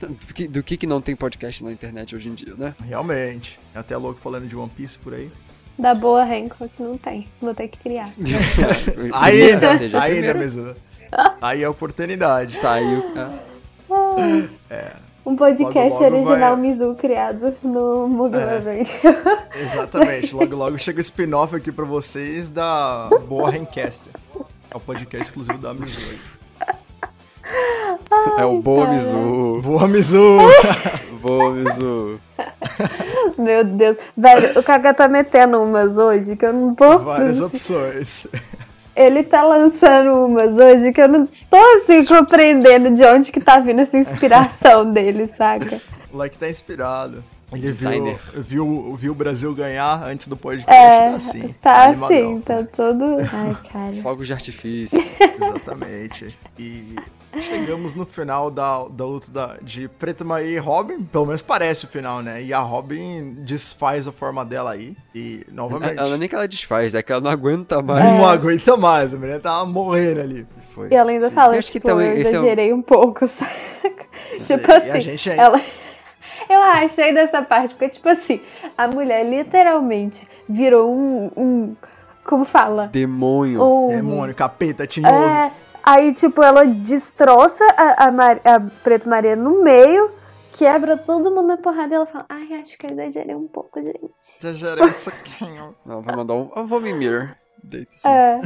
Do 0.00 0.34
que, 0.34 0.46
do 0.46 0.62
que 0.62 0.76
que 0.76 0.86
não 0.86 1.00
tem 1.00 1.16
podcast 1.16 1.64
na 1.64 1.72
internet 1.72 2.14
hoje 2.14 2.28
em 2.28 2.34
dia, 2.34 2.54
né? 2.54 2.74
Realmente. 2.86 3.58
Tem 3.72 3.80
até 3.80 3.96
louco 3.96 4.20
falando 4.20 4.46
de 4.46 4.54
One 4.54 4.70
Piece 4.76 4.98
por 4.98 5.14
aí. 5.14 5.30
Da 5.78 5.94
boa 5.94 6.22
Hancock 6.22 6.70
não 6.78 6.96
tem. 6.96 7.28
Vou 7.40 7.54
ter 7.54 7.68
que 7.68 7.78
criar. 7.78 8.10
Ainda! 9.12 9.70
Ainda 9.72 10.00
primeiro. 10.00 10.38
mesmo. 10.38 10.74
Aí 11.40 11.62
é 11.62 11.66
a 11.66 11.70
oportunidade. 11.70 12.58
Tá 12.58 12.72
aí 12.74 12.96
o... 12.96 14.48
é. 14.70 14.92
Um 15.26 15.34
podcast 15.36 15.94
Logo, 15.94 16.04
logo 16.16 16.28
original 16.28 16.52
vai- 16.56 16.60
Mizu 16.60 16.94
criado 16.96 17.54
no 17.62 18.06
mundo 18.06 18.36
É. 18.36 18.82
Exatamente. 19.58 20.34
Logo, 20.34 20.54
logo 20.54 20.78
chega 20.78 20.98
o 20.98 21.00
spin-off 21.00 21.56
aqui 21.56 21.72
pra 21.72 21.84
vocês 21.86 22.50
da 22.50 23.08
Boa 23.26 23.50
Rencast. 23.50 24.04
É 24.70 24.76
o 24.76 24.80
podcast 24.80 25.24
exclusivo 25.26 25.56
da 25.58 25.72
Mizu. 25.72 25.98
aí. 26.10 26.18
É 28.38 28.44
o 28.44 28.60
Boa 28.60 28.84
cara. 28.86 28.96
Mizu. 28.96 29.60
Boa 29.62 29.88
Mizu! 29.88 30.38
Boa 31.22 31.50
Mizu. 31.52 32.20
Meu 33.38 33.64
Deus. 33.64 33.96
Velho, 34.16 34.58
o 34.58 34.62
Kaga 34.62 34.94
tá 34.94 35.08
metendo 35.08 35.62
umas 35.62 35.96
hoje 35.96 36.36
que 36.36 36.44
eu 36.44 36.52
não 36.52 36.74
tô. 36.74 36.98
Várias 36.98 37.40
opções. 37.40 38.26
Ele 38.94 39.24
tá 39.24 39.42
lançando 39.42 40.26
umas 40.26 40.52
hoje 40.60 40.92
que 40.92 41.00
eu 41.00 41.08
não 41.08 41.26
tô 41.26 41.56
assim 41.56 42.04
compreendendo 42.06 42.90
de 42.94 43.04
onde 43.04 43.32
que 43.32 43.40
tá 43.40 43.58
vindo 43.58 43.80
essa 43.80 43.96
inspiração 43.96 44.90
dele, 44.92 45.26
saca? 45.36 45.80
O 46.10 46.16
moleque 46.16 46.38
tá 46.38 46.48
inspirado. 46.48 47.24
Ele 47.52 47.60
viu, 47.60 47.70
Designer. 47.72 48.20
viu, 48.34 48.96
viu 48.96 49.12
o 49.12 49.14
Brasil 49.14 49.54
ganhar 49.54 50.02
antes 50.04 50.26
do 50.26 50.36
podcast. 50.36 50.72
É, 50.74 51.10
tá 51.10 51.16
assim. 51.16 51.54
tá 51.60 51.84
animadão. 51.84 52.06
assim, 52.16 52.40
tá 52.40 52.64
todo. 52.76 53.04
Ai, 53.32 53.56
cara. 53.72 53.92
Fogos 54.02 54.26
de 54.26 54.32
artifício. 54.32 54.98
Exatamente. 55.40 56.36
E 56.58 56.96
chegamos 57.40 57.94
no 57.94 58.04
final 58.06 58.50
da, 58.50 58.84
da 58.88 59.04
luta 59.04 59.30
da, 59.30 59.56
de 59.62 59.88
Preta 59.88 60.24
Maria 60.24 60.50
e 60.50 60.58
Robin. 60.58 61.02
Pelo 61.04 61.26
menos 61.26 61.42
parece 61.42 61.84
o 61.84 61.88
final, 61.88 62.22
né? 62.22 62.42
E 62.42 62.52
a 62.52 62.58
Robin 62.60 63.34
desfaz 63.40 64.06
a 64.08 64.12
forma 64.12 64.44
dela 64.44 64.72
aí. 64.72 64.96
E, 65.14 65.44
novamente, 65.50 65.98
ela 65.98 66.16
nem 66.16 66.28
que 66.28 66.34
ela 66.34 66.48
desfaz, 66.48 66.94
é 66.94 67.02
que 67.02 67.12
ela 67.12 67.20
não 67.20 67.30
aguenta 67.30 67.80
mais. 67.82 68.04
não 68.04 68.26
aguenta 68.26 68.76
mais. 68.76 69.14
A 69.14 69.18
menina 69.18 69.40
tava 69.40 69.64
morrendo 69.66 70.20
ali. 70.20 70.46
Foi. 70.74 70.88
E 70.90 70.94
ela 70.94 71.10
ainda 71.10 71.28
Sim. 71.28 71.34
fala, 71.34 71.54
Eu 71.54 71.58
acho 71.60 71.68
que 71.70 71.78
tipo, 71.78 71.88
também 71.88 72.08
eu 72.08 72.16
esse 72.18 72.34
é 72.34 72.40
um- 72.40 72.42
exagerei 72.42 72.72
um 72.72 72.82
pouco, 72.82 73.26
saca? 73.28 73.52
Sim, 74.36 74.58
tipo 74.58 74.70
e 74.70 74.74
assim, 74.74 74.90
a 74.90 75.00
gente 75.00 75.30
é- 75.30 75.36
ela... 75.36 75.60
Eu 76.46 76.60
achei 76.60 77.14
dessa 77.14 77.40
parte, 77.40 77.72
porque, 77.72 77.88
tipo 77.88 78.06
assim, 78.06 78.38
a 78.76 78.86
mulher 78.86 79.24
literalmente 79.24 80.28
virou 80.46 80.94
um... 80.94 81.30
um 81.34 81.76
como 82.22 82.44
fala? 82.44 82.88
Demônio. 82.88 83.62
Um, 83.62 83.88
Demônio, 83.88 84.34
capeta, 84.34 84.86
tinhoso. 84.86 85.14
É, 85.14 85.50
aí, 85.84 86.12
tipo, 86.14 86.42
ela 86.42 86.64
destroça 86.66 87.64
a, 87.76 88.06
a, 88.06 88.12
Mar- 88.12 88.40
a 88.44 88.60
Preto 88.82 89.08
Maria 89.08 89.36
no 89.36 89.62
meio, 89.62 90.10
quebra 90.52 90.96
todo 90.96 91.30
mundo 91.30 91.48
na 91.48 91.56
porrada 91.56 91.92
e 91.92 91.96
ela 91.96 92.06
fala, 92.06 92.26
ai, 92.28 92.52
acho 92.60 92.76
que 92.78 92.86
eu 92.86 92.90
exagerei 92.92 93.34
um 93.34 93.46
pouco, 93.48 93.80
gente. 93.82 94.00
Exagerei 94.40 94.84
isso 94.88 95.10
aqui. 95.10 95.44
Ela 95.86 96.00
vai 96.00 96.16
mandar 96.16 96.34
um. 96.34 96.50
Eu 96.56 96.66
vou 96.66 96.80
me 96.80 96.92
mirror. 96.92 97.34
Deita 97.62 97.90
assim. 97.94 98.08
É, 98.08 98.40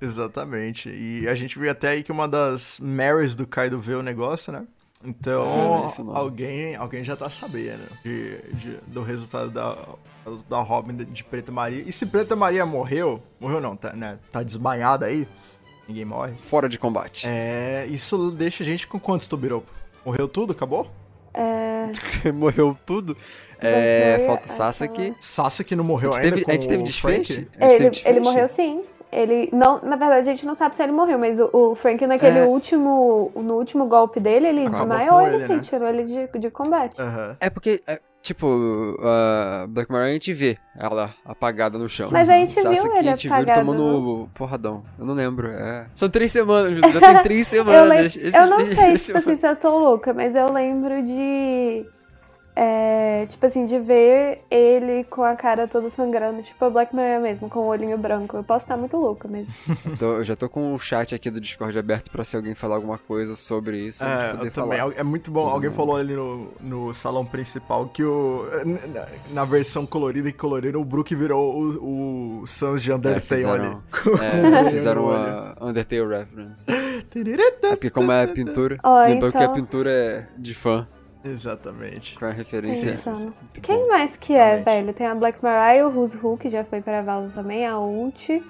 Exatamente. 0.00 0.88
E 0.90 1.28
a 1.28 1.34
gente 1.34 1.58
viu 1.58 1.70
até 1.70 1.88
aí 1.88 2.02
que 2.02 2.12
uma 2.12 2.26
das 2.28 2.78
Marys 2.80 3.34
do 3.36 3.46
Kaido 3.46 3.78
vê 3.80 3.94
o 3.94 4.02
negócio, 4.02 4.52
né? 4.52 4.64
Então, 5.04 5.88
isso 5.88 6.04
não. 6.04 6.16
alguém, 6.16 6.76
alguém 6.76 7.02
já 7.02 7.16
tá 7.16 7.28
sabendo 7.28 7.82
de, 8.04 8.38
de- 8.54 8.78
do 8.86 9.02
resultado 9.02 9.50
da, 9.50 9.76
da 10.48 10.60
Robin 10.60 10.94
de, 10.94 11.04
de 11.04 11.24
Preta 11.24 11.50
Maria. 11.50 11.82
E 11.84 11.92
se 11.92 12.06
Preta 12.06 12.36
Maria 12.36 12.64
morreu, 12.64 13.20
morreu 13.40 13.60
não, 13.60 13.76
tá, 13.76 13.92
né? 13.94 14.18
Tá 14.30 14.42
desmaiada 14.44 15.06
aí, 15.06 15.26
ninguém 15.88 16.04
morre. 16.04 16.32
Fora 16.32 16.68
de 16.68 16.78
combate. 16.78 17.26
É, 17.26 17.86
isso 17.88 18.30
deixa 18.30 18.62
a 18.62 18.66
gente 18.66 18.86
com 18.86 18.98
quantos 18.98 19.26
Tubiropo? 19.28 19.70
Morreu 20.04 20.26
tudo? 20.28 20.52
Acabou? 20.52 20.88
é, 21.34 21.84
Morreu 22.32 22.76
tudo. 22.84 23.16
É, 23.60 24.24
falta 24.26 24.44
o 24.44 24.48
Sasaki. 24.48 25.14
Sasaki 25.20 25.76
não 25.76 25.84
morreu 25.84 26.10
A 26.10 26.14
gente 26.14 26.24
ainda 26.24 26.34
teve, 26.36 26.44
com 26.44 26.50
a 26.50 26.54
gente 26.54 26.68
teve 26.68 26.82
desfecho? 26.82 27.34
Frank? 27.34 27.48
A 27.58 27.70
gente 27.70 27.78
teve 28.02 28.08
ele, 28.08 28.16
ele 28.18 28.20
morreu 28.24 28.48
sim. 28.48 28.82
Ele 29.10 29.50
não, 29.52 29.78
na 29.82 29.94
verdade 29.94 30.20
a 30.20 30.32
gente 30.32 30.46
não 30.46 30.54
sabe 30.54 30.74
se 30.74 30.82
ele 30.82 30.90
morreu, 30.90 31.18
mas 31.18 31.38
o, 31.38 31.50
o 31.52 31.74
Frank 31.74 32.06
naquele 32.06 32.38
É. 32.38 32.44
último, 32.46 33.30
no 33.36 33.54
último 33.54 33.84
golpe 33.86 34.18
dele, 34.18 34.48
ele 34.48 34.62
Acabou 34.66 34.78
desmaiou 34.80 35.20
ele, 35.20 35.34
ele, 35.36 35.44
assim, 35.44 35.56
né? 35.56 35.60
tirou 35.60 35.86
ele 35.88 36.04
de, 36.04 36.38
de 36.38 36.50
combate. 36.50 36.98
Aham. 37.00 37.36
É 37.38 37.50
porque, 37.50 37.82
é, 37.86 38.00
tipo, 38.22 38.96
a 39.02 39.66
Black 39.68 39.90
Mirror 39.90 40.06
a 40.08 40.12
gente 40.12 40.32
vê 40.32 40.56
ela 40.78 41.14
apagada 41.24 41.76
no 41.78 41.88
chão. 41.88 42.08
Mas 42.10 42.28
a 42.28 42.34
gente 42.34 42.54
viu 42.54 42.62
Sasaki, 42.62 42.86
ele 42.98 43.08
a 43.08 43.10
gente 43.16 43.28
viu 43.28 43.36
ele 43.36 43.50
apagado, 43.50 43.66
tomando 43.66 44.28
porradão. 44.34 44.84
Eu 44.98 45.04
não 45.04 45.14
lembro. 45.14 45.48
É. 45.48 45.86
São 45.94 46.08
três 46.08 46.30
semanas, 46.32 46.78
já 46.92 47.00
tem 47.00 47.22
três 47.22 47.50
Eu, 47.52 47.64
semanas. 47.64 47.88
lem- 47.88 48.06
Esse- 48.28 48.36
eu 48.38 48.46
não 48.46 48.58
sei, 48.60 48.94
tipo 48.96 49.18
assim, 49.18 49.34
se 49.34 49.46
eu 49.48 49.56
tô 49.56 49.78
louca, 49.78 50.14
mas 50.14 50.34
eu 50.34 50.52
lembro 50.52 51.02
de. 51.02 51.84
É, 52.54 53.24
tipo 53.28 53.44
assim, 53.46 53.64
de 53.66 53.78
ver 53.78 54.42
ele 54.50 55.04
com 55.04 55.22
a 55.22 55.34
cara 55.34 55.66
toda 55.66 55.88
sangrando, 55.90 56.42
tipo 56.42 56.62
a 56.64 56.70
Black 56.70 56.94
Mirror 56.94 57.20
mesmo, 57.22 57.48
com 57.48 57.60
o 57.60 57.66
olhinho 57.66 57.96
branco. 57.96 58.36
Eu 58.36 58.44
posso 58.44 58.64
estar 58.64 58.76
muito 58.76 58.96
louca, 58.96 59.26
mas. 59.28 59.46
Tô- 59.98 60.16
eu 60.18 60.24
já 60.24 60.36
tô 60.36 60.48
com 60.48 60.74
o 60.74 60.78
chat 60.78 61.14
aqui 61.14 61.30
do 61.30 61.40
Discord 61.40 61.78
aberto 61.78 62.10
pra 62.10 62.24
se 62.24 62.36
alguém 62.36 62.54
falar 62.54 62.76
alguma 62.76 62.98
coisa 62.98 63.34
sobre 63.36 63.78
isso. 63.86 64.04
a 64.04 64.08
É, 64.08 64.30
poder 64.32 64.46
eu 64.48 64.52
também. 64.52 64.78
falar. 64.78 64.92
É 64.96 65.02
muito 65.02 65.30
bom. 65.30 65.40
Mais 65.42 65.52
ou 65.52 65.56
Alguém 65.56 65.70
menos. 65.70 65.76
falou 65.76 65.96
ali 65.96 66.14
no, 66.14 66.48
no 66.60 66.92
salão 66.94 67.24
principal 67.24 67.86
que 67.88 68.04
o. 68.04 68.44
Na, 68.92 69.06
na 69.30 69.44
versão 69.44 69.86
colorida 69.86 70.28
e 70.28 70.32
colorida, 70.32 70.78
o 70.78 70.84
Brook 70.84 71.14
virou 71.14 71.54
o, 71.54 72.40
o 72.42 72.46
Sans 72.46 72.82
de 72.82 72.92
É, 72.92 72.94
Undertale 72.94 73.20
fizeram, 73.22 73.54
ali. 73.64 74.66
é, 74.66 74.70
fizeram 74.70 75.04
uma 75.06 75.56
Undertale 75.60 76.06
reference. 76.06 76.66
É 77.62 77.70
porque 77.70 77.90
como 77.90 78.10
é 78.12 78.24
a 78.24 78.28
pintura, 78.28 78.78
Ó, 78.82 79.02
lembrando 79.04 79.32
que 79.32 79.38
a 79.38 79.42
então- 79.44 79.54
pintura 79.54 79.90
é 79.90 80.26
de 80.36 80.54
fã, 80.54 80.86
Exatamente. 81.24 82.18
com 82.18 82.24
a 82.26 82.30
referência. 82.30 82.90
Insano. 82.90 83.34
Quem 83.60 83.76
bom. 83.76 83.88
mais 83.88 84.16
que 84.16 84.34
é, 84.34 84.58
velho? 84.62 84.92
Tem 84.92 85.06
a 85.06 85.14
Black 85.14 85.42
Mariah, 85.42 85.86
o 85.86 85.90
Who's 85.96 86.14
Who, 86.22 86.36
que 86.36 86.48
já 86.48 86.64
foi 86.64 86.80
pra 86.80 87.02
Valor 87.02 87.30
também, 87.32 87.66
a 87.66 87.78
Ult, 87.78 88.42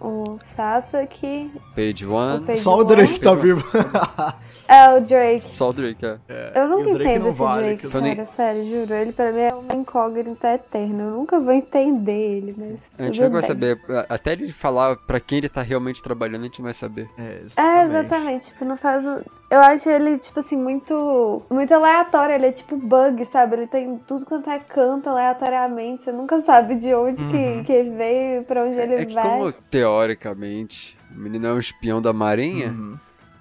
o 0.00 0.36
Sasaki, 0.56 1.50
Page 1.74 2.06
o 2.06 2.12
One, 2.12 2.44
Page 2.44 2.60
Só 2.60 2.76
o 2.76 2.78
One. 2.80 2.86
Drake 2.88 3.20
tá 3.20 3.34
vivo. 3.34 3.64
É, 4.66 4.94
o 4.96 5.00
Drake. 5.02 5.54
só 5.54 5.68
o 5.68 5.72
Drake, 5.74 6.06
é. 6.06 6.18
Eu 6.54 6.64
e 6.64 6.68
nunca 6.70 6.88
o 6.88 6.94
Drake 6.94 7.10
entendo 7.10 7.28
esse 7.28 7.38
vale, 7.38 7.66
Drake, 7.66 7.86
Foi 7.90 8.00
nem- 8.00 8.16
cara, 8.16 8.28
sério, 8.34 8.64
juro. 8.64 8.94
Ele 8.94 9.12
pra 9.12 9.30
mim 9.30 9.40
é 9.40 9.54
uma 9.54 9.74
incógnita 9.74 10.54
eterna. 10.54 11.02
Eu 11.04 11.10
nunca 11.10 11.38
vou 11.38 11.52
entender 11.52 12.12
ele, 12.38 12.54
mas. 12.56 12.78
A 12.98 13.02
gente 13.02 13.20
nunca 13.20 13.32
vai 13.32 13.42
saber, 13.42 13.78
até 14.08 14.32
ele 14.32 14.50
falar 14.52 14.96
pra 14.96 15.20
quem 15.20 15.36
ele 15.36 15.50
tá 15.50 15.60
realmente 15.60 16.02
trabalhando, 16.02 16.40
a 16.40 16.44
gente 16.44 16.60
não 16.60 16.64
vai 16.64 16.72
saber. 16.72 17.06
É, 17.18 17.22
É, 17.22 17.40
exatamente. 17.44 17.90
exatamente. 18.06 18.44
Tipo, 18.46 18.64
não 18.64 18.76
faz. 18.78 19.04
o- 19.06 19.22
Eu 19.50 19.60
acho 19.60 19.88
ele, 19.88 20.18
tipo 20.18 20.40
assim, 20.40 20.56
muito. 20.56 21.42
Muito 21.50 21.72
aleatório. 21.72 22.34
Ele 22.34 22.46
é 22.46 22.52
tipo 22.52 22.76
bug, 22.76 23.24
sabe? 23.26 23.56
Ele 23.56 23.66
tem 23.66 23.98
tudo 24.06 24.24
quanto 24.26 24.48
é 24.50 24.58
canto 24.58 25.08
aleatoriamente. 25.08 26.02
Você 26.04 26.12
nunca 26.12 26.40
sabe 26.40 26.74
de 26.76 26.92
onde 26.94 27.22
Uhum. 27.22 27.30
que, 27.30 27.64
que 27.64 27.82
veio, 27.90 28.42
pra 28.44 28.64
onde 28.64 28.78
ele 28.78 28.94
É 28.94 29.04
que 29.04 29.14
vai. 29.14 29.22
como, 29.22 29.52
teoricamente, 29.52 30.96
o 31.14 31.18
menino 31.18 31.46
é 31.46 31.52
um 31.52 31.58
espião 31.58 32.00
da 32.02 32.12
marinha, 32.12 32.68
Uhum. 32.68 32.98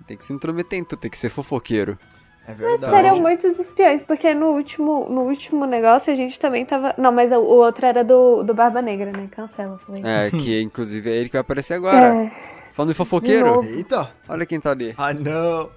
tem 0.07 0.17
que 0.17 0.25
se 0.25 0.33
intrometer 0.33 0.77
em 0.79 0.83
tudo, 0.83 0.99
tem 0.99 1.09
que 1.09 1.17
ser 1.17 1.29
fofoqueiro. 1.29 1.97
É 2.45 2.53
verdade. 2.53 2.93
Seriam 2.93 3.19
muitos 3.21 3.57
espiões, 3.57 4.03
porque 4.03 4.33
no 4.33 4.47
último, 4.47 5.07
no 5.09 5.21
último 5.21 5.65
negócio 5.65 6.11
a 6.11 6.15
gente 6.15 6.37
também 6.37 6.65
tava. 6.65 6.93
Não, 6.97 7.09
mas 7.11 7.31
o, 7.31 7.39
outro 7.41 7.85
era 7.85 8.03
do, 8.03 8.43
do 8.43 8.53
Barba 8.53 8.81
Negra, 8.81 9.11
né? 9.13 9.29
Cancela, 9.31 9.79
falei. 9.87 10.01
É, 10.05 10.29
que 10.37 10.61
inclusive 10.61 11.09
é 11.09 11.15
ele 11.15 11.27
que 11.29 11.33
vai 11.33 11.41
aparecer 11.41 11.75
agora. 11.75 11.97
É, 12.25 12.31
Falando 12.73 12.91
em 12.91 12.95
fofoqueiro, 12.95 13.45
novo. 13.47 13.67
Eita! 13.69 14.11
olha 14.27 14.45
quem 14.45 14.59
tá 14.59 14.71
ali. 14.71 14.93
Ah, 14.97 15.13
não! 15.13 15.69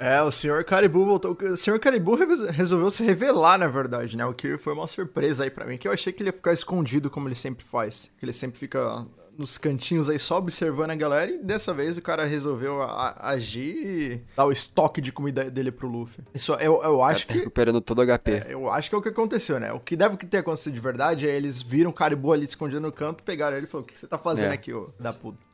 É, 0.00 0.22
o 0.22 0.30
Sr. 0.30 0.64
Caribou 0.64 1.04
voltou. 1.04 1.36
O 1.40 1.56
Sr. 1.56 1.78
Caribou 1.80 2.16
resolveu 2.52 2.88
se 2.88 3.02
revelar, 3.02 3.58
na 3.58 3.66
verdade, 3.66 4.16
né? 4.16 4.24
O 4.24 4.32
que 4.32 4.56
foi 4.56 4.72
uma 4.72 4.86
surpresa 4.86 5.42
aí 5.42 5.50
para 5.50 5.66
mim, 5.66 5.76
que 5.76 5.88
eu 5.88 5.92
achei 5.92 6.12
que 6.12 6.22
ele 6.22 6.28
ia 6.28 6.32
ficar 6.32 6.52
escondido 6.52 7.10
como 7.10 7.26
ele 7.26 7.34
sempre 7.34 7.64
faz. 7.64 8.08
Que 8.16 8.24
ele 8.24 8.32
sempre 8.32 8.58
fica 8.58 9.04
nos 9.38 9.56
cantinhos 9.56 10.10
aí 10.10 10.18
só 10.18 10.38
observando 10.38 10.90
a 10.90 10.96
galera 10.96 11.30
e 11.30 11.38
dessa 11.38 11.72
vez 11.72 11.96
o 11.96 12.02
cara 12.02 12.24
resolveu 12.24 12.82
agir 12.82 13.76
e 13.76 14.22
dar 14.36 14.46
o 14.46 14.50
estoque 14.50 15.00
de 15.00 15.12
comida 15.12 15.48
dele 15.48 15.70
pro 15.70 15.86
Luffy. 15.86 16.24
Isso 16.34 16.52
eu, 16.54 16.82
eu 16.82 17.02
acho 17.02 17.26
tá 17.26 17.32
que. 17.32 17.38
Recuperando 17.38 17.80
todo 17.80 18.00
o 18.00 18.04
HP. 18.04 18.30
É, 18.32 18.46
eu 18.50 18.68
acho 18.68 18.88
que 18.88 18.96
é 18.96 18.98
o 18.98 19.02
que 19.02 19.08
aconteceu, 19.08 19.60
né? 19.60 19.72
O 19.72 19.78
que 19.78 19.96
deve 19.96 20.16
ter 20.16 20.38
acontecido 20.38 20.74
de 20.74 20.80
verdade 20.80 21.28
é 21.28 21.34
eles 21.34 21.62
viram 21.62 21.90
o 21.90 21.94
Caribou 21.94 22.32
ali 22.32 22.44
escondido 22.44 22.80
no 22.80 22.90
canto, 22.90 23.22
pegaram 23.22 23.56
ele 23.56 23.66
e 23.66 23.68
falaram: 23.68 23.84
O 23.84 23.88
que 23.88 23.96
você 23.96 24.08
tá 24.08 24.18
fazendo 24.18 24.50
é. 24.50 24.54
aqui, 24.54 24.72
ô 24.72 24.90
da 24.98 25.12
puta? 25.12 25.47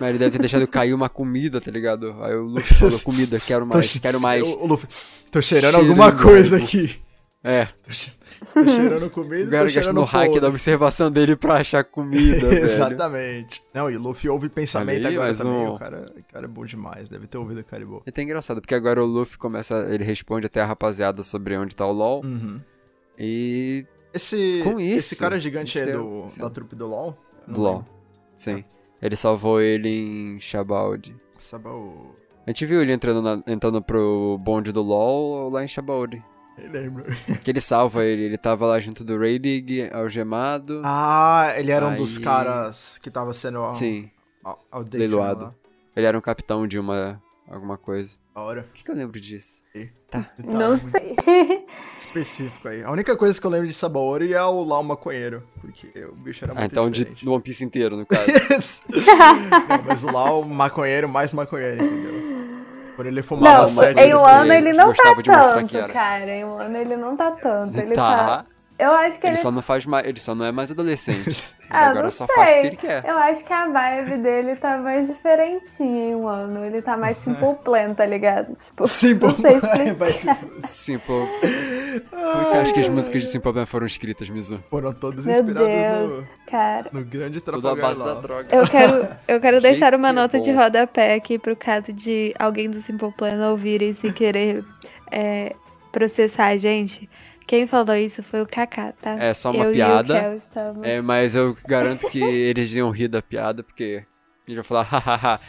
Mas 0.00 0.10
ele 0.10 0.18
deve 0.18 0.32
ter 0.32 0.38
deixado 0.38 0.66
cair 0.66 0.94
uma 0.94 1.08
comida, 1.08 1.60
tá 1.60 1.70
ligado? 1.70 2.16
Aí 2.22 2.34
o 2.34 2.44
Luffy 2.44 2.74
falou: 2.74 3.00
Comida, 3.04 3.38
quero 3.38 3.66
mais, 3.66 3.92
quero 3.98 4.20
mais. 4.20 4.46
O, 4.46 4.66
Luffy, 4.66 4.88
tô 5.30 5.40
cheirando, 5.40 5.74
cheirando 5.74 5.90
alguma 5.90 6.12
coisa 6.12 6.56
aqui. 6.56 7.00
É. 7.42 7.64
Tô, 7.64 8.62
tô 8.62 8.64
cheirando 8.70 9.10
comida 9.10 9.44
o 9.48 9.50
cara 9.50 9.70
gastando 9.70 10.00
o 10.00 10.04
hack 10.04 10.40
da 10.40 10.48
observação 10.48 11.10
dele 11.10 11.36
pra 11.36 11.56
achar 11.56 11.82
comida, 11.84 12.52
Exatamente. 12.54 13.62
Não, 13.72 13.90
e 13.90 13.96
o 13.96 14.00
Luffy 14.00 14.28
ouve 14.28 14.48
pensamento 14.48 15.06
aí, 15.06 15.14
agora 15.16 15.34
também. 15.34 15.52
Um... 15.52 15.74
O, 15.74 15.78
cara, 15.78 16.06
o 16.16 16.32
cara 16.32 16.44
é 16.44 16.48
bom 16.48 16.66
demais, 16.66 17.08
deve 17.08 17.26
ter 17.26 17.38
ouvido 17.38 17.60
o 17.60 17.64
Caribou. 17.64 18.02
É 18.04 18.10
até 18.10 18.22
engraçado, 18.22 18.60
porque 18.60 18.74
agora 18.74 19.02
o 19.02 19.06
Luffy 19.06 19.38
começa, 19.38 19.74
ele 19.90 20.04
responde 20.04 20.46
até 20.46 20.60
a 20.60 20.66
rapaziada 20.66 21.22
sobre 21.22 21.56
onde 21.56 21.74
tá 21.74 21.86
o 21.86 21.92
LoL. 21.92 22.22
Uhum. 22.24 22.60
E... 23.18 23.86
Esse, 24.12 24.60
Com 24.64 24.80
isso, 24.80 24.98
esse 24.98 25.16
cara 25.16 25.38
gigante 25.38 25.78
é 25.78 25.92
do, 25.92 26.26
da 26.36 26.50
trupe 26.50 26.74
do 26.74 26.88
LoL? 26.88 27.16
Do 27.46 27.60
LoL, 27.60 27.86
sim. 28.36 28.64
Ah. 28.66 28.79
Ele 29.00 29.16
salvou 29.16 29.60
ele 29.60 29.88
em 29.88 30.40
Shabaud. 30.40 31.16
Shabaud. 31.38 32.10
A 32.46 32.50
gente 32.50 32.66
viu 32.66 32.82
ele 32.82 32.92
entrando, 32.92 33.22
na, 33.22 33.42
entrando 33.46 33.80
pro 33.80 34.38
bonde 34.38 34.72
do 34.72 34.82
LoL 34.82 35.50
lá 35.50 35.64
em 35.64 35.68
Shabaud. 35.68 36.22
Lembro. 36.58 37.04
Que 37.42 37.50
ele 37.50 37.60
salva 37.60 38.04
ele. 38.04 38.24
Ele 38.24 38.38
tava 38.38 38.66
lá 38.66 38.78
junto 38.80 39.04
do 39.04 39.18
Raydig, 39.18 39.90
algemado. 39.92 40.82
Ah, 40.84 41.52
ele 41.56 41.70
era 41.70 41.88
aí... 41.88 41.94
um 41.94 41.96
dos 41.96 42.18
caras 42.18 42.98
que 42.98 43.10
tava 43.10 43.32
sendo. 43.32 43.72
Sim. 43.72 44.10
Leiloado. 44.92 45.54
Ele 45.94 46.06
era 46.06 46.16
um 46.16 46.20
capitão 46.20 46.66
de 46.66 46.78
uma. 46.78 47.20
alguma 47.48 47.78
coisa. 47.78 48.16
A 48.34 48.42
hora. 48.42 48.62
Por 48.62 48.72
que, 48.72 48.84
que 48.84 48.90
eu 48.90 48.94
lembro 48.94 49.20
disso? 49.20 49.62
Tá. 50.08 50.20
tá. 50.22 50.32
Não 50.38 50.78
sei. 50.78 51.16
Específico 51.98 52.68
aí. 52.68 52.82
A 52.82 52.90
única 52.90 53.16
coisa 53.16 53.40
que 53.40 53.46
eu 53.46 53.50
lembro 53.50 53.66
de 53.66 53.74
Sabaori 53.74 54.32
é 54.32 54.42
o 54.42 54.62
lá 54.64 54.78
o 54.78 54.84
maconheiro. 54.84 55.42
Porque 55.60 55.88
o 56.04 56.14
bicho 56.14 56.44
era 56.44 56.52
ah, 56.52 56.60
muito 56.60 56.70
Ah, 56.70 56.72
então 56.72 56.90
diferente. 56.90 57.24
de 57.24 57.28
One 57.28 57.42
Piece 57.42 57.64
inteiro, 57.64 57.96
no 57.96 58.06
caso. 58.06 58.24
Não, 58.88 59.82
mas 59.84 60.04
o 60.04 60.12
lá 60.12 60.32
o 60.32 60.44
maconheiro 60.44 61.08
mais 61.08 61.32
maconheiro, 61.32 61.84
entendeu? 61.84 62.30
Por 62.96 63.06
ele 63.06 63.22
fumava 63.22 63.60
não, 63.60 63.66
sete. 63.66 63.98
Em 63.98 64.14
um 64.14 64.26
ano 64.26 64.52
ele 64.52 64.74
não 64.74 64.92
tá 64.92 65.14
tanto, 65.22 65.88
cara. 65.90 66.30
Em 66.30 66.44
um 66.44 66.58
ano 66.58 66.76
ele 66.76 66.96
não 66.96 67.16
tá 67.16 67.30
tanto. 67.30 67.80
Ele 67.80 67.94
tá. 67.94 68.26
tá... 68.26 68.46
Eu 68.80 68.92
acho 68.92 69.20
que 69.20 69.26
ele, 69.26 69.34
ele... 69.34 69.42
só 69.42 69.50
não 69.50 69.62
faz 69.62 69.84
mais, 69.84 70.06
ele 70.06 70.18
só 70.18 70.34
não 70.34 70.44
é 70.44 70.52
mais 70.52 70.70
adolescente. 70.70 71.54
ah, 71.68 71.88
Agora 71.88 72.04
não 72.04 72.10
só 72.10 72.26
sei. 72.26 72.34
faz 72.34 72.56
o 72.56 72.60
que 72.60 72.66
ele 72.66 72.76
quer. 72.76 73.04
Eu 73.04 73.18
acho 73.18 73.44
que 73.44 73.52
a 73.52 73.68
vibe 73.68 74.16
dele 74.22 74.56
tá 74.56 74.78
mais 74.78 75.06
diferentinha 75.06 76.10
em 76.10 76.14
um 76.14 76.26
ano. 76.26 76.64
Ele 76.64 76.80
tá 76.80 76.96
mais 76.96 77.16
simple 77.18 77.54
plan, 77.62 77.94
tá 77.94 78.06
ligado? 78.06 78.54
Tipo, 78.56 78.86
simple 78.86 79.28
não 79.28 79.36
sei 79.36 79.56
explicar. 79.56 80.38
simple. 80.64 81.28
Como 82.10 82.48
você 82.48 82.56
acha 82.56 82.72
que 82.72 82.80
as 82.80 82.88
músicas 82.88 83.22
de 83.22 83.28
Simple 83.28 83.52
Plan 83.52 83.66
foram 83.66 83.86
escritas, 83.86 84.28
Mizu? 84.28 84.62
Foram 84.70 84.92
todas 84.92 85.26
Meu 85.26 85.34
inspiradas 85.34 85.68
Deus, 85.68 86.10
no, 86.10 86.28
cara. 86.46 86.86
no 86.92 87.04
grande 87.04 87.40
trabalho 87.40 87.80
base 87.80 87.98
da 87.98 88.14
droga. 88.14 88.48
Eu 88.50 88.66
quero, 88.68 89.08
eu 89.26 89.40
quero 89.40 89.60
deixar 89.62 89.94
uma 89.94 90.12
nota 90.12 90.38
bom. 90.38 90.44
de 90.44 90.52
rodapé 90.52 91.14
aqui 91.14 91.38
pro 91.38 91.56
caso 91.56 91.92
de 91.92 92.34
alguém 92.38 92.70
do 92.70 92.80
Simple 92.80 93.12
Plan 93.12 93.50
ouvir 93.50 93.82
e 93.82 93.92
se 93.92 94.12
querer 94.12 94.64
é, 95.10 95.54
processar 95.90 96.46
a 96.46 96.56
gente. 96.56 97.08
Quem 97.50 97.66
falou 97.66 97.96
isso 97.96 98.22
foi 98.22 98.42
o 98.42 98.46
Kaká, 98.46 98.92
tá? 99.02 99.16
É 99.18 99.34
só 99.34 99.50
uma 99.50 99.64
eu 99.64 99.72
piada. 99.72 100.36
Estamos... 100.36 100.84
É, 100.84 101.00
mas 101.00 101.34
eu 101.34 101.58
garanto 101.66 102.08
que 102.08 102.22
eles 102.22 102.72
iam 102.74 102.92
rir 102.92 103.08
da 103.08 103.20
piada, 103.20 103.64
porque 103.64 104.04
eles 104.46 104.58
iam 104.58 104.62
falar, 104.62 104.84
hahaha. 104.84 105.40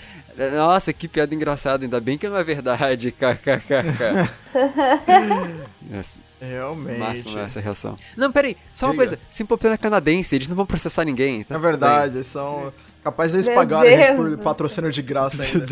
Nossa, 0.55 0.91
que 0.91 1.07
piada 1.07 1.35
engraçada, 1.35 1.85
ainda 1.85 2.01
bem 2.01 2.17
que 2.17 2.27
não 2.27 2.37
é 2.37 2.43
verdade, 2.43 3.11
kkkk. 3.13 4.31
Realmente. 6.41 6.97
Máxima 6.97 7.41
essa 7.41 7.59
reação. 7.59 7.95
Não, 8.17 8.31
peraí, 8.31 8.57
só 8.73 8.87
uma 8.87 8.93
Diga. 8.93 9.05
coisa. 9.05 9.19
Simple 9.29 9.57
Plan 9.57 9.73
é 9.73 9.77
canadense, 9.77 10.35
eles 10.35 10.47
não 10.47 10.55
vão 10.55 10.65
processar 10.65 11.05
ninguém. 11.05 11.43
Tá 11.43 11.53
é 11.53 11.59
verdade, 11.59 12.15
eles 12.15 12.25
são 12.25 12.73
capazes 13.03 13.31
deles 13.31 13.49
pagarem 13.49 13.95
a 13.95 14.01
gente 14.01 14.15
por 14.15 14.37
patrocínio 14.37 14.91
de 14.91 15.01
graça 15.01 15.43
ainda. 15.43 15.65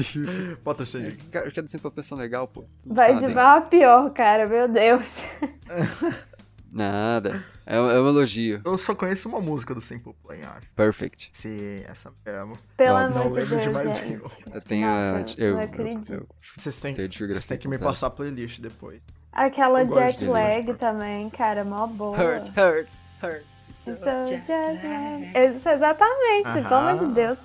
patrocínio. 0.64 1.16
Eu 1.34 1.52
quero 1.52 1.68
Simple 1.68 1.92
Plan 1.92 2.04
são 2.04 2.18
legal, 2.18 2.48
pô. 2.48 2.66
Vai 2.86 3.16
de 3.16 3.28
mal 3.28 3.58
a 3.58 3.62
pior, 3.62 4.10
cara, 4.12 4.48
meu 4.48 4.68
Deus. 4.68 5.24
Nada. 6.72 7.44
É, 7.66 7.76
é 7.76 7.80
um 7.80 8.08
elogio. 8.08 8.62
Eu 8.64 8.78
só 8.78 8.96
conheço 8.96 9.28
uma 9.28 9.40
música 9.40 9.74
do 9.74 9.82
Simple 9.82 10.14
Plan, 10.24 10.38
acho. 10.58 10.68
Perfect. 10.76 11.30
Sim, 11.32 11.84
essa 11.88 12.12
mesmo. 12.26 12.58
Pelo 12.78 12.98
amor 12.98 13.30
de 13.32 13.46
Deus, 13.46 13.62
de 13.64 13.70
mais 13.70 14.00
gente. 14.00 14.22
Eu 14.54 14.62
tenho 14.62 14.88
Nossa, 14.88 15.40
eu, 15.40 15.54
não 15.56 15.62
acredito. 15.62 16.14
Eu, 16.14 16.20
eu, 16.20 16.28
vocês 16.58 16.80
têm, 16.80 16.94
vocês 16.94 17.46
têm 17.46 17.58
que 17.58 17.68
me 17.68 17.78
passar 17.78 18.08
a 18.08 18.10
playlist 18.10 18.60
depois. 18.60 19.02
Aquela 19.32 19.86
jet 19.86 20.26
lag 20.26 20.74
também, 20.76 21.30
cara, 21.30 21.64
mó 21.64 21.86
boa. 21.86 22.18
Hurt, 22.18 22.48
hurt, 22.58 22.96
hurt. 23.22 23.59
So. 23.98 25.70
Exatamente, 25.70 26.52
pelo 26.64 26.76
amor 26.76 27.08
de 27.08 27.14
Deus. 27.14 27.38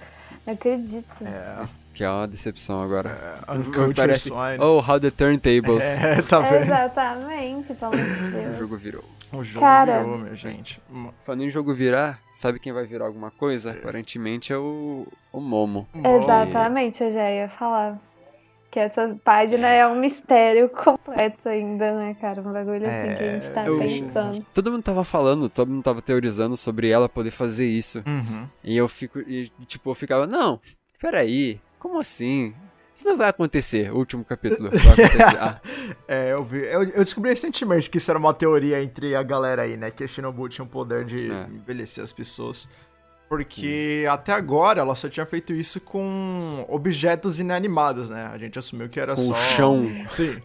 Não 0.47 0.55
acredito. 0.55 1.25
É. 1.25 1.65
Que 1.95 2.03
é 2.03 2.11
uma 2.11 2.27
decepção 2.27 2.81
agora. 2.81 3.11
É, 3.47 3.93
Parece, 3.95 4.31
oh, 4.61 4.81
how 4.81 4.99
the 4.99 5.11
turntables. 5.13 5.85
É, 5.85 6.21
tá 6.23 6.41
vendo? 6.41 6.65
Exatamente, 6.65 7.73
pelo 7.73 7.95
amor 7.95 8.05
de 8.05 8.31
Deus. 8.31 8.55
O 8.55 8.59
jogo 8.59 8.77
virou. 8.77 9.05
O 9.33 9.45
jogo 9.45 9.65
Cara, 9.65 9.99
virou, 10.03 10.19
minha 10.19 10.35
gente. 10.35 10.83
Falando 11.25 11.45
em 11.45 11.51
jogo 11.51 11.73
virar, 11.73 12.19
sabe 12.35 12.59
quem 12.59 12.73
vai 12.73 12.85
virar 12.85 13.07
alguma 13.07 13.31
coisa? 13.31 13.71
É. 13.71 13.79
Aparentemente 13.79 14.53
é 14.53 14.57
o, 14.57 15.07
o 15.33 15.41
Momo. 15.41 15.89
Exatamente, 15.95 17.03
eu 17.05 17.13
já 17.13 17.31
ia 17.31 17.49
falar. 17.49 17.97
Que 18.75 18.81
essa 18.81 19.17
página 19.23 19.69
é 19.69 19.87
um 19.87 19.95
mistério 19.95 20.69
completo 20.69 21.49
ainda, 21.49 21.95
né, 21.95 22.17
cara? 22.21 22.41
Um 22.41 22.53
bagulho 22.53 22.85
assim 22.85 23.09
é, 23.09 23.15
que 23.15 23.23
a 23.23 23.31
gente 23.31 23.51
tá 23.51 23.65
eu, 23.65 23.79
pensando. 23.79 24.47
Todo 24.53 24.73
mundo 24.73 24.83
tava 24.83 25.05
falando, 25.05 25.49
todo 25.49 25.71
mundo 25.71 25.85
tava 25.85 26.03
teorizando 26.03 26.57
sobre 26.57 26.91
ela 26.91 27.09
poder 27.09 27.31
fazer 27.31 27.69
isso. 27.69 28.03
Uhum. 28.05 28.49
E 28.65 28.77
eu 28.77 28.89
fico, 28.89 29.21
e, 29.21 29.49
tipo, 29.65 29.89
eu 29.91 29.95
ficava, 29.95 30.27
não, 30.27 30.59
peraí, 31.01 31.61
como 31.79 32.01
assim? 32.01 32.53
Isso 32.93 33.07
não 33.07 33.17
vai 33.17 33.29
acontecer, 33.29 33.93
o 33.93 33.97
último 33.97 34.25
capítulo. 34.25 34.69
Vai 34.71 34.81
acontecer. 34.81 35.23
Ah. 35.39 35.61
é, 36.09 36.33
eu 36.33 36.43
vi. 36.43 36.59
Eu, 36.65 36.83
eu, 36.83 37.05
descobri 37.05 37.31
recentemente 37.31 37.89
que 37.89 37.99
isso 37.99 38.11
era 38.11 38.19
uma 38.19 38.35
teoria 38.35 38.83
entre 38.83 39.15
a 39.15 39.23
galera 39.23 39.63
aí, 39.63 39.77
né? 39.77 39.93
Que 39.93 40.03
a 40.03 40.07
Shinobu 40.09 40.49
tinha 40.49 40.65
o 40.65 40.69
poder 40.69 41.05
de 41.05 41.31
é. 41.31 41.47
envelhecer 41.49 42.03
as 42.03 42.13
pessoas. 42.13 42.69
Porque 43.29 44.03
Sim. 44.03 44.07
até 44.07 44.33
agora 44.33 44.81
ela 44.81 44.95
só 44.95 45.09
tinha 45.09 45.27
feito 45.27 45.53
isso 45.53 45.81
com 45.81 46.65
objetos 46.69 47.41
inanimados, 47.41 48.11
né? 48.11 48.31
A 48.33 48.39
gente 48.39 48.59
assumiu 48.59 48.89
que 48.89 49.01
era 49.01 49.15
com 49.15 49.23
só. 49.23 49.33
O 49.33 49.37
chão. 49.37 49.87
Sim, 50.07 50.41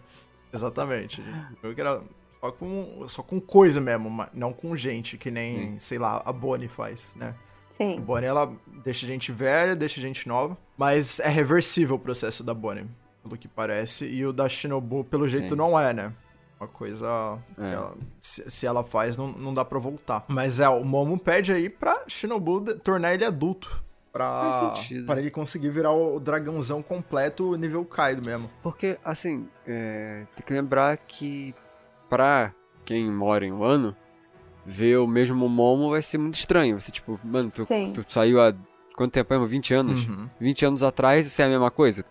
exatamente. 0.52 1.22
A 1.22 1.24
gente 1.26 1.54
assumiu 1.54 1.76
que 1.76 1.82
era 1.82 2.02
só 2.40 2.52
com, 2.52 3.06
só 3.08 3.22
com 3.22 3.40
coisa 3.40 3.82
mesmo, 3.82 4.26
não 4.34 4.54
com 4.54 4.76
gente, 4.76 5.18
que 5.18 5.30
nem, 5.30 5.74
Sim. 5.74 5.80
sei 5.80 6.00
lá, 6.00 6.22
a 6.26 6.32
Bonnie 6.32 6.70
faz, 6.70 7.12
né? 7.16 7.36
Sim. 7.72 7.98
A 7.98 8.02
Bonnie, 8.02 8.28
ela 8.28 8.52
deixa 8.84 9.06
gente 9.06 9.32
velha, 9.32 9.76
deixa 9.76 10.00
gente 10.00 10.28
nova, 10.28 10.58
mas 10.78 11.20
é 11.20 11.28
reversível 11.28 11.98
o 11.98 12.00
processo 12.00 12.44
da 12.44 12.54
Bonnie, 12.54 12.86
pelo 13.22 13.38
que 13.38 13.48
parece, 13.48 14.06
e 14.08 14.26
o 14.26 14.32
da 14.32 14.48
Shinobu, 14.48 15.04
pelo 15.04 15.28
jeito, 15.28 15.50
Sim. 15.50 15.56
não 15.56 15.80
é, 15.80 15.94
né? 15.94 16.14
Uma 16.60 16.68
coisa. 16.68 17.40
É. 17.58 17.74
Ela, 17.74 17.96
se, 18.22 18.50
se, 18.50 18.66
ela 18.66 18.84
faz, 18.84 19.18
não, 19.18 19.28
não 19.32 19.54
dá 19.54 19.64
pra 19.64 19.80
voltar. 19.80 20.26
Mas 20.28 20.60
é, 20.60 20.68
o 20.68 20.84
Momo 20.84 21.18
pede 21.18 21.54
aí 21.54 21.70
pra 21.70 22.04
Shinobu 22.08 22.60
de, 22.60 22.76
tornar 22.76 23.14
ele 23.14 23.24
adulto. 23.24 23.82
Pra, 24.12 24.74
pra 25.06 25.20
ele 25.20 25.30
conseguir 25.30 25.70
virar 25.70 25.92
o 25.92 26.20
dragãozão 26.20 26.82
completo 26.82 27.56
nível 27.56 27.86
Kaido 27.86 28.24
mesmo. 28.24 28.50
Porque, 28.64 28.98
assim, 29.06 29.48
é, 29.68 30.26
tem 30.36 30.46
que 30.46 30.52
lembrar 30.52 30.98
que 30.98 31.54
pra 32.10 32.52
quem 32.84 33.10
mora 33.10 33.46
em 33.46 33.52
Wano, 33.52 33.96
ver 34.66 34.98
o 34.98 35.08
mesmo 35.08 35.48
Momo 35.48 35.92
vai 35.92 36.02
ser 36.02 36.18
muito 36.18 36.34
estranho. 36.34 36.76
Vai 36.76 36.82
ser 36.82 36.92
tipo, 36.92 37.20
mano, 37.24 37.52
tu, 37.52 37.68
tu 37.94 38.06
saiu 38.12 38.42
há 38.42 38.52
quanto 38.96 39.14
tempo 39.14 39.32
mesmo? 39.32 39.46
20 39.46 39.74
anos? 39.76 40.08
Uhum. 40.08 40.28
20 40.40 40.66
anos 40.66 40.84
atrás 40.84 41.28
isso 41.28 41.42
é 41.42 41.46
a 41.46 41.50
mesma 41.50 41.70
coisa. 41.70 42.04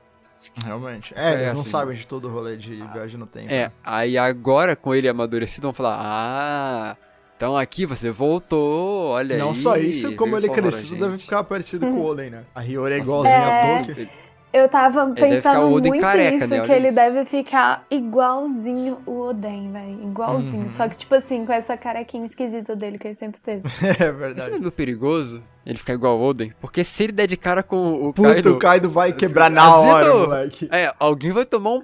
Realmente. 0.64 1.12
É, 1.16 1.30
é 1.30 1.34
eles 1.34 1.53
não 1.53 1.62
assim, 1.62 1.70
sabem 1.70 1.97
de 1.97 2.07
todo 2.07 2.28
o 2.28 2.30
rolê 2.30 2.57
de 2.57 2.76
viagem 2.93 3.18
no 3.18 3.26
tempo. 3.26 3.53
É, 3.53 3.70
aí 3.84 4.16
agora 4.16 4.76
com 4.76 4.95
ele 4.95 5.09
amadurecido 5.09 5.62
vão 5.62 5.72
falar: 5.72 5.99
Ah, 6.01 6.97
então 7.36 7.57
aqui 7.57 7.86
você 7.86 8.11
voltou, 8.11 9.11
olha 9.11 9.36
não 9.36 9.49
aí. 9.49 9.49
Não 9.49 9.55
só 9.55 9.76
isso, 9.76 10.14
como 10.16 10.36
ele 10.36 10.49
crescido 10.49 10.97
deve 10.97 11.18
ficar 11.18 11.45
parecido 11.45 11.86
com 11.86 11.95
o 11.95 12.07
Oden, 12.07 12.30
né? 12.30 12.45
A 12.55 12.62
Hiyori 12.62 12.95
é 12.95 12.99
igualzinha 12.99 13.36
é... 13.36 13.78
a 13.80 13.84
Toki. 13.84 14.09
Eu 14.53 14.68
tava 14.68 15.07
pensando 15.12 15.68
muito 15.68 15.99
careca, 15.99 16.30
nisso, 16.30 16.46
né? 16.46 16.61
que 16.61 16.72
ele 16.72 16.90
deve 16.90 17.24
ficar 17.26 17.84
igualzinho 17.90 18.99
o 19.05 19.20
Oden, 19.20 19.70
velho. 19.70 20.03
Igualzinho. 20.05 20.62
Uhum. 20.62 20.70
Só 20.70 20.88
que, 20.88 20.96
tipo 20.96 21.14
assim, 21.14 21.44
com 21.44 21.53
essa 21.53 21.76
carequinha 21.76 22.24
esquisita 22.24 22.74
dele 22.74 22.99
que 22.99 23.09
ele 23.09 23.14
sempre 23.14 23.40
teve. 23.40 23.62
é 23.86 24.11
verdade. 24.11 24.40
Isso 24.40 24.51
não 24.51 24.57
é 24.57 24.61
meio 24.61 24.72
perigoso? 24.72 25.42
Ele 25.66 25.76
ficar 25.76 25.92
igual 25.92 26.18
o 26.18 26.22
Oden? 26.22 26.55
Porque 26.61 26.82
se 26.82 27.05
ele 27.05 27.12
der 27.12 27.26
de 27.26 27.36
cara 27.36 27.62
com 27.62 28.09
o 28.09 28.12
Puta, 28.12 28.32
Kaido... 28.32 28.55
o 28.55 28.59
Kaido 28.59 28.90
vai 28.90 29.12
quebrar 29.12 29.51
na 29.51 29.76
hora, 29.76 30.14
moleque. 30.14 30.66
É, 30.72 30.94
alguém 30.99 31.30
vai 31.30 31.44
tomar 31.44 31.70
um 31.70 31.82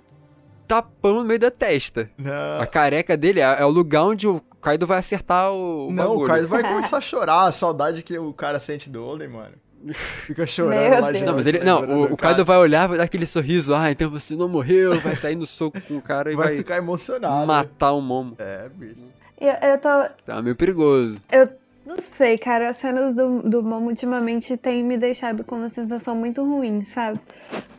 tapão 0.67 1.17
no 1.17 1.25
meio 1.25 1.39
da 1.39 1.51
testa. 1.51 2.11
Não. 2.17 2.61
A 2.61 2.67
careca 2.67 3.15
dele 3.15 3.41
é, 3.41 3.61
é, 3.61 3.65
o 3.65 3.69
lugar 3.69 4.05
onde 4.05 4.27
o 4.27 4.41
Kaido 4.61 4.87
vai 4.87 4.99
acertar 4.99 5.53
o. 5.53 5.91
Não, 5.91 6.09
bagulho. 6.09 6.25
o 6.25 6.27
Kaido 6.27 6.49
vai 6.49 6.63
começar 6.67 6.97
a 6.97 7.01
chorar, 7.03 7.47
a 7.47 7.53
saudade 7.53 8.03
que 8.03 8.19
o 8.19 8.33
cara 8.33 8.59
sente 8.59 8.89
do 8.89 9.07
Oden, 9.07 9.29
mano. 9.29 9.64
Fica 9.93 10.47
chorando 10.47 11.01
lá, 11.01 11.13
gente. 11.13 11.25
Não, 11.25 11.35
mas 11.35 11.47
ele. 11.47 11.59
Não, 11.61 11.83
o, 11.83 12.13
o 12.13 12.17
Kaido 12.17 12.45
vai 12.45 12.57
olhar, 12.57 12.87
vai 12.87 12.97
dar 12.97 13.05
aquele 13.05 13.27
sorriso, 13.27 13.75
ah, 13.75 13.91
então 13.91 14.09
você 14.09 14.35
não 14.35 14.49
morreu, 14.49 14.99
vai 15.01 15.15
sair 15.15 15.37
no 15.37 15.47
soco 15.47 15.81
com 15.83 15.99
o 15.99 16.03
cara 16.03 16.33
e 16.33 16.37
vai. 16.37 16.47
Vai 16.49 16.57
ficar 16.57 16.77
emocionado. 16.79 17.47
Matar 17.47 17.93
o 17.93 18.01
Momo. 18.01 18.35
É, 18.39 18.69
bicho. 18.69 19.01
Eu, 19.41 19.53
eu 19.69 19.79
tô. 19.79 19.89
Tá 20.25 20.41
meio 20.41 20.57
perigoso. 20.57 21.21
Eu 21.31 21.49
não 21.85 21.97
sei, 22.17 22.39
cara. 22.39 22.71
As 22.71 22.79
cenas 22.79 23.15
do, 23.15 23.43
do 23.43 23.63
Momo 23.63 23.89
ultimamente 23.89 24.57
têm 24.57 24.83
me 24.83 24.97
deixado 24.97 25.45
com 25.45 25.57
uma 25.57 25.69
sensação 25.69 26.15
muito 26.15 26.43
ruim, 26.43 26.83
sabe? 26.83 27.21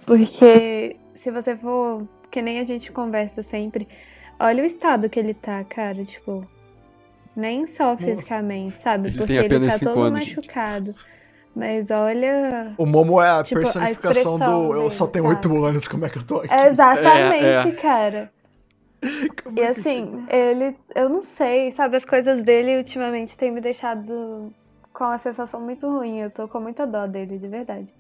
Porque 0.06 0.98
se 1.14 1.32
você 1.32 1.56
for. 1.56 2.08
Que 2.30 2.42
nem 2.42 2.60
a 2.60 2.66
gente 2.66 2.92
conversa 2.92 3.42
sempre. 3.42 3.88
Olha 4.40 4.62
o 4.62 4.66
estado 4.66 5.10
que 5.10 5.20
ele 5.20 5.34
tá, 5.34 5.64
cara. 5.64 6.04
Tipo. 6.04 6.46
Nem 7.36 7.68
só 7.68 7.98
fisicamente, 7.98 8.80
sabe? 8.80 9.10
Ele 9.10 9.18
Porque 9.18 9.34
ele 9.34 9.68
tá 9.68 9.80
todo 9.80 10.02
anos, 10.04 10.20
machucado. 10.20 10.96
Mas 11.56 11.90
olha. 11.90 12.74
O 12.78 12.86
Momo 12.86 13.22
é 13.22 13.30
a 13.30 13.44
tipo, 13.44 13.62
personificação 13.62 14.36
a 14.36 14.46
do 14.46 14.74
eu 14.74 14.92
só 14.92 15.08
tenho 15.08 15.26
oito 15.26 15.64
anos, 15.64 15.88
como 15.88 16.06
é 16.06 16.10
que 16.10 16.18
eu 16.18 16.24
tô 16.24 16.40
aqui? 16.40 16.54
Exatamente, 16.54 17.46
é, 17.46 17.70
é. 17.70 17.72
cara. 17.72 18.32
Como 19.44 19.58
e 19.58 19.62
é 19.62 19.70
assim, 19.70 20.26
ele. 20.30 20.76
Eu 20.94 21.10
não 21.10 21.22
sei, 21.22 21.72
sabe? 21.72 21.96
As 21.96 22.06
coisas 22.06 22.44
dele 22.44 22.78
ultimamente 22.78 23.38
têm 23.38 23.52
me 23.52 23.62
deixado 23.62 24.52
com 24.92 25.04
uma 25.04 25.18
sensação 25.20 25.62
muito 25.62 25.88
ruim. 25.88 26.20
Eu 26.20 26.30
tô 26.30 26.48
com 26.48 26.60
muita 26.60 26.86
dó 26.86 27.06
dele, 27.06 27.38
de 27.38 27.48
verdade. 27.48 27.94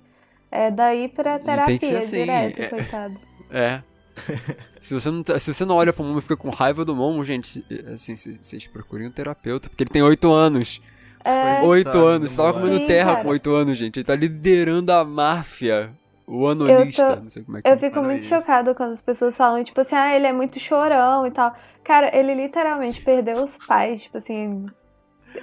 É 0.51 0.71
daí 0.71 1.07
pra 1.07 1.39
terapia, 1.39 1.97
assim, 1.97 2.23
direto, 2.23 2.61
é, 2.61 2.67
coitado. 2.67 3.15
É. 3.51 3.81
se, 4.81 4.93
você 4.93 5.11
não, 5.11 5.23
tá, 5.23 5.37
se 5.37 5.53
você 5.53 5.65
não 5.65 5.75
olha 5.75 5.91
pro 5.91 6.03
Momo 6.03 6.19
e 6.19 6.21
fica 6.21 6.37
com 6.37 6.49
raiva 6.49 6.85
do 6.85 6.95
Momo, 6.95 7.23
gente, 7.23 7.63
assim, 7.93 8.15
vocês 8.15 8.65
procurem 8.67 9.07
um 9.07 9.11
terapeuta, 9.11 9.69
porque 9.69 9.83
ele 9.83 9.89
tem 9.89 10.01
oito 10.01 10.31
anos. 10.31 10.81
É. 11.25 11.61
Oito 11.63 11.97
anos. 11.97 12.31
Você 12.31 12.37
tava 12.37 12.53
comendo 12.53 12.77
Sim, 12.77 12.87
terra 12.87 13.11
cara. 13.13 13.23
com 13.23 13.29
oito 13.29 13.51
anos, 13.51 13.77
gente. 13.77 13.97
Ele 13.97 14.05
tá 14.05 14.15
liderando 14.15 14.91
a 14.91 15.03
máfia. 15.03 15.91
O 16.27 16.47
anonista, 16.47 17.15
tô... 17.15 17.21
não 17.21 17.29
sei 17.29 17.43
como 17.43 17.57
é 17.57 17.61
que 17.61 17.69
Eu 17.69 17.77
fico 17.77 18.01
muito 18.01 18.23
chocada 18.25 18.73
quando 18.73 18.93
as 18.93 19.01
pessoas 19.01 19.35
falam, 19.35 19.63
tipo 19.63 19.79
assim, 19.79 19.95
ah, 19.95 20.15
ele 20.15 20.25
é 20.25 20.33
muito 20.33 20.59
chorão 20.59 21.25
e 21.27 21.31
tal. 21.31 21.55
Cara, 21.83 22.15
ele 22.17 22.33
literalmente 22.33 23.03
perdeu 23.03 23.43
os 23.43 23.57
pais, 23.67 24.03
tipo 24.03 24.17
assim. 24.17 24.65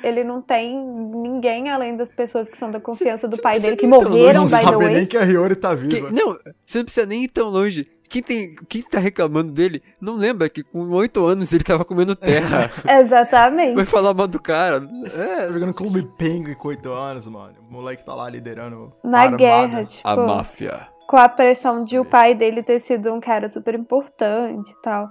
Ele 0.03 0.25
não 0.25 0.41
tem 0.41 0.77
ninguém 0.77 1.71
além 1.71 1.97
das 1.97 2.11
pessoas 2.11 2.49
que 2.49 2.57
são 2.57 2.71
da 2.71 2.81
confiança 2.81 3.29
do 3.29 3.37
pai 3.37 3.61
dele, 3.61 3.77
que 3.77 3.87
morreram, 3.87 4.47
by 4.47 4.51
the 4.51 4.57
way. 4.57 4.65
Não 4.65 4.81
sabe 4.81 4.89
nem 4.89 5.07
que 5.07 5.19
a 5.19 5.23
Hiyori 5.23 5.55
tá 5.55 5.75
viva. 5.75 6.09
Que, 6.09 6.13
não, 6.15 6.39
você 6.65 6.79
não 6.79 6.85
precisa 6.85 7.07
nem 7.07 7.25
ir 7.25 7.29
tão 7.29 7.51
longe. 7.51 7.87
Quem, 8.13 8.23
tem, 8.23 8.55
quem 8.69 8.83
tá 8.83 8.99
reclamando 8.99 9.51
dele 9.51 9.83
não 9.99 10.17
lembra 10.17 10.47
que 10.47 10.63
com 10.63 10.87
oito 10.91 11.25
anos 11.25 11.51
ele 11.51 11.65
tava 11.65 11.83
comendo 11.83 12.15
terra. 12.15 12.71
Exatamente. 13.01 13.75
Vai 13.75 13.87
falar 13.87 14.13
mal 14.13 14.29
do 14.29 14.39
cara. 14.39 14.87
É. 15.17 15.47
Tá 15.47 15.53
jogando 15.53 15.73
Clube 15.73 16.03
Penguin 16.19 16.53
com 16.53 16.69
oito 16.69 16.93
anos, 16.93 17.27
mano. 17.27 17.55
O 17.67 17.73
moleque 17.73 18.05
tá 18.05 18.15
lá 18.15 18.29
liderando. 18.29 18.93
Na 19.03 19.29
guerra, 19.29 19.87
tipo. 19.87 20.07
A 20.07 20.15
máfia. 20.15 20.89
Com 21.07 21.17
a 21.17 21.27
pressão 21.27 21.85
de 21.85 21.99
o 21.99 22.05
pai 22.05 22.35
dele 22.35 22.63
ter 22.63 22.81
sido 22.81 23.11
um 23.11 23.19
cara 23.19 23.49
super 23.49 23.75
importante 23.75 24.71
e 24.71 24.83
tal. 24.83 25.09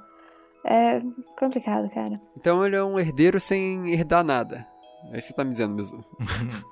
É 0.64 1.02
complicado, 1.40 1.90
cara. 1.90 2.22
Então 2.38 2.64
ele 2.64 2.76
é 2.76 2.84
um 2.84 3.00
herdeiro 3.00 3.40
sem 3.40 3.92
herdar 3.92 4.24
nada. 4.24 4.68
É 5.12 5.18
isso 5.18 5.30
que 5.30 5.34
você 5.34 5.34
tá 5.34 5.44
me 5.44 5.54
dizendo 5.54 5.74
mesmo. 5.74 6.06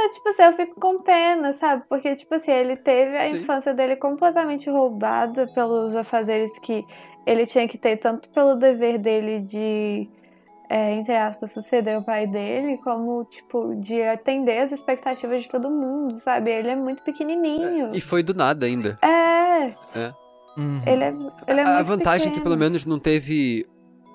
Cara, 0.00 0.10
tipo 0.12 0.28
assim, 0.30 0.42
eu 0.42 0.56
fico 0.56 0.80
com 0.80 0.98
pena, 1.02 1.52
sabe? 1.54 1.82
Porque, 1.88 2.16
tipo 2.16 2.34
assim, 2.34 2.50
ele 2.50 2.76
teve 2.76 3.16
a 3.18 3.28
Sim. 3.28 3.36
infância 3.38 3.74
dele 3.74 3.96
completamente 3.96 4.70
roubada 4.70 5.46
pelos 5.48 5.94
afazeres 5.94 6.50
que 6.60 6.84
ele 7.26 7.44
tinha 7.44 7.68
que 7.68 7.76
ter, 7.76 7.98
tanto 7.98 8.30
pelo 8.30 8.54
dever 8.54 8.98
dele 8.98 9.40
de, 9.40 10.08
é, 10.70 10.94
entre 10.94 11.14
aspas, 11.14 11.52
suceder 11.52 11.98
o 11.98 12.02
pai 12.02 12.26
dele, 12.26 12.78
como, 12.78 13.24
tipo, 13.26 13.74
de 13.76 14.00
atender 14.02 14.60
as 14.60 14.72
expectativas 14.72 15.42
de 15.42 15.50
todo 15.50 15.68
mundo, 15.68 16.14
sabe? 16.20 16.50
Ele 16.50 16.70
é 16.70 16.76
muito 16.76 17.02
pequenininho. 17.02 17.88
E 17.94 18.00
foi 18.00 18.22
do 18.22 18.32
nada 18.32 18.64
ainda. 18.64 18.98
É. 19.02 19.74
É. 19.94 20.12
Uhum. 20.56 20.80
Ele 20.86 21.04
é, 21.04 21.08
ele 21.46 21.60
é 21.60 21.62
a, 21.62 21.66
muito 21.66 21.78
A 21.78 21.82
vantagem 21.82 22.28
pequeno. 22.28 22.34
é 22.34 22.38
que 22.38 22.40
pelo 22.42 22.56
menos 22.56 22.86
não 22.86 22.98
teve 22.98 23.66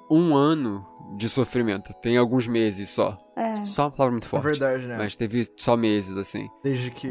um 0.09 0.35
ano 0.35 0.83
de 1.17 1.29
sofrimento. 1.29 1.93
Tem 1.95 2.17
alguns 2.17 2.47
meses 2.47 2.89
só. 2.89 3.17
É. 3.35 3.55
Só 3.65 3.83
uma 3.83 3.91
palavra 3.91 4.11
muito 4.11 4.27
forte. 4.27 4.45
É 4.45 4.51
verdade, 4.51 4.87
né? 4.87 4.97
Mas 4.97 5.15
teve 5.15 5.45
só 5.57 5.75
meses, 5.75 6.17
assim. 6.17 6.47
Desde 6.63 6.91
que. 6.91 7.07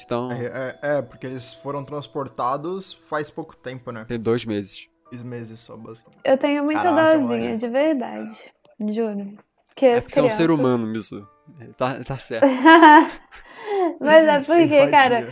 Então. 0.00 0.30
É, 0.32 0.44
é, 0.44 0.78
é, 0.98 1.02
porque 1.02 1.26
eles 1.26 1.54
foram 1.54 1.84
transportados 1.84 2.94
faz 3.06 3.30
pouco 3.30 3.56
tempo, 3.56 3.90
né? 3.90 4.04
Tem 4.06 4.18
dois 4.18 4.44
meses. 4.44 4.88
Dois 5.10 5.22
meses 5.22 5.60
só, 5.60 5.76
basicamente. 5.76 6.20
Eu 6.24 6.36
tenho 6.36 6.64
muita 6.64 6.82
Caraca, 6.82 7.18
dozinha, 7.18 7.56
de 7.56 7.68
verdade. 7.68 8.52
Juro. 8.80 9.38
Que 9.74 9.86
é 9.86 10.00
porque 10.00 10.14
crianças... 10.14 10.32
é 10.32 10.34
um 10.34 10.36
ser 10.36 10.50
humano, 10.50 10.86
Misu. 10.86 11.26
Tá, 11.76 12.02
tá 12.04 12.18
certo. 12.18 12.46
Mas 14.00 14.28
é 14.28 14.40
porque, 14.44 14.86
cara, 14.88 15.28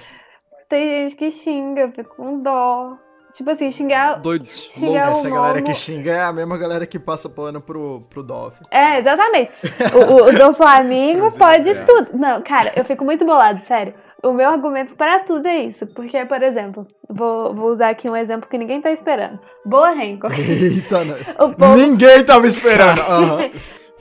tem 0.69 1.09
gente 1.09 1.17
que 1.17 1.31
xinga, 1.31 1.83
eu 1.83 1.93
fico 1.93 2.17
com 2.17 2.43
dó. 2.43 2.97
Tipo 3.37 3.51
assim, 3.51 3.70
xingar. 3.70 4.18
Doidos. 4.18 4.70
Xingar 4.72 5.11
Essa 5.11 5.28
galera 5.28 5.61
que 5.61 5.74
xinga 5.74 6.11
é 6.11 6.22
a 6.22 6.32
mesma 6.32 6.57
galera 6.57 6.87
que 6.87 6.99
passa 6.99 7.28
pano 7.28 7.61
pro, 7.61 8.01
pro 8.09 8.22
Dolph. 8.22 8.55
É, 8.70 8.99
exatamente. 8.99 9.53
o, 9.95 10.28
o, 10.28 10.32
do 10.32 10.55
Flamengo 10.55 11.30
pode 11.37 11.68
é. 11.68 11.74
tudo. 11.74 12.16
Não, 12.16 12.41
cara, 12.41 12.72
eu 12.74 12.82
fico 12.82 13.05
muito 13.05 13.26
bolado, 13.26 13.61
sério. 13.68 13.93
O 14.22 14.32
meu 14.32 14.49
argumento 14.49 14.95
para 14.95 15.18
tudo 15.18 15.47
é 15.47 15.59
isso. 15.59 15.87
Porque, 15.89 16.24
por 16.24 16.43
exemplo, 16.43 16.87
vou, 17.11 17.53
vou 17.53 17.72
usar 17.72 17.91
aqui 17.91 18.09
um 18.09 18.16
exemplo 18.16 18.49
que 18.49 18.57
ninguém 18.57 18.80
tá 18.80 18.91
esperando. 18.91 19.39
Boa 19.66 19.91
Hancock. 19.91 20.32
Eita, 20.41 21.05
nós. 21.05 21.37
Povo... 21.37 21.76
Ninguém 21.76 22.24
tava 22.24 22.47
esperando. 22.47 23.03
Uhum. 23.07 23.51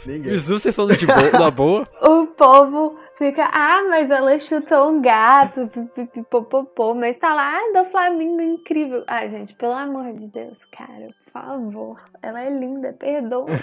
ninguém. 0.05 0.37
Você 0.37 0.71
falando 0.71 0.95
de 0.95 1.07
boa, 1.07 1.31
da 1.31 1.51
boa? 1.51 1.85
O 2.01 2.27
povo 2.27 2.95
fica, 3.17 3.49
ah, 3.51 3.83
mas 3.89 4.09
ela 4.09 4.39
chutou 4.39 4.89
um 4.89 5.01
gato, 5.01 5.67
pipipipopopô, 5.67 6.93
mas 6.93 7.17
tá 7.17 7.33
lá 7.33 7.57
ah, 7.57 7.73
do 7.73 7.83
Flamengo 7.89 8.41
incrível. 8.41 9.03
Ai, 9.07 9.29
gente, 9.29 9.53
pelo 9.53 9.73
amor 9.73 10.13
de 10.13 10.27
Deus, 10.27 10.57
cara, 10.71 11.07
por 11.07 11.31
favor. 11.31 11.99
Ela 12.21 12.43
é 12.43 12.49
linda, 12.49 12.93
perdoa. 12.93 13.47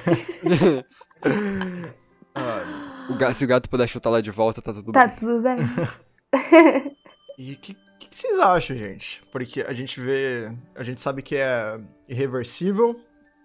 o 3.08 3.14
gato, 3.14 3.34
se 3.34 3.44
o 3.44 3.48
gato 3.48 3.68
puder 3.68 3.86
chutar 3.86 4.10
lá 4.10 4.20
de 4.20 4.30
volta, 4.30 4.62
tá 4.62 4.72
tudo 4.72 4.92
tá 4.92 5.06
bem. 5.06 5.08
Tá 5.08 5.20
tudo 5.20 5.42
bem. 5.42 5.56
e 7.38 7.52
o 7.52 7.56
que, 7.56 7.74
que, 7.98 8.08
que 8.08 8.16
vocês 8.16 8.38
acham, 8.38 8.76
gente? 8.76 9.22
Porque 9.30 9.62
a 9.62 9.72
gente 9.72 10.00
vê. 10.00 10.50
A 10.74 10.82
gente 10.82 11.00
sabe 11.00 11.22
que 11.22 11.36
é 11.36 11.78
irreversível, 12.08 12.98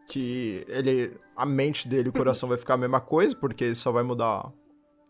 que 0.08 0.66
ele. 0.68 1.16
A 1.36 1.46
mente 1.46 1.88
dele, 1.88 2.10
o 2.10 2.14
coração 2.14 2.50
vai 2.50 2.58
ficar 2.58 2.76
a 2.76 2.78
mesma 2.78 3.02
coisa, 3.02 3.36
porque 3.36 3.64
ele 3.64 3.76
só 3.76 3.92
vai 3.92 4.04
mudar 4.04 4.52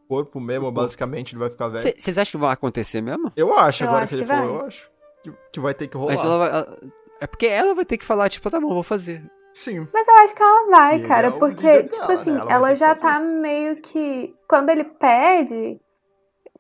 corpo 0.08 0.40
mesmo, 0.40 0.72
basicamente, 0.72 1.34
ele 1.34 1.40
vai 1.40 1.50
ficar 1.50 1.68
velho. 1.68 1.94
Vocês 1.98 2.18
acham 2.18 2.32
que 2.32 2.46
vai 2.46 2.54
acontecer 2.54 3.02
mesmo? 3.02 3.32
Eu 3.36 3.58
acho, 3.58 3.84
eu 3.84 3.90
agora 3.90 4.04
acho 4.04 4.10
que 4.10 4.16
ele 4.16 4.24
que 4.24 4.28
falou, 4.28 4.60
eu 4.60 4.66
acho 4.66 4.90
que, 5.24 5.34
que, 5.54 5.60
vai 5.60 5.74
ter 5.74 5.88
que 5.88 5.98
rolar. 5.98 6.16
Mas 6.16 6.24
ela 6.24 6.38
vai, 6.38 6.50
ela, 6.50 6.78
é 7.20 7.28
porque 7.28 7.46
ela 7.46 7.74
vai 7.74 7.86
ter 7.86 7.98
que 7.98 8.06
falar, 8.06 8.30
tipo, 8.30 8.50
tá 8.50 8.60
bom, 8.60 8.74
vou 8.74 8.84
fazer. 8.84 9.24
Sim. 9.54 9.88
Mas 9.92 10.08
eu 10.08 10.16
acho 10.16 10.36
que 10.36 10.44
ela 10.44 10.70
vai, 10.70 10.98
e 10.98 11.08
cara, 11.08 11.28
é 11.28 11.32
porque, 11.32 11.84
tipo 11.84 12.08
dela, 12.08 12.20
assim, 12.20 12.32
né? 12.32 12.40
ela, 12.42 12.52
ela 12.52 12.76
já 12.76 12.94
tá 12.94 13.20
meio 13.20 13.78
que. 13.78 14.36
Quando 14.48 14.70
ele 14.70 14.84
pede. 14.84 15.82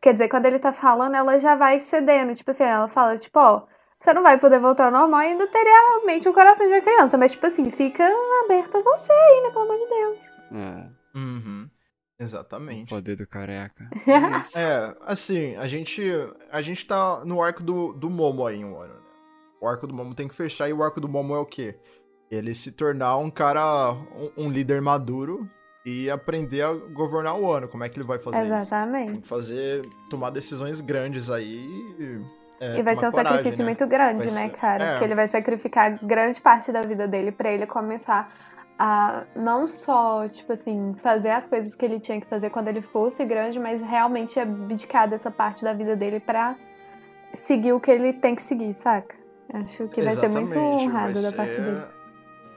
Quer 0.02 0.14
dizer, 0.14 0.30
quando 0.30 0.45
ele 0.45 0.60
tá 0.60 0.74
falando, 0.74 1.16
ela 1.16 1.39
já 1.39 1.56
vai 1.56 1.80
cedendo. 1.80 2.34
Tipo 2.34 2.52
assim, 2.52 2.64
ela 2.64 2.88
fala, 2.88 3.18
tipo, 3.18 3.39
ó, 3.39 3.64
você 4.00 4.14
não 4.14 4.24
vai 4.24 4.39
poder 4.39 4.60
voltar 4.60 4.86
ao 4.86 4.91
normal 4.91 5.22
e 5.22 5.26
ainda 5.28 5.48
teria 5.48 5.89
realmente 5.89 6.28
o 6.28 6.34
coração 6.34 6.66
de 6.68 6.74
uma 6.74 6.82
criança. 6.82 7.18
Mas, 7.18 7.32
tipo 7.32 7.45
assim, 7.45 7.70
fica 7.70 8.08
aberto 8.43 8.78
a 8.78 8.82
você 8.82 9.12
aí, 9.12 9.41
né? 9.43 9.50
Pelo 9.52 9.66
amor 9.66 9.78
de 9.78 9.88
Deus. 9.88 10.24
É. 10.54 11.18
Uhum. 11.18 11.70
Exatamente. 12.20 12.86
O 12.86 12.95
poder 12.95 13.15
do 13.15 13.28
careca. 13.28 13.89
é, 14.55 14.95
assim, 15.05 15.55
a 15.55 15.68
gente, 15.68 16.03
a 16.51 16.61
gente 16.61 16.86
tá 16.86 17.24
no 17.24 17.41
arco 17.41 17.63
do, 17.63 17.93
do 17.93 18.09
Momo 18.09 18.45
aí, 18.45 18.63
um 18.63 18.78
ano, 18.80 18.93
né? 18.93 18.99
O 19.61 19.68
arco 19.68 19.88
do 19.88 19.93
Momo 19.93 20.13
tem 20.13 20.28
que 20.28 20.36
fechar 20.36 20.70
e 20.70 20.74
o 20.74 20.84
arco 20.84 21.01
do 21.01 21.07
Momo 21.07 21.36
é 21.36 21.39
o 21.39 21.45
quê? 21.45 21.76
Ele 22.30 22.53
se 22.53 22.72
tornar 22.72 23.18
um 23.18 23.30
cara, 23.30 23.93
um, 24.38 24.45
um 24.45 24.51
líder 24.51 24.82
maduro 24.82 25.49
e 25.86 26.09
aprender 26.09 26.61
a 26.61 26.74
governar 26.74 27.39
o 27.39 27.51
ano. 27.51 27.68
Como 27.68 27.84
é 27.84 27.89
que 27.89 27.97
ele 27.97 28.05
vai 28.05 28.20
fazer 28.20 28.45
Exatamente. 28.45 28.59
isso? 28.59 28.74
Exatamente. 28.74 29.28
Fazer, 29.28 29.82
tomar 30.09 30.30
decisões 30.30 30.82
grandes 30.82 31.30
aí 31.30 31.65
é, 32.59 32.80
e 32.80 32.82
vai 32.82 32.95
ser 32.95 33.07
um 33.07 33.11
coragem, 33.11 33.38
sacrifício 33.38 33.59
né? 33.59 33.65
muito 33.65 33.88
grande, 33.88 34.28
vai 34.28 34.34
né, 34.34 34.49
ser... 34.49 34.57
cara? 34.57 34.84
É, 34.84 34.91
Porque 34.91 35.05
ele 35.05 35.15
vai 35.15 35.28
sacrificar 35.28 35.97
grande 36.03 36.41
parte 36.41 36.72
da 36.72 36.82
vida 36.82 37.07
dele 37.07 37.32
para 37.32 37.51
ele 37.51 37.68
começar 37.68 38.32
a 38.78 39.24
não 39.36 39.68
só, 39.68 40.28
tipo 40.28 40.54
assim, 40.54 40.96
fazer 41.02 41.30
as 41.30 41.46
coisas 41.48 41.74
que 41.74 41.84
ele 41.84 42.00
tinha 42.00 42.22
que 42.22 42.28
fazer 42.28 42.50
quando 42.50 42.68
ele 42.68 42.82
fosse 42.82 43.26
grande, 43.26 43.60
mas 43.60 43.82
realmente 43.82 44.40
abdicar 44.40 45.10
dessa 45.10 45.32
parte 45.32 45.64
da 45.64 45.74
vida 45.74 45.96
dele 45.96 46.20
pra 46.20 46.56
seguir 47.34 47.74
o 47.74 47.80
que 47.80 47.90
ele 47.90 48.14
tem 48.14 48.36
que 48.36 48.42
seguir, 48.42 48.74
saca? 48.74 49.16
Acho 49.54 49.88
que 49.88 50.02
vai 50.02 50.12
Exatamente, 50.12 50.52
ser 50.52 50.60
muito 50.60 50.84
honrado 50.84 51.22
da 51.22 51.32
parte 51.32 51.60
dele. 51.60 51.82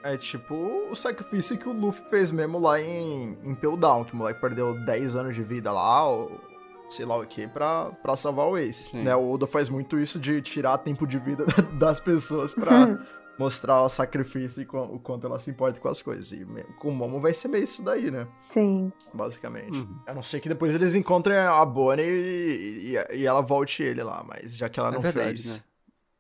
É 0.03 0.16
tipo 0.16 0.55
o 0.91 0.95
sacrifício 0.95 1.59
que 1.59 1.68
o 1.68 1.73
Luffy 1.73 2.05
fez 2.09 2.31
mesmo 2.31 2.59
lá 2.59 2.81
em, 2.81 3.39
em 3.45 3.55
Down, 3.55 4.05
que 4.05 4.14
o 4.14 4.16
moleque 4.16 4.41
perdeu 4.41 4.75
10 4.85 5.16
anos 5.16 5.35
de 5.35 5.43
vida 5.43 5.71
lá, 5.71 6.09
ou 6.09 6.41
sei 6.89 7.07
lá 7.07 7.18
o 7.18 7.27
que, 7.27 7.47
pra, 7.47 7.91
pra 8.03 8.16
salvar 8.16 8.47
o 8.47 8.59
Ace. 8.59 8.95
Né? 8.97 9.14
O 9.14 9.31
Oda 9.31 9.47
faz 9.47 9.68
muito 9.68 9.99
isso 9.99 10.18
de 10.18 10.41
tirar 10.43 10.79
tempo 10.79 11.07
de 11.07 11.18
vida 11.18 11.45
das 11.79 12.01
pessoas 12.01 12.55
pra 12.55 12.99
mostrar 13.41 13.82
o 13.82 13.88
sacrifício 13.88 14.62
e 14.62 14.66
o 14.66 14.99
quanto 14.99 15.26
ela 15.26 15.41
se 15.41 15.51
importa 15.51 15.80
com 15.80 15.88
as 15.88 16.03
coisas. 16.03 16.30
E 16.30 16.45
com 16.78 16.91
o 16.91 16.93
Momo 16.93 17.18
vai 17.18 17.32
ser 17.32 17.49
meio 17.49 17.64
isso 17.64 17.82
daí, 17.82 18.11
né? 18.11 18.28
Sim. 18.51 18.93
Basicamente. 19.14 19.78
Uhum. 19.78 19.99
A 20.07 20.12
não 20.12 20.22
ser 20.22 20.41
que 20.41 20.49
depois 20.49 20.74
eles 20.74 20.95
encontrem 20.95 21.38
a 21.38 21.64
Bonnie 21.64 22.05
e, 22.05 22.97
e, 22.97 23.16
e 23.20 23.26
ela 23.26 23.41
volte 23.41 23.82
ele 23.82 24.03
lá, 24.03 24.22
mas 24.28 24.55
já 24.55 24.68
que 24.68 24.78
ela 24.78 24.91
é 24.91 24.93
não 24.93 25.01
verdade, 25.01 25.43
fez 25.43 25.57
né? 25.57 25.64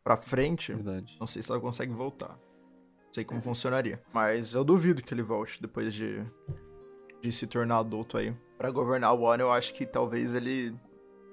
pra 0.02 0.16
frente, 0.16 0.72
verdade. 0.72 1.14
não 1.20 1.26
sei 1.26 1.42
se 1.42 1.50
ela 1.50 1.60
consegue 1.60 1.92
voltar. 1.92 2.30
Não 2.30 3.12
sei 3.12 3.22
como 3.22 3.42
funcionaria. 3.42 4.00
Mas 4.14 4.54
eu 4.54 4.64
duvido 4.64 5.02
que 5.02 5.12
ele 5.12 5.22
volte 5.22 5.60
depois 5.60 5.92
de, 5.92 6.24
de 7.20 7.30
se 7.30 7.46
tornar 7.46 7.78
adulto 7.80 8.16
aí. 8.16 8.34
Pra 8.56 8.70
governar 8.70 9.12
o 9.12 9.22
One, 9.24 9.42
eu 9.42 9.52
acho 9.52 9.74
que 9.74 9.84
talvez 9.84 10.34
ele 10.34 10.74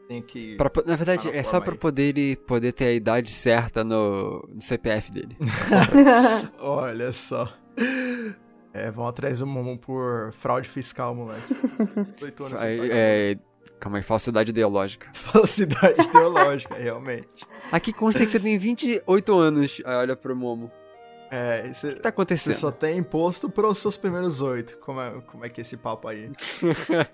tem 0.08 0.22
que. 0.22 0.56
Pra, 0.56 0.72
na 0.86 0.96
verdade, 0.96 1.30
é 1.30 1.44
só 1.44 1.60
pra 1.60 1.76
poder 1.76 2.04
ele 2.04 2.36
poder 2.36 2.72
ter 2.72 2.86
a 2.86 2.94
idade 2.94 3.30
certa 3.30 3.84
no, 3.84 4.48
no 4.54 4.62
CPF 4.62 5.12
dele. 5.12 5.38
Olha 6.60 7.12
só. 7.12 7.52
É, 8.74 8.90
vão 8.90 9.08
atrás 9.08 9.40
do 9.40 9.48
Momo 9.48 9.78
por 9.78 10.32
fraude 10.34 10.70
fiscal, 10.70 11.14
moleque. 11.14 11.54
18 12.16 12.44
anos. 12.46 12.62
É, 12.62 12.78
é, 13.32 13.38
calma 13.80 13.98
aí, 13.98 14.04
falsidade 14.04 14.52
ideológica. 14.52 15.10
Falsidade 15.14 16.02
ideológica, 16.02 16.76
realmente. 16.76 17.46
Aqui 17.72 17.92
consta 17.92 18.24
que 18.24 18.32
você 18.32 18.40
tem 18.40 18.58
28 18.58 19.36
anos. 19.36 19.82
Aí 19.84 19.96
olha 19.96 20.16
pro 20.16 20.36
Momo. 20.36 20.72
É, 21.30 21.74
cê, 21.74 21.90
o 21.90 21.96
que 21.96 22.02
tá 22.02 22.10
acontecendo? 22.10 22.54
Você 22.54 22.60
só 22.60 22.72
tem 22.72 23.00
imposto 23.00 23.50
para 23.50 23.68
os 23.68 23.78
seus 23.80 23.98
primeiros 23.98 24.42
oito. 24.42 24.78
Como 24.78 25.02
é, 25.02 25.22
como 25.26 25.44
é 25.44 25.50
que 25.50 25.60
é 25.60 25.64
esse 25.64 25.76
papo 25.76 26.08
aí? 26.08 26.32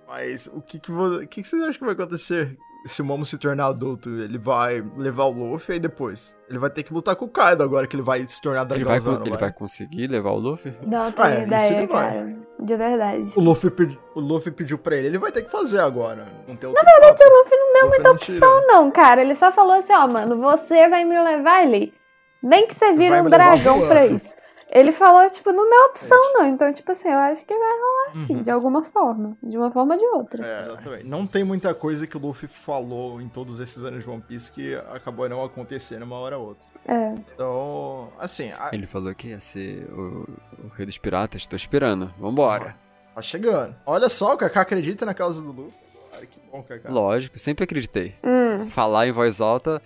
Mas 0.08 0.46
o 0.48 0.62
que 0.62 0.80
que, 0.80 0.92
vo, 0.92 1.16
o 1.16 1.28
que 1.28 1.42
que 1.42 1.48
você 1.48 1.56
acha 1.56 1.80
que 1.80 1.84
vai 1.84 1.94
acontecer 1.94 2.56
se 2.86 3.02
o 3.02 3.06
Momo 3.06 3.26
se 3.26 3.38
tornar 3.38 3.68
adulto, 3.68 4.10
ele 4.10 4.38
vai 4.38 4.84
levar 4.98 5.26
o 5.26 5.32
Luffy 5.32 5.76
e 5.76 5.80
depois 5.80 6.38
ele 6.50 6.60
vai 6.60 6.70
ter 6.70 6.84
que 6.84 6.94
lutar 6.94 7.16
com 7.16 7.26
o 7.26 7.30
Kaido 7.30 7.64
agora 7.64 7.88
que 7.88 7.96
ele 7.96 8.04
vai 8.04 8.28
se 8.28 8.42
tornar 8.42 8.64
dragãozão. 8.64 9.14
Ele 9.14 9.20
vai, 9.20 9.30
ele 9.30 9.38
vai 9.38 9.54
conseguir 9.54 10.08
levar 10.08 10.32
o 10.32 10.38
Luffy? 10.38 10.74
Não 10.86 11.12
tenho 11.12 11.28
ah, 11.28 11.34
é, 11.34 11.44
ideia, 11.44 11.88
cara. 11.88 12.28
De 12.60 12.76
verdade. 12.76 13.34
O 13.36 13.42
Luffy, 13.42 13.72
pedi, 13.72 14.00
o 14.14 14.20
Luffy 14.20 14.52
pediu 14.52 14.78
pra 14.78 14.96
ele, 14.96 15.08
ele 15.08 15.18
vai 15.18 15.32
ter 15.32 15.44
que 15.44 15.52
fazer 15.52 15.80
agora. 15.80 16.28
Não 16.48 16.56
tem 16.56 16.72
Na 16.72 16.82
verdade, 16.82 17.18
papo. 17.18 17.30
o 17.30 17.40
Luffy 17.40 17.58
não 17.58 17.74
deu 17.74 17.90
muita 17.90 18.12
opção, 18.12 18.68
não, 18.68 18.92
cara. 18.92 19.22
Ele 19.22 19.36
só 19.36 19.52
falou 19.52 19.74
assim, 19.74 19.94
ó, 19.94 20.08
mano, 20.08 20.38
você 20.38 20.88
vai 20.90 21.06
me 21.06 21.20
levar 21.20 21.64
ele. 21.64 21.94
Nem 22.42 22.68
que 22.68 22.76
você 22.76 22.94
vira 22.94 23.22
um 23.22 23.30
dragão 23.30 23.88
pra 23.88 24.06
isso. 24.06 24.36
Ele 24.74 24.92
falou, 24.92 25.30
tipo, 25.30 25.52
não 25.52 25.70
deu 25.70 25.86
opção, 25.86 26.34
não. 26.34 26.48
Então, 26.48 26.74
tipo 26.74 26.92
assim, 26.92 27.08
eu 27.08 27.20
acho 27.20 27.46
que 27.46 27.56
vai 27.56 27.70
rolar 27.70 28.24
assim, 28.24 28.36
uhum. 28.38 28.42
de 28.42 28.50
alguma 28.50 28.84
forma. 28.84 29.38
De 29.44 29.56
uma 29.56 29.70
forma 29.70 29.94
ou 29.94 30.00
de 30.00 30.06
outra. 30.08 30.44
É, 30.44 30.58
exatamente. 30.58 31.04
Não 31.06 31.28
tem 31.28 31.44
muita 31.44 31.76
coisa 31.76 32.08
que 32.08 32.18
o 32.18 32.20
Luffy 32.20 32.48
falou 32.48 33.22
em 33.22 33.30
todos 33.30 33.60
esses 33.60 33.84
anos 33.84 34.04
de 34.04 34.10
One 34.10 34.24
Piece 34.28 34.52
que 34.52 34.74
acabou 34.92 35.30
não 35.30 35.44
acontecendo 35.44 36.02
uma 36.02 36.16
hora 36.18 36.40
ou 36.40 36.48
outra. 36.48 36.64
É. 36.88 37.14
Então, 37.34 38.12
assim. 38.18 38.52
A... 38.58 38.72
Ele 38.74 38.88
falou 38.88 39.14
que 39.14 39.28
ia 39.28 39.40
ser 39.40 39.88
o, 39.92 40.28
o 40.64 40.68
Rei 40.76 40.88
dos 40.88 40.98
Piratas. 40.98 41.46
Tô 41.46 41.56
esperando. 41.56 42.12
Vambora. 42.18 42.76
Tá 43.14 43.22
chegando. 43.22 43.76
Olha 43.86 44.10
só, 44.10 44.34
o 44.34 44.38
Kaká 44.38 44.62
acredita 44.62 45.06
na 45.06 45.14
causa 45.14 45.40
do 45.40 45.52
Luffy. 45.52 45.80
Ai, 46.16 46.26
que 46.26 46.40
bom, 46.52 46.64
Kaká. 46.64 46.90
Lógico, 46.90 47.38
sempre 47.38 47.64
acreditei. 47.64 48.16
Hum. 48.24 48.66
Falar 48.66 49.06
em 49.06 49.12
voz 49.12 49.40
alta 49.40 49.80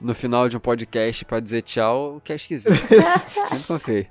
no 0.00 0.12
final 0.12 0.48
de 0.48 0.56
um 0.56 0.60
podcast 0.60 1.24
pra 1.24 1.38
dizer 1.38 1.62
tchau, 1.62 2.16
o 2.16 2.20
que 2.20 2.32
é 2.32 2.36
esquisito. 2.36 2.74
sempre 3.24 3.66
confiei. 3.68 4.08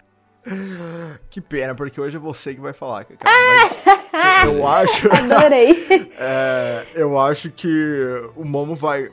Que 1.30 1.40
pena, 1.40 1.76
porque 1.76 2.02
hoje 2.02 2.18
é 2.18 2.20
você 2.20 2.56
que 2.56 2.62
vai 2.62 2.74
falar, 2.74 3.06
cara. 3.06 3.20
Mas 3.24 4.46
eu 4.46 4.66
acho. 4.68 5.08
Adorei. 5.14 6.12
é, 6.18 6.88
eu 6.96 7.20
acho 7.20 7.52
que 7.52 8.06
o 8.36 8.44
Momo 8.44 8.76
vai. 8.76 9.10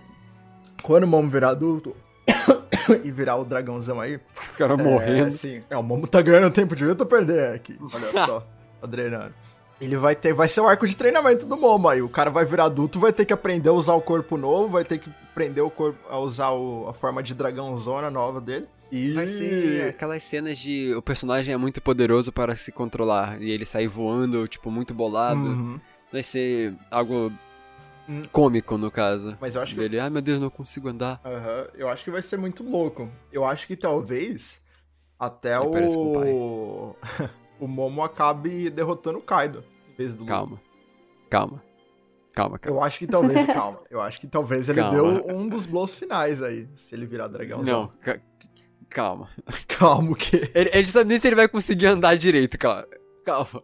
Quando 0.83 1.05
o 1.05 1.07
Momo 1.07 1.29
virar 1.29 1.51
adulto 1.51 1.95
e 3.05 3.11
virar 3.11 3.37
o 3.37 3.45
dragãozão 3.45 4.01
aí. 4.01 4.16
O 4.16 4.57
cara 4.57 4.74
é, 4.74 4.76
morrendo. 4.76 5.31
Sim, 5.31 5.61
é, 5.68 5.76
o 5.76 5.83
Momo 5.83 6.07
tá 6.07 6.22
ganhando 6.22 6.51
tempo 6.51 6.74
de 6.74 6.85
vida, 6.85 7.03
eu 7.03 7.07
perder 7.07 7.55
aqui. 7.55 7.79
Olha 7.93 8.12
só, 8.24 8.47
adrenando. 8.83 9.35
Ele 9.81 9.97
vai 9.97 10.16
ter, 10.16 10.33
vai 10.33 10.49
ser 10.49 10.61
o 10.61 10.66
arco 10.66 10.89
de 10.89 10.97
treinamento 10.97 11.47
do 11.47 11.57
Momo 11.57 11.89
aí. 11.89 12.03
O 12.03 12.09
cara 12.09 12.31
vai 12.31 12.45
virar 12.45 12.64
adulto, 12.64 12.99
vai 12.99 13.12
ter 13.12 13.24
que 13.24 13.33
aprender 13.33 13.68
a 13.68 13.72
usar 13.72 13.95
o 13.95 14.01
corpo 14.01 14.37
novo, 14.37 14.68
vai 14.68 14.83
ter 14.83 14.99
que 14.99 15.09
aprender 15.31 15.61
o 15.61 15.70
corpo, 15.70 15.99
a 16.11 16.18
usar 16.18 16.51
o, 16.51 16.89
a 16.89 16.93
forma 16.93 17.22
de 17.22 17.33
dragãozona 17.35 18.11
nova 18.11 18.41
dele. 18.41 18.66
E... 18.91 19.12
Vai 19.12 19.26
ser 19.26 19.89
aquelas 19.91 20.22
cenas 20.22 20.59
de 20.59 20.95
o 20.95 21.03
personagem 21.03 21.53
é 21.53 21.57
muito 21.57 21.80
poderoso 21.80 22.32
para 22.32 22.57
se 22.57 22.72
controlar 22.72 23.41
e 23.41 23.51
ele 23.51 23.64
sair 23.64 23.86
voando, 23.86 24.49
tipo, 24.49 24.70
muito 24.70 24.95
bolado. 24.95 25.41
Uhum. 25.41 25.80
Vai 26.11 26.22
ser 26.22 26.74
algo 26.91 27.30
hum. 28.09 28.22
cômico, 28.32 28.78
no 28.78 28.91
caso. 28.91 29.36
Mas 29.41 29.55
eu 29.55 29.62
acho 29.62 29.74
que. 29.74 29.80
Ele, 29.80 30.01
ai 30.01 30.09
meu 30.09 30.22
Deus, 30.22 30.41
não 30.41 30.49
consigo 30.49 30.89
andar. 30.89 31.20
Uhum. 31.24 31.68
Eu 31.74 31.89
acho 31.89 32.03
que 32.03 32.11
vai 32.11 32.22
ser 32.22 32.39
muito 32.39 32.62
louco. 32.62 33.11
Eu 33.30 33.45
acho 33.45 33.66
que 33.66 33.76
talvez 33.76 34.61
até 35.18 35.59
o. 35.61 36.97
o 37.61 37.66
Momo 37.66 38.03
acabe 38.03 38.70
derrotando 38.70 39.18
o 39.18 39.22
Kaido 39.22 39.64
em 39.91 39.95
vez 39.95 40.14
do 40.14 40.24
Calma. 40.24 40.61
Calma. 41.28 41.62
Calma, 42.34 42.57
calma. 42.57 42.78
Eu 42.78 42.84
acho 42.84 43.01
que 43.01 43.07
talvez, 43.07 43.45
calma. 43.47 43.80
Eu 43.91 44.01
acho 44.01 44.20
que 44.20 44.26
talvez 44.28 44.68
ele 44.68 44.80
calma. 44.80 44.95
deu 44.95 45.36
um 45.36 45.49
dos 45.49 45.66
blows 45.66 45.95
finais 45.95 46.41
aí, 46.41 46.68
se 46.76 46.95
ele 46.95 47.05
virar 47.05 47.26
dragão. 47.26 47.62
Não, 47.62 47.91
calma. 48.89 49.28
Calma 49.68 50.12
o 50.12 50.14
quê? 50.14 50.51
Ele, 50.55 50.70
ele 50.72 50.86
sabe 50.86 51.09
nem 51.11 51.18
se 51.18 51.26
ele 51.26 51.36
vai 51.36 51.49
conseguir 51.49 51.86
andar 51.86 52.16
direito, 52.16 52.59
calma. 52.59 52.86
Calma. 53.24 53.62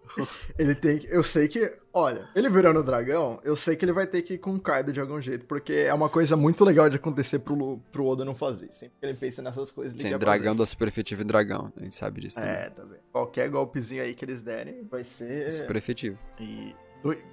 Ele 0.59 0.75
tem 0.75 0.99
que. 0.99 1.07
Eu 1.11 1.23
sei 1.23 1.49
que. 1.49 1.73
Olha, 1.93 2.29
ele 2.35 2.51
virando 2.51 2.83
dragão, 2.83 3.41
eu 3.45 3.57
sei 3.57 3.77
que 3.77 3.85
ele 3.85 3.93
vai 3.93 4.07
ter 4.07 4.21
que 4.21 4.35
ir 4.35 4.39
com 4.39 4.55
o 4.55 4.61
Kaido 4.61 4.93
de 4.93 5.01
algum 5.01 5.23
jeito, 5.23 5.47
porque 5.47 5.73
é 5.73 5.95
uma 5.95 6.09
coisa 6.09 6.37
muito 6.37 6.65
legal 6.65 6.91
de 6.91 6.97
acontecer 6.97 7.39
pro, 7.39 7.79
pro 7.91 8.05
Oda 8.05 8.25
não 8.25 8.35
fazer. 8.35 8.71
Sempre 8.73 8.97
que 9.01 9.07
ele 9.07 9.15
pensa 9.15 9.41
nessas 9.41 9.71
coisas, 9.71 9.99
ele 9.99 10.11
Sim, 10.11 10.19
dragão 10.19 10.53
fazer. 10.53 10.59
da 10.59 10.67
super 10.67 10.89
efetivo 10.89 11.23
em 11.23 11.27
dragão. 11.27 11.73
A 11.77 11.83
gente 11.83 11.95
sabe 11.95 12.21
disso 12.21 12.37
também. 12.37 12.51
É, 12.51 12.69
tá 12.69 12.83
vendo? 12.83 12.99
Qualquer 13.13 13.49
golpezinho 13.49 14.03
aí 14.03 14.13
que 14.15 14.25
eles 14.25 14.43
derem 14.43 14.83
vai 14.91 15.03
ser. 15.05 15.51
Super 15.53 15.77
efetivo. 15.77 16.19
E. 16.39 16.75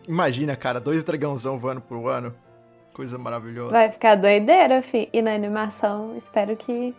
Imagina, 0.07 0.55
cara, 0.55 0.79
dois 0.79 1.03
dragãozão 1.03 1.57
voando 1.59 1.81
pro 1.81 2.07
ano. 2.07 2.33
Coisa 2.93 3.17
maravilhosa. 3.17 3.71
Vai 3.71 3.89
ficar 3.89 4.15
doideira, 4.15 4.81
fi. 4.81 5.09
E 5.11 5.21
na 5.21 5.33
animação, 5.33 6.15
espero 6.17 6.55
que 6.55 6.93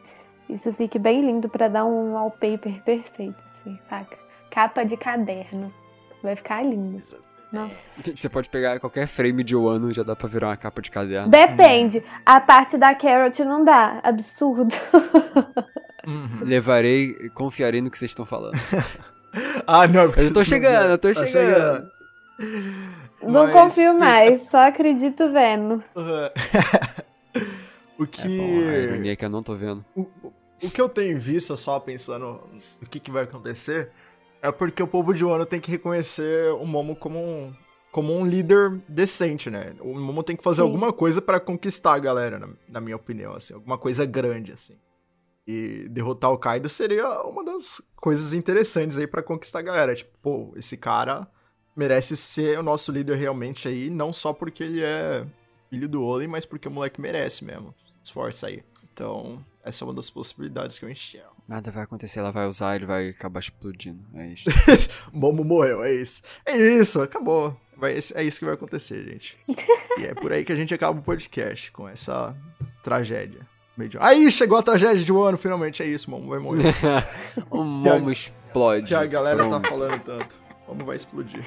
isso 0.52 0.72
fique 0.72 0.98
bem 0.98 1.20
lindo 1.20 1.48
para 1.48 1.68
dar 1.68 1.84
um 1.84 2.12
wallpaper 2.14 2.82
perfeito, 2.82 3.42
assim, 3.60 3.78
saca? 3.88 4.16
Capa 4.50 4.84
de 4.84 4.96
caderno. 4.96 5.72
Vai 6.22 6.36
ficar 6.36 6.62
lindo. 6.62 7.02
Nossa. 7.52 7.76
Você 8.16 8.28
pode 8.28 8.48
pegar 8.48 8.80
qualquer 8.80 9.06
frame 9.06 9.44
de 9.44 9.54
Wano 9.54 9.92
já 9.92 10.02
dá 10.02 10.16
pra 10.16 10.26
virar 10.26 10.48
uma 10.48 10.56
capa 10.56 10.80
de 10.80 10.90
caderno. 10.90 11.28
Depende. 11.28 12.02
A 12.24 12.40
parte 12.40 12.78
da 12.78 12.94
Carrot 12.94 13.44
não 13.44 13.62
dá. 13.62 14.00
Absurdo. 14.02 14.74
Uhum. 16.06 16.44
Levarei 16.44 17.16
e 17.20 17.28
confiarei 17.28 17.80
no 17.80 17.90
que 17.90 17.98
vocês 17.98 18.10
estão 18.10 18.24
falando. 18.24 18.58
ah, 19.66 19.86
não. 19.86 20.04
Eu 20.16 20.32
tô 20.32 20.44
chegando, 20.44 20.90
eu 20.90 20.98
tô 20.98 21.12
tá 21.12 21.26
chegando. 21.26 21.90
Não 23.22 23.44
Mas, 23.44 23.52
confio 23.52 23.98
mais, 23.98 24.42
só 24.48 24.66
acredito 24.66 25.30
vendo. 25.30 25.82
o 27.98 28.06
que. 28.06 28.22
É 28.22 28.36
bom, 28.36 28.70
a 28.70 28.78
ironia 28.78 29.12
é 29.12 29.16
que 29.16 29.24
eu 29.24 29.30
não 29.30 29.42
tô 29.42 29.54
vendo. 29.54 29.84
O, 29.94 30.06
o 30.62 30.70
que 30.70 30.80
eu 30.80 30.88
tenho 30.88 31.18
visto, 31.18 31.56
só 31.56 31.78
pensando 31.80 32.40
o 32.80 32.86
que, 32.86 33.00
que 33.00 33.10
vai 33.10 33.24
acontecer, 33.24 33.90
é 34.40 34.50
porque 34.50 34.82
o 34.82 34.86
povo 34.86 35.12
de 35.12 35.24
Wano 35.24 35.44
tem 35.44 35.60
que 35.60 35.70
reconhecer 35.70 36.52
o 36.54 36.64
Momo 36.64 36.96
como 36.96 37.18
um, 37.18 37.52
como 37.90 38.12
um 38.12 38.26
líder 38.26 38.80
decente, 38.88 39.50
né? 39.50 39.74
O 39.80 39.98
Momo 39.98 40.22
tem 40.22 40.36
que 40.36 40.42
fazer 40.42 40.62
Sim. 40.62 40.68
alguma 40.68 40.92
coisa 40.92 41.20
para 41.20 41.38
conquistar 41.38 41.94
a 41.94 41.98
galera, 41.98 42.38
na, 42.38 42.48
na, 42.68 42.80
minha 42.80 42.96
opinião, 42.96 43.34
assim, 43.34 43.54
alguma 43.54 43.76
coisa 43.76 44.04
grande, 44.04 44.52
assim. 44.52 44.76
E 45.46 45.88
derrotar 45.88 46.30
o 46.30 46.38
Kaido 46.38 46.68
seria 46.68 47.22
uma 47.22 47.44
das 47.44 47.82
coisas 47.96 48.32
interessantes 48.32 48.96
aí 48.96 49.06
para 49.06 49.22
conquistar 49.22 49.58
a 49.58 49.62
galera. 49.62 49.94
Tipo, 49.94 50.16
pô, 50.22 50.52
esse 50.56 50.76
cara 50.76 51.28
merece 51.76 52.16
ser 52.16 52.58
o 52.58 52.62
nosso 52.62 52.92
líder 52.92 53.16
realmente 53.16 53.66
aí, 53.66 53.90
não 53.90 54.12
só 54.12 54.32
porque 54.32 54.62
ele 54.62 54.82
é 54.82 55.26
filho 55.68 55.88
do 55.88 56.04
Olin, 56.04 56.28
mas 56.28 56.44
porque 56.44 56.68
o 56.68 56.70
moleque 56.70 57.00
merece 57.00 57.44
mesmo. 57.44 57.74
Esforça 58.02 58.46
aí. 58.46 58.62
Então, 58.92 59.44
essa 59.64 59.84
é 59.84 59.86
uma 59.86 59.94
das 59.94 60.10
possibilidades 60.10 60.78
que 60.78 60.84
eu 60.84 60.90
enxergo. 60.90 61.36
Nada 61.46 61.70
vai 61.70 61.84
acontecer, 61.84 62.18
ela 62.18 62.32
vai 62.32 62.46
usar, 62.46 62.74
ele 62.74 62.86
vai 62.86 63.10
acabar 63.10 63.40
explodindo. 63.40 64.04
É 64.14 64.26
isso. 64.28 64.50
Momo 65.12 65.44
morreu, 65.44 65.84
é 65.84 65.92
isso. 65.94 66.22
É 66.44 66.56
isso, 66.56 67.00
acabou. 67.00 67.56
Vai, 67.76 67.92
é 67.92 68.24
isso 68.24 68.38
que 68.38 68.44
vai 68.44 68.54
acontecer, 68.54 69.04
gente. 69.04 69.38
e 69.98 70.04
é 70.04 70.14
por 70.14 70.32
aí 70.32 70.44
que 70.44 70.52
a 70.52 70.56
gente 70.56 70.74
acaba 70.74 70.98
o 70.98 71.02
podcast, 71.02 71.70
com 71.70 71.88
essa 71.88 72.36
tragédia. 72.82 73.46
Aí 74.00 74.30
chegou 74.30 74.58
a 74.58 74.62
tragédia 74.62 75.02
de 75.02 75.12
um 75.12 75.22
ano, 75.22 75.38
finalmente 75.38 75.82
é 75.82 75.86
isso, 75.86 76.10
Momo 76.10 76.28
vai 76.28 76.38
morrer. 76.38 76.74
o 77.50 77.64
Momo 77.64 78.08
a, 78.08 78.12
explode. 78.12 78.88
Que 78.88 78.94
a 78.94 79.06
galera 79.06 79.38
tá 79.38 79.48
Pronto. 79.48 79.62
tá 79.62 79.68
falando 79.70 80.00
tanto. 80.02 80.36
Momo 80.68 80.84
vai 80.84 80.96
explodir. 80.96 81.44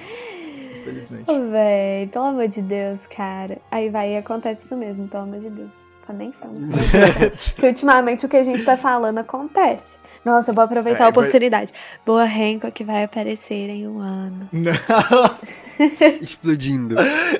Infelizmente. 0.79 1.25
Véi, 1.51 2.07
pelo 2.07 2.25
amor 2.25 2.47
de 2.47 2.61
Deus, 2.61 2.99
cara. 3.15 3.59
Aí 3.71 3.89
vai 3.89 4.13
e 4.13 4.17
acontece 4.17 4.63
isso 4.63 4.75
mesmo, 4.75 5.07
pelo 5.07 5.23
amor 5.23 5.39
de 5.39 5.49
Deus. 5.49 5.84
Tá 6.05 6.13
nem 6.13 6.31
falando. 6.31 6.69
Porque 7.55 7.67
ultimamente 7.67 8.25
o 8.25 8.29
que 8.29 8.37
a 8.37 8.43
gente 8.43 8.63
tá 8.63 8.77
falando 8.77 9.17
acontece. 9.17 9.97
Nossa, 10.23 10.51
eu 10.51 10.55
vou 10.55 10.63
aproveitar 10.63 11.03
é, 11.03 11.07
a 11.07 11.09
oportunidade. 11.09 11.71
Vai... 11.71 11.81
Boa 12.05 12.25
Renko 12.25 12.71
que 12.71 12.83
vai 12.83 13.03
aparecer 13.03 13.69
em 13.69 13.87
um 13.87 13.99
ano. 13.99 14.49
Não! 14.51 14.73
explodindo. 16.21 16.95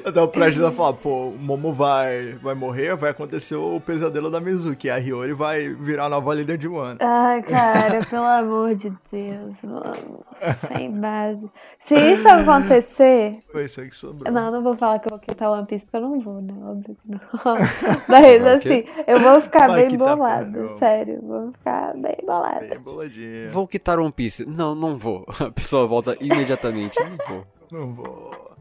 Então 0.05 0.23
o 0.23 0.27
prestes 0.27 0.63
a 0.63 0.71
falar, 0.71 0.93
pô, 0.93 1.29
o 1.29 1.37
Momo 1.37 1.73
vai, 1.73 2.33
vai 2.41 2.53
morrer, 2.53 2.95
vai 2.95 3.11
acontecer 3.11 3.55
o 3.55 3.79
pesadelo 3.79 4.29
da 4.29 4.39
Mizuki. 4.39 4.89
A 4.89 4.97
Hiyori 4.97 5.33
vai 5.33 5.69
virar 5.69 6.05
a 6.05 6.09
nova 6.09 6.33
líder 6.33 6.57
de 6.57 6.67
Wano. 6.67 6.99
Ai, 7.01 7.41
cara, 7.43 7.99
pelo 8.09 8.25
amor 8.25 8.75
de 8.75 8.91
Deus, 9.11 9.55
mano. 9.63 10.25
Sem 10.67 10.91
base. 10.91 11.49
Se 11.85 11.95
isso 11.95 12.27
acontecer. 12.27 13.39
Foi 13.51 13.65
isso 13.65 13.81
que 13.81 13.95
sobrou. 13.95 14.31
Não, 14.31 14.51
não 14.51 14.63
vou 14.63 14.75
falar 14.75 14.99
que 14.99 15.07
eu 15.07 15.11
vou 15.11 15.19
quitar 15.19 15.51
One 15.51 15.65
Piece, 15.65 15.85
porque 15.85 15.97
eu 15.97 16.01
não 16.01 16.19
vou, 16.19 16.41
né? 16.41 16.53
Óbvio 16.63 16.95
que 16.95 17.11
não. 17.11 17.19
Mas 18.07 18.45
assim, 18.45 18.83
eu 19.07 19.19
vou 19.19 19.41
ficar 19.41 19.67
vai 19.67 19.87
bem 19.87 19.97
bolado. 19.97 20.77
Sério, 20.79 21.21
vou 21.21 21.51
ficar 21.51 21.93
bem 21.95 22.17
bolada. 22.25 22.67
Bem 22.67 22.79
boladinha. 22.79 23.49
Vou 23.49 23.67
quitar 23.67 23.99
One 23.99 24.11
Piece. 24.11 24.45
Não, 24.45 24.75
não 24.75 24.97
vou. 24.97 25.25
A 25.39 25.51
pessoa 25.51 25.87
volta 25.87 26.17
imediatamente. 26.19 26.99
Não 26.99 27.17
vou. 27.27 27.54
Não 27.71 27.93
vou. 27.93 28.55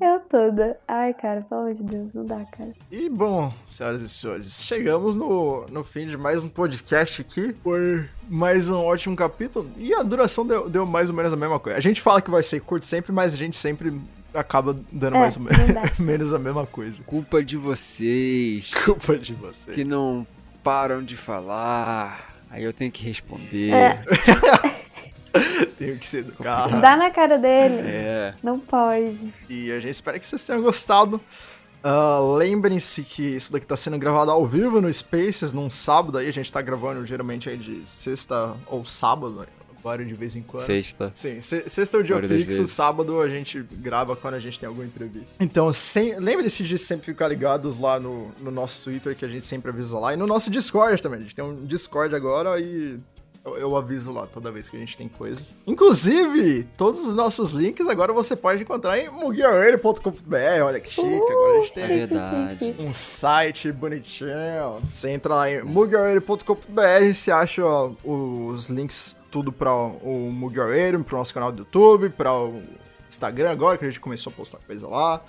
Eu 0.00 0.20
toda. 0.28 0.78
Ai, 0.88 1.14
cara, 1.14 1.42
pelo 1.42 1.62
amor 1.62 1.74
de 1.74 1.82
Deus, 1.82 2.12
não 2.12 2.24
dá, 2.24 2.44
cara. 2.46 2.72
E 2.90 3.08
bom, 3.08 3.52
senhoras 3.66 4.02
e 4.02 4.08
senhores, 4.08 4.64
chegamos 4.64 5.14
no, 5.14 5.66
no 5.70 5.84
fim 5.84 6.06
de 6.06 6.16
mais 6.16 6.44
um 6.44 6.48
podcast 6.48 7.20
aqui. 7.20 7.54
Foi 7.62 8.04
mais 8.28 8.68
um 8.68 8.76
ótimo 8.76 9.14
capítulo. 9.14 9.70
E 9.76 9.94
a 9.94 10.02
duração 10.02 10.44
deu, 10.44 10.68
deu 10.68 10.84
mais 10.84 11.10
ou 11.10 11.14
menos 11.14 11.32
a 11.32 11.36
mesma 11.36 11.60
coisa. 11.60 11.78
A 11.78 11.82
gente 11.82 12.00
fala 12.00 12.20
que 12.20 12.30
vai 12.30 12.42
ser 12.42 12.60
curto 12.60 12.86
sempre, 12.86 13.12
mas 13.12 13.32
a 13.32 13.36
gente 13.36 13.56
sempre 13.56 14.00
acaba 14.32 14.76
dando 14.90 15.16
é, 15.16 15.20
mais 15.20 15.36
ou 15.36 15.42
menos, 15.42 15.58
menos 15.98 16.32
a 16.32 16.38
mesma 16.38 16.66
coisa. 16.66 17.02
Culpa 17.04 17.42
de 17.42 17.56
vocês. 17.56 18.74
Culpa 18.84 19.16
de 19.16 19.34
vocês. 19.34 19.74
Que 19.74 19.84
não 19.84 20.26
param 20.62 21.02
de 21.02 21.16
falar. 21.16 22.34
Aí 22.50 22.64
eu 22.64 22.72
tenho 22.72 22.90
que 22.90 23.04
responder. 23.04 23.72
É. 23.72 24.04
Tenho 25.78 25.98
que 25.98 26.06
ser 26.06 26.18
educado. 26.18 26.80
Dá 26.80 26.96
na 26.96 27.10
cara 27.10 27.38
dele. 27.38 27.76
É. 27.80 28.34
Não 28.42 28.58
pode. 28.58 29.32
E 29.48 29.70
a 29.72 29.80
gente 29.80 29.92
espera 29.92 30.18
que 30.18 30.26
vocês 30.26 30.42
tenham 30.44 30.62
gostado. 30.62 31.20
Uh, 31.84 32.34
Lembrem-se 32.36 33.02
que 33.02 33.22
isso 33.22 33.52
daqui 33.52 33.66
tá 33.66 33.76
sendo 33.76 33.98
gravado 33.98 34.30
ao 34.30 34.46
vivo 34.46 34.80
no 34.80 34.90
Spaces, 34.90 35.52
num 35.52 35.68
sábado 35.68 36.16
aí. 36.16 36.28
A 36.28 36.32
gente 36.32 36.50
tá 36.50 36.62
gravando 36.62 37.04
geralmente 37.06 37.50
aí 37.50 37.58
de 37.58 37.86
sexta 37.86 38.56
ou 38.66 38.84
sábado, 38.86 39.46
agora 39.84 40.02
de 40.02 40.14
vez 40.14 40.34
em 40.34 40.40
quando. 40.40 40.64
Sexta. 40.64 41.10
Sim, 41.14 41.42
sexta 41.42 41.98
é 41.98 42.00
o 42.00 42.02
dia 42.02 42.18
fixo, 42.26 42.66
sábado 42.66 43.20
a 43.20 43.28
gente 43.28 43.62
grava 43.62 44.16
quando 44.16 44.34
a 44.34 44.40
gente 44.40 44.58
tem 44.58 44.66
alguma 44.66 44.86
entrevista. 44.86 45.34
Então, 45.38 45.70
sem... 45.74 46.18
lembre-se 46.18 46.62
de 46.62 46.78
sempre 46.78 47.04
ficar 47.04 47.28
ligados 47.28 47.76
lá 47.76 48.00
no, 48.00 48.32
no 48.40 48.50
nosso 48.50 48.84
Twitter, 48.84 49.14
que 49.14 49.26
a 49.26 49.28
gente 49.28 49.44
sempre 49.44 49.70
avisa 49.70 49.98
lá, 49.98 50.14
e 50.14 50.16
no 50.16 50.26
nosso 50.26 50.50
Discord 50.50 51.02
também. 51.02 51.18
A 51.18 51.22
gente 51.22 51.34
tem 51.34 51.44
um 51.44 51.66
Discord 51.66 52.14
agora 52.14 52.58
e 52.58 52.98
eu, 53.44 53.56
eu, 53.56 53.76
aviso 53.76 54.10
lá 54.10 54.26
toda 54.26 54.50
vez 54.50 54.70
que 54.70 54.76
a 54.76 54.80
gente 54.80 54.96
tem 54.96 55.08
coisa. 55.08 55.40
Inclusive, 55.66 56.64
todos 56.76 57.06
os 57.06 57.14
nossos 57.14 57.50
links 57.50 57.86
agora 57.86 58.12
você 58.12 58.34
pode 58.34 58.62
encontrar 58.62 58.98
em 58.98 59.10
muguiaoeiro.com.br. 59.10 60.62
Olha 60.64 60.80
que 60.80 60.90
chique, 60.90 61.06
uh, 61.06 61.30
agora 61.30 61.58
a 61.58 61.60
gente 61.60 61.72
tem 61.72 61.84
é 61.84 61.86
verdade. 61.86 62.74
um 62.78 62.92
site 62.92 63.70
bonitinho. 63.70 64.80
Você 64.92 65.10
entra 65.10 65.34
lá 65.34 65.50
em 65.50 65.62
muguiaoeiro.com.br, 65.62 67.14
você 67.14 67.30
acha 67.30 67.64
ó, 67.64 67.92
os 68.02 68.68
links 68.68 69.16
tudo 69.30 69.52
para 69.52 69.74
o 69.74 70.30
Muguiaoeiro, 70.32 71.02
para 71.02 71.16
o 71.16 71.18
nosso 71.18 71.34
canal 71.34 71.50
do 71.50 71.58
YouTube, 71.58 72.08
para 72.10 72.32
o 72.32 72.62
Instagram 73.08 73.50
agora, 73.50 73.76
que 73.76 73.84
a 73.84 73.88
gente 73.88 74.00
começou 74.00 74.32
a 74.32 74.36
postar 74.36 74.58
coisa 74.58 74.86
lá. 74.86 75.20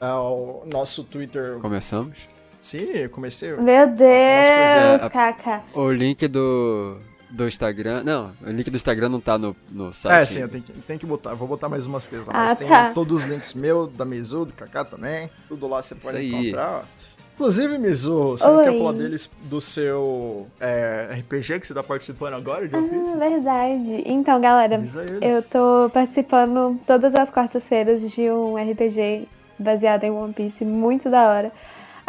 É, 0.00 0.10
o 0.14 0.64
nosso 0.72 1.04
Twitter. 1.04 1.58
Começamos? 1.60 2.16
Sim, 2.60 2.84
eu 2.94 3.10
comecei. 3.10 3.52
Meu 3.52 3.86
Deus, 3.88 4.00
é, 4.00 5.10
Caca. 5.12 5.62
O 5.74 5.90
link 5.90 6.26
do 6.28 6.98
do 7.32 7.48
Instagram. 7.48 8.04
Não, 8.04 8.32
o 8.46 8.50
link 8.50 8.70
do 8.70 8.76
Instagram 8.76 9.08
não 9.08 9.20
tá 9.20 9.38
no, 9.38 9.56
no 9.70 9.92
site. 9.92 10.14
É, 10.14 10.24
sim, 10.24 10.40
eu 10.40 10.48
tenho 10.48 10.62
que, 10.62 10.72
tenho 10.72 10.98
que 10.98 11.06
botar. 11.06 11.34
Vou 11.34 11.48
botar 11.48 11.68
mais 11.68 11.86
umas 11.86 12.06
coisas 12.06 12.26
lá. 12.26 12.32
Ah, 12.34 12.44
mas 12.44 12.58
tem 12.58 12.68
tá. 12.68 12.90
todos 12.90 13.24
os 13.24 13.28
links 13.28 13.54
meu, 13.54 13.86
da 13.86 14.04
Mizu, 14.04 14.44
do 14.44 14.52
Kaká 14.52 14.84
também. 14.84 15.30
Tudo 15.48 15.66
lá 15.66 15.82
você 15.82 15.94
pode 15.94 16.22
encontrar. 16.24 16.84
Inclusive, 17.34 17.78
Mizu, 17.78 18.32
você 18.32 18.46
Oi. 18.46 18.64
quer 18.64 18.78
falar 18.78 18.92
deles 18.92 19.28
do 19.44 19.60
seu 19.60 20.46
é, 20.60 21.08
RPG 21.20 21.60
que 21.60 21.66
você 21.66 21.74
tá 21.74 21.82
participando 21.82 22.34
agora 22.34 22.68
de 22.68 22.76
One 22.76 22.90
Piece? 22.90 23.12
Ah, 23.12 23.16
verdade. 23.16 24.02
Então, 24.04 24.40
galera, 24.40 24.82
eu 25.20 25.42
tô 25.42 25.90
participando 25.92 26.78
todas 26.86 27.14
as 27.14 27.30
quartas-feiras 27.30 28.02
de 28.12 28.30
um 28.30 28.54
RPG 28.54 29.26
baseado 29.58 30.04
em 30.04 30.10
One 30.10 30.34
Piece, 30.34 30.64
muito 30.64 31.08
da 31.08 31.30
hora. 31.30 31.52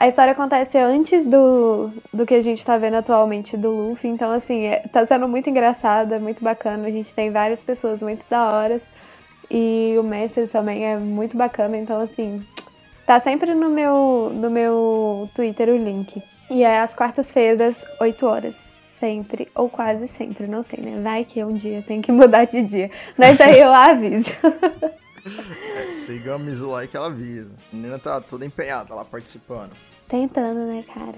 A 0.03 0.09
história 0.09 0.33
acontece 0.33 0.77
antes 0.77 1.25
do, 1.25 1.89
do 2.13 2.25
que 2.25 2.33
a 2.33 2.41
gente 2.41 2.65
tá 2.65 2.77
vendo 2.77 2.95
atualmente 2.95 3.55
do 3.55 3.69
Luffy, 3.69 4.09
então 4.09 4.29
assim, 4.31 4.65
é, 4.65 4.79
tá 4.79 5.05
sendo 5.05 5.29
muito 5.29 5.49
engraçada, 5.49 6.19
muito 6.19 6.43
bacana. 6.43 6.89
A 6.89 6.91
gente 6.91 7.15
tem 7.15 7.31
várias 7.31 7.61
pessoas 7.61 8.01
muito 8.01 8.25
da 8.29 8.51
hora. 8.51 8.81
E 9.49 9.95
o 9.97 10.03
mestre 10.03 10.45
também 10.47 10.85
é 10.85 10.97
muito 10.97 11.37
bacana, 11.37 11.77
então 11.77 12.01
assim, 12.01 12.45
tá 13.07 13.17
sempre 13.21 13.53
no 13.53 13.69
meu, 13.69 14.29
no 14.35 14.49
meu 14.49 15.29
Twitter 15.33 15.69
o 15.69 15.77
link. 15.77 16.21
E 16.49 16.63
é 16.63 16.81
às 16.81 16.93
quartas-feiras, 16.93 17.77
8 18.01 18.25
horas. 18.25 18.55
Sempre, 18.99 19.47
ou 19.55 19.69
quase 19.69 20.09
sempre, 20.09 20.47
não 20.47 20.65
sei, 20.65 20.83
né? 20.83 20.99
Vai 21.01 21.23
que 21.23 21.41
um 21.45 21.53
dia 21.53 21.81
tem 21.81 22.01
que 22.01 22.11
mudar 22.11 22.43
de 22.43 22.61
dia. 22.61 22.91
Mas 23.17 23.39
aí 23.39 23.57
eu 23.57 23.71
aviso. 23.71 24.29
É, 25.77 25.85
siga 25.85 26.35
a 26.35 26.37
Mizu 26.37 26.69
lá 26.69 26.85
que 26.85 26.97
ela 26.97 27.07
avisa. 27.07 27.53
A 27.71 27.75
menina 27.77 27.97
tá 27.97 28.19
toda 28.19 28.45
empenhada 28.45 28.93
lá 28.93 29.05
participando. 29.05 29.71
Tentando, 30.13 30.67
né, 30.67 30.83
cara? 30.93 31.15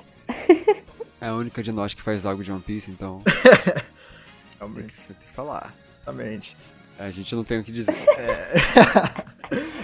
É 1.19 1.27
a 1.27 1.33
única 1.33 1.61
de 1.61 1.69
nós 1.69 1.93
que 1.93 2.01
faz 2.01 2.25
algo 2.25 2.41
de 2.41 2.49
One 2.49 2.61
Piece, 2.61 2.89
então. 2.89 3.21
Realmente. 4.57 4.85
Tem 4.85 4.95
que, 4.95 5.07
tem 5.07 5.27
que 5.27 5.31
falar. 5.33 5.73
Exatamente. 5.97 6.55
A 6.97 7.11
gente 7.11 7.35
não 7.35 7.43
tem 7.43 7.59
o 7.59 7.63
que 7.65 7.73
dizer. 7.73 7.93
É. 8.17 8.53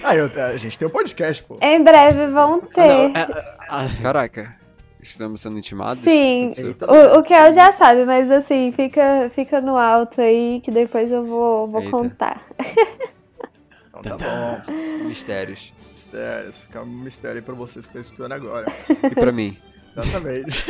ah, 0.02 0.16
eu, 0.16 0.30
a 0.46 0.56
gente 0.56 0.78
tem 0.78 0.88
um 0.88 0.90
podcast, 0.90 1.42
pô. 1.42 1.58
Em 1.60 1.84
breve 1.84 2.28
vão 2.28 2.62
ter. 2.62 3.12
Ah, 3.14 3.26
não, 3.70 3.80
é, 3.80 3.84
é, 3.84 4.00
caraca. 4.00 4.56
Estamos 5.02 5.42
sendo 5.42 5.58
intimados? 5.58 6.02
Sim, 6.02 6.50
o, 6.80 7.18
o 7.18 7.22
Kel 7.22 7.52
já 7.52 7.70
sabe, 7.72 8.06
mas 8.06 8.30
assim, 8.30 8.72
fica, 8.72 9.30
fica 9.34 9.60
no 9.60 9.76
alto 9.76 10.22
aí 10.22 10.62
que 10.64 10.70
depois 10.70 11.12
eu 11.12 11.26
vou, 11.26 11.68
vou 11.68 11.90
contar. 11.90 12.42
Então 14.04 14.18
tá 14.18 14.64
bom. 14.66 14.72
Mistérios. 15.04 15.72
Mistérios. 15.90 16.62
Fica 16.62 16.82
um 16.82 16.86
mistério 16.86 17.36
aí 17.36 17.42
pra 17.42 17.54
vocês 17.54 17.86
que 17.86 17.90
estão 17.90 18.00
escutando 18.00 18.32
agora. 18.32 18.66
E 18.88 19.14
pra 19.14 19.30
mim. 19.30 19.56
Exatamente. 19.96 20.64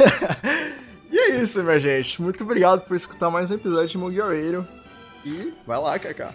e 1.10 1.18
é 1.18 1.36
isso, 1.36 1.62
minha 1.62 1.80
gente. 1.80 2.20
Muito 2.20 2.44
obrigado 2.44 2.82
por 2.82 2.94
escutar 2.94 3.30
mais 3.30 3.50
um 3.50 3.54
episódio 3.54 3.88
de 3.88 3.98
Muguioeiro. 3.98 4.68
E 5.24 5.54
vai 5.66 5.80
lá, 5.80 5.98
Kaká. 5.98 6.32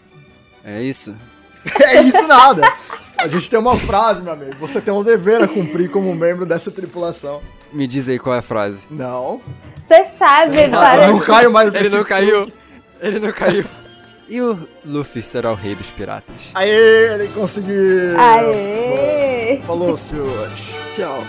É 0.63 0.81
isso. 0.81 1.15
é 1.83 2.01
isso 2.01 2.27
nada. 2.27 2.63
A 3.15 3.27
gente 3.27 3.49
tem 3.49 3.59
uma 3.59 3.77
frase, 3.79 4.21
meu 4.21 4.33
amigo. 4.33 4.55
Você 4.57 4.81
tem 4.81 4.93
um 4.93 5.03
dever 5.03 5.43
a 5.43 5.47
cumprir 5.47 5.91
como 5.91 6.13
membro 6.15 6.45
dessa 6.45 6.71
tripulação. 6.71 7.41
Me 7.71 7.85
diz 7.85 8.07
aí 8.09 8.17
qual 8.17 8.35
é 8.35 8.39
a 8.39 8.43
frase. 8.43 8.87
Não. 8.89 9.39
Você 9.87 10.05
sabe, 10.17 10.55
Você. 10.55 11.03
Eu 11.03 11.07
não 11.13 11.19
caio 11.19 11.51
mais 11.51 11.73
Ele 11.73 11.89
não 11.89 12.03
caiu. 12.03 12.51
Ele 12.99 13.19
não 13.19 13.31
caiu. 13.31 13.65
E 14.29 14.41
o 14.41 14.67
Luffy 14.83 15.21
será 15.21 15.51
o 15.51 15.55
rei 15.55 15.73
dos 15.75 15.89
piratas. 15.91 16.51
Aê, 16.53 17.13
ele 17.13 17.27
conseguiu! 17.29 18.19
Aê! 18.19 19.61
Falou, 19.65 19.95
senhores. 19.95 20.75
Tchau. 20.95 21.23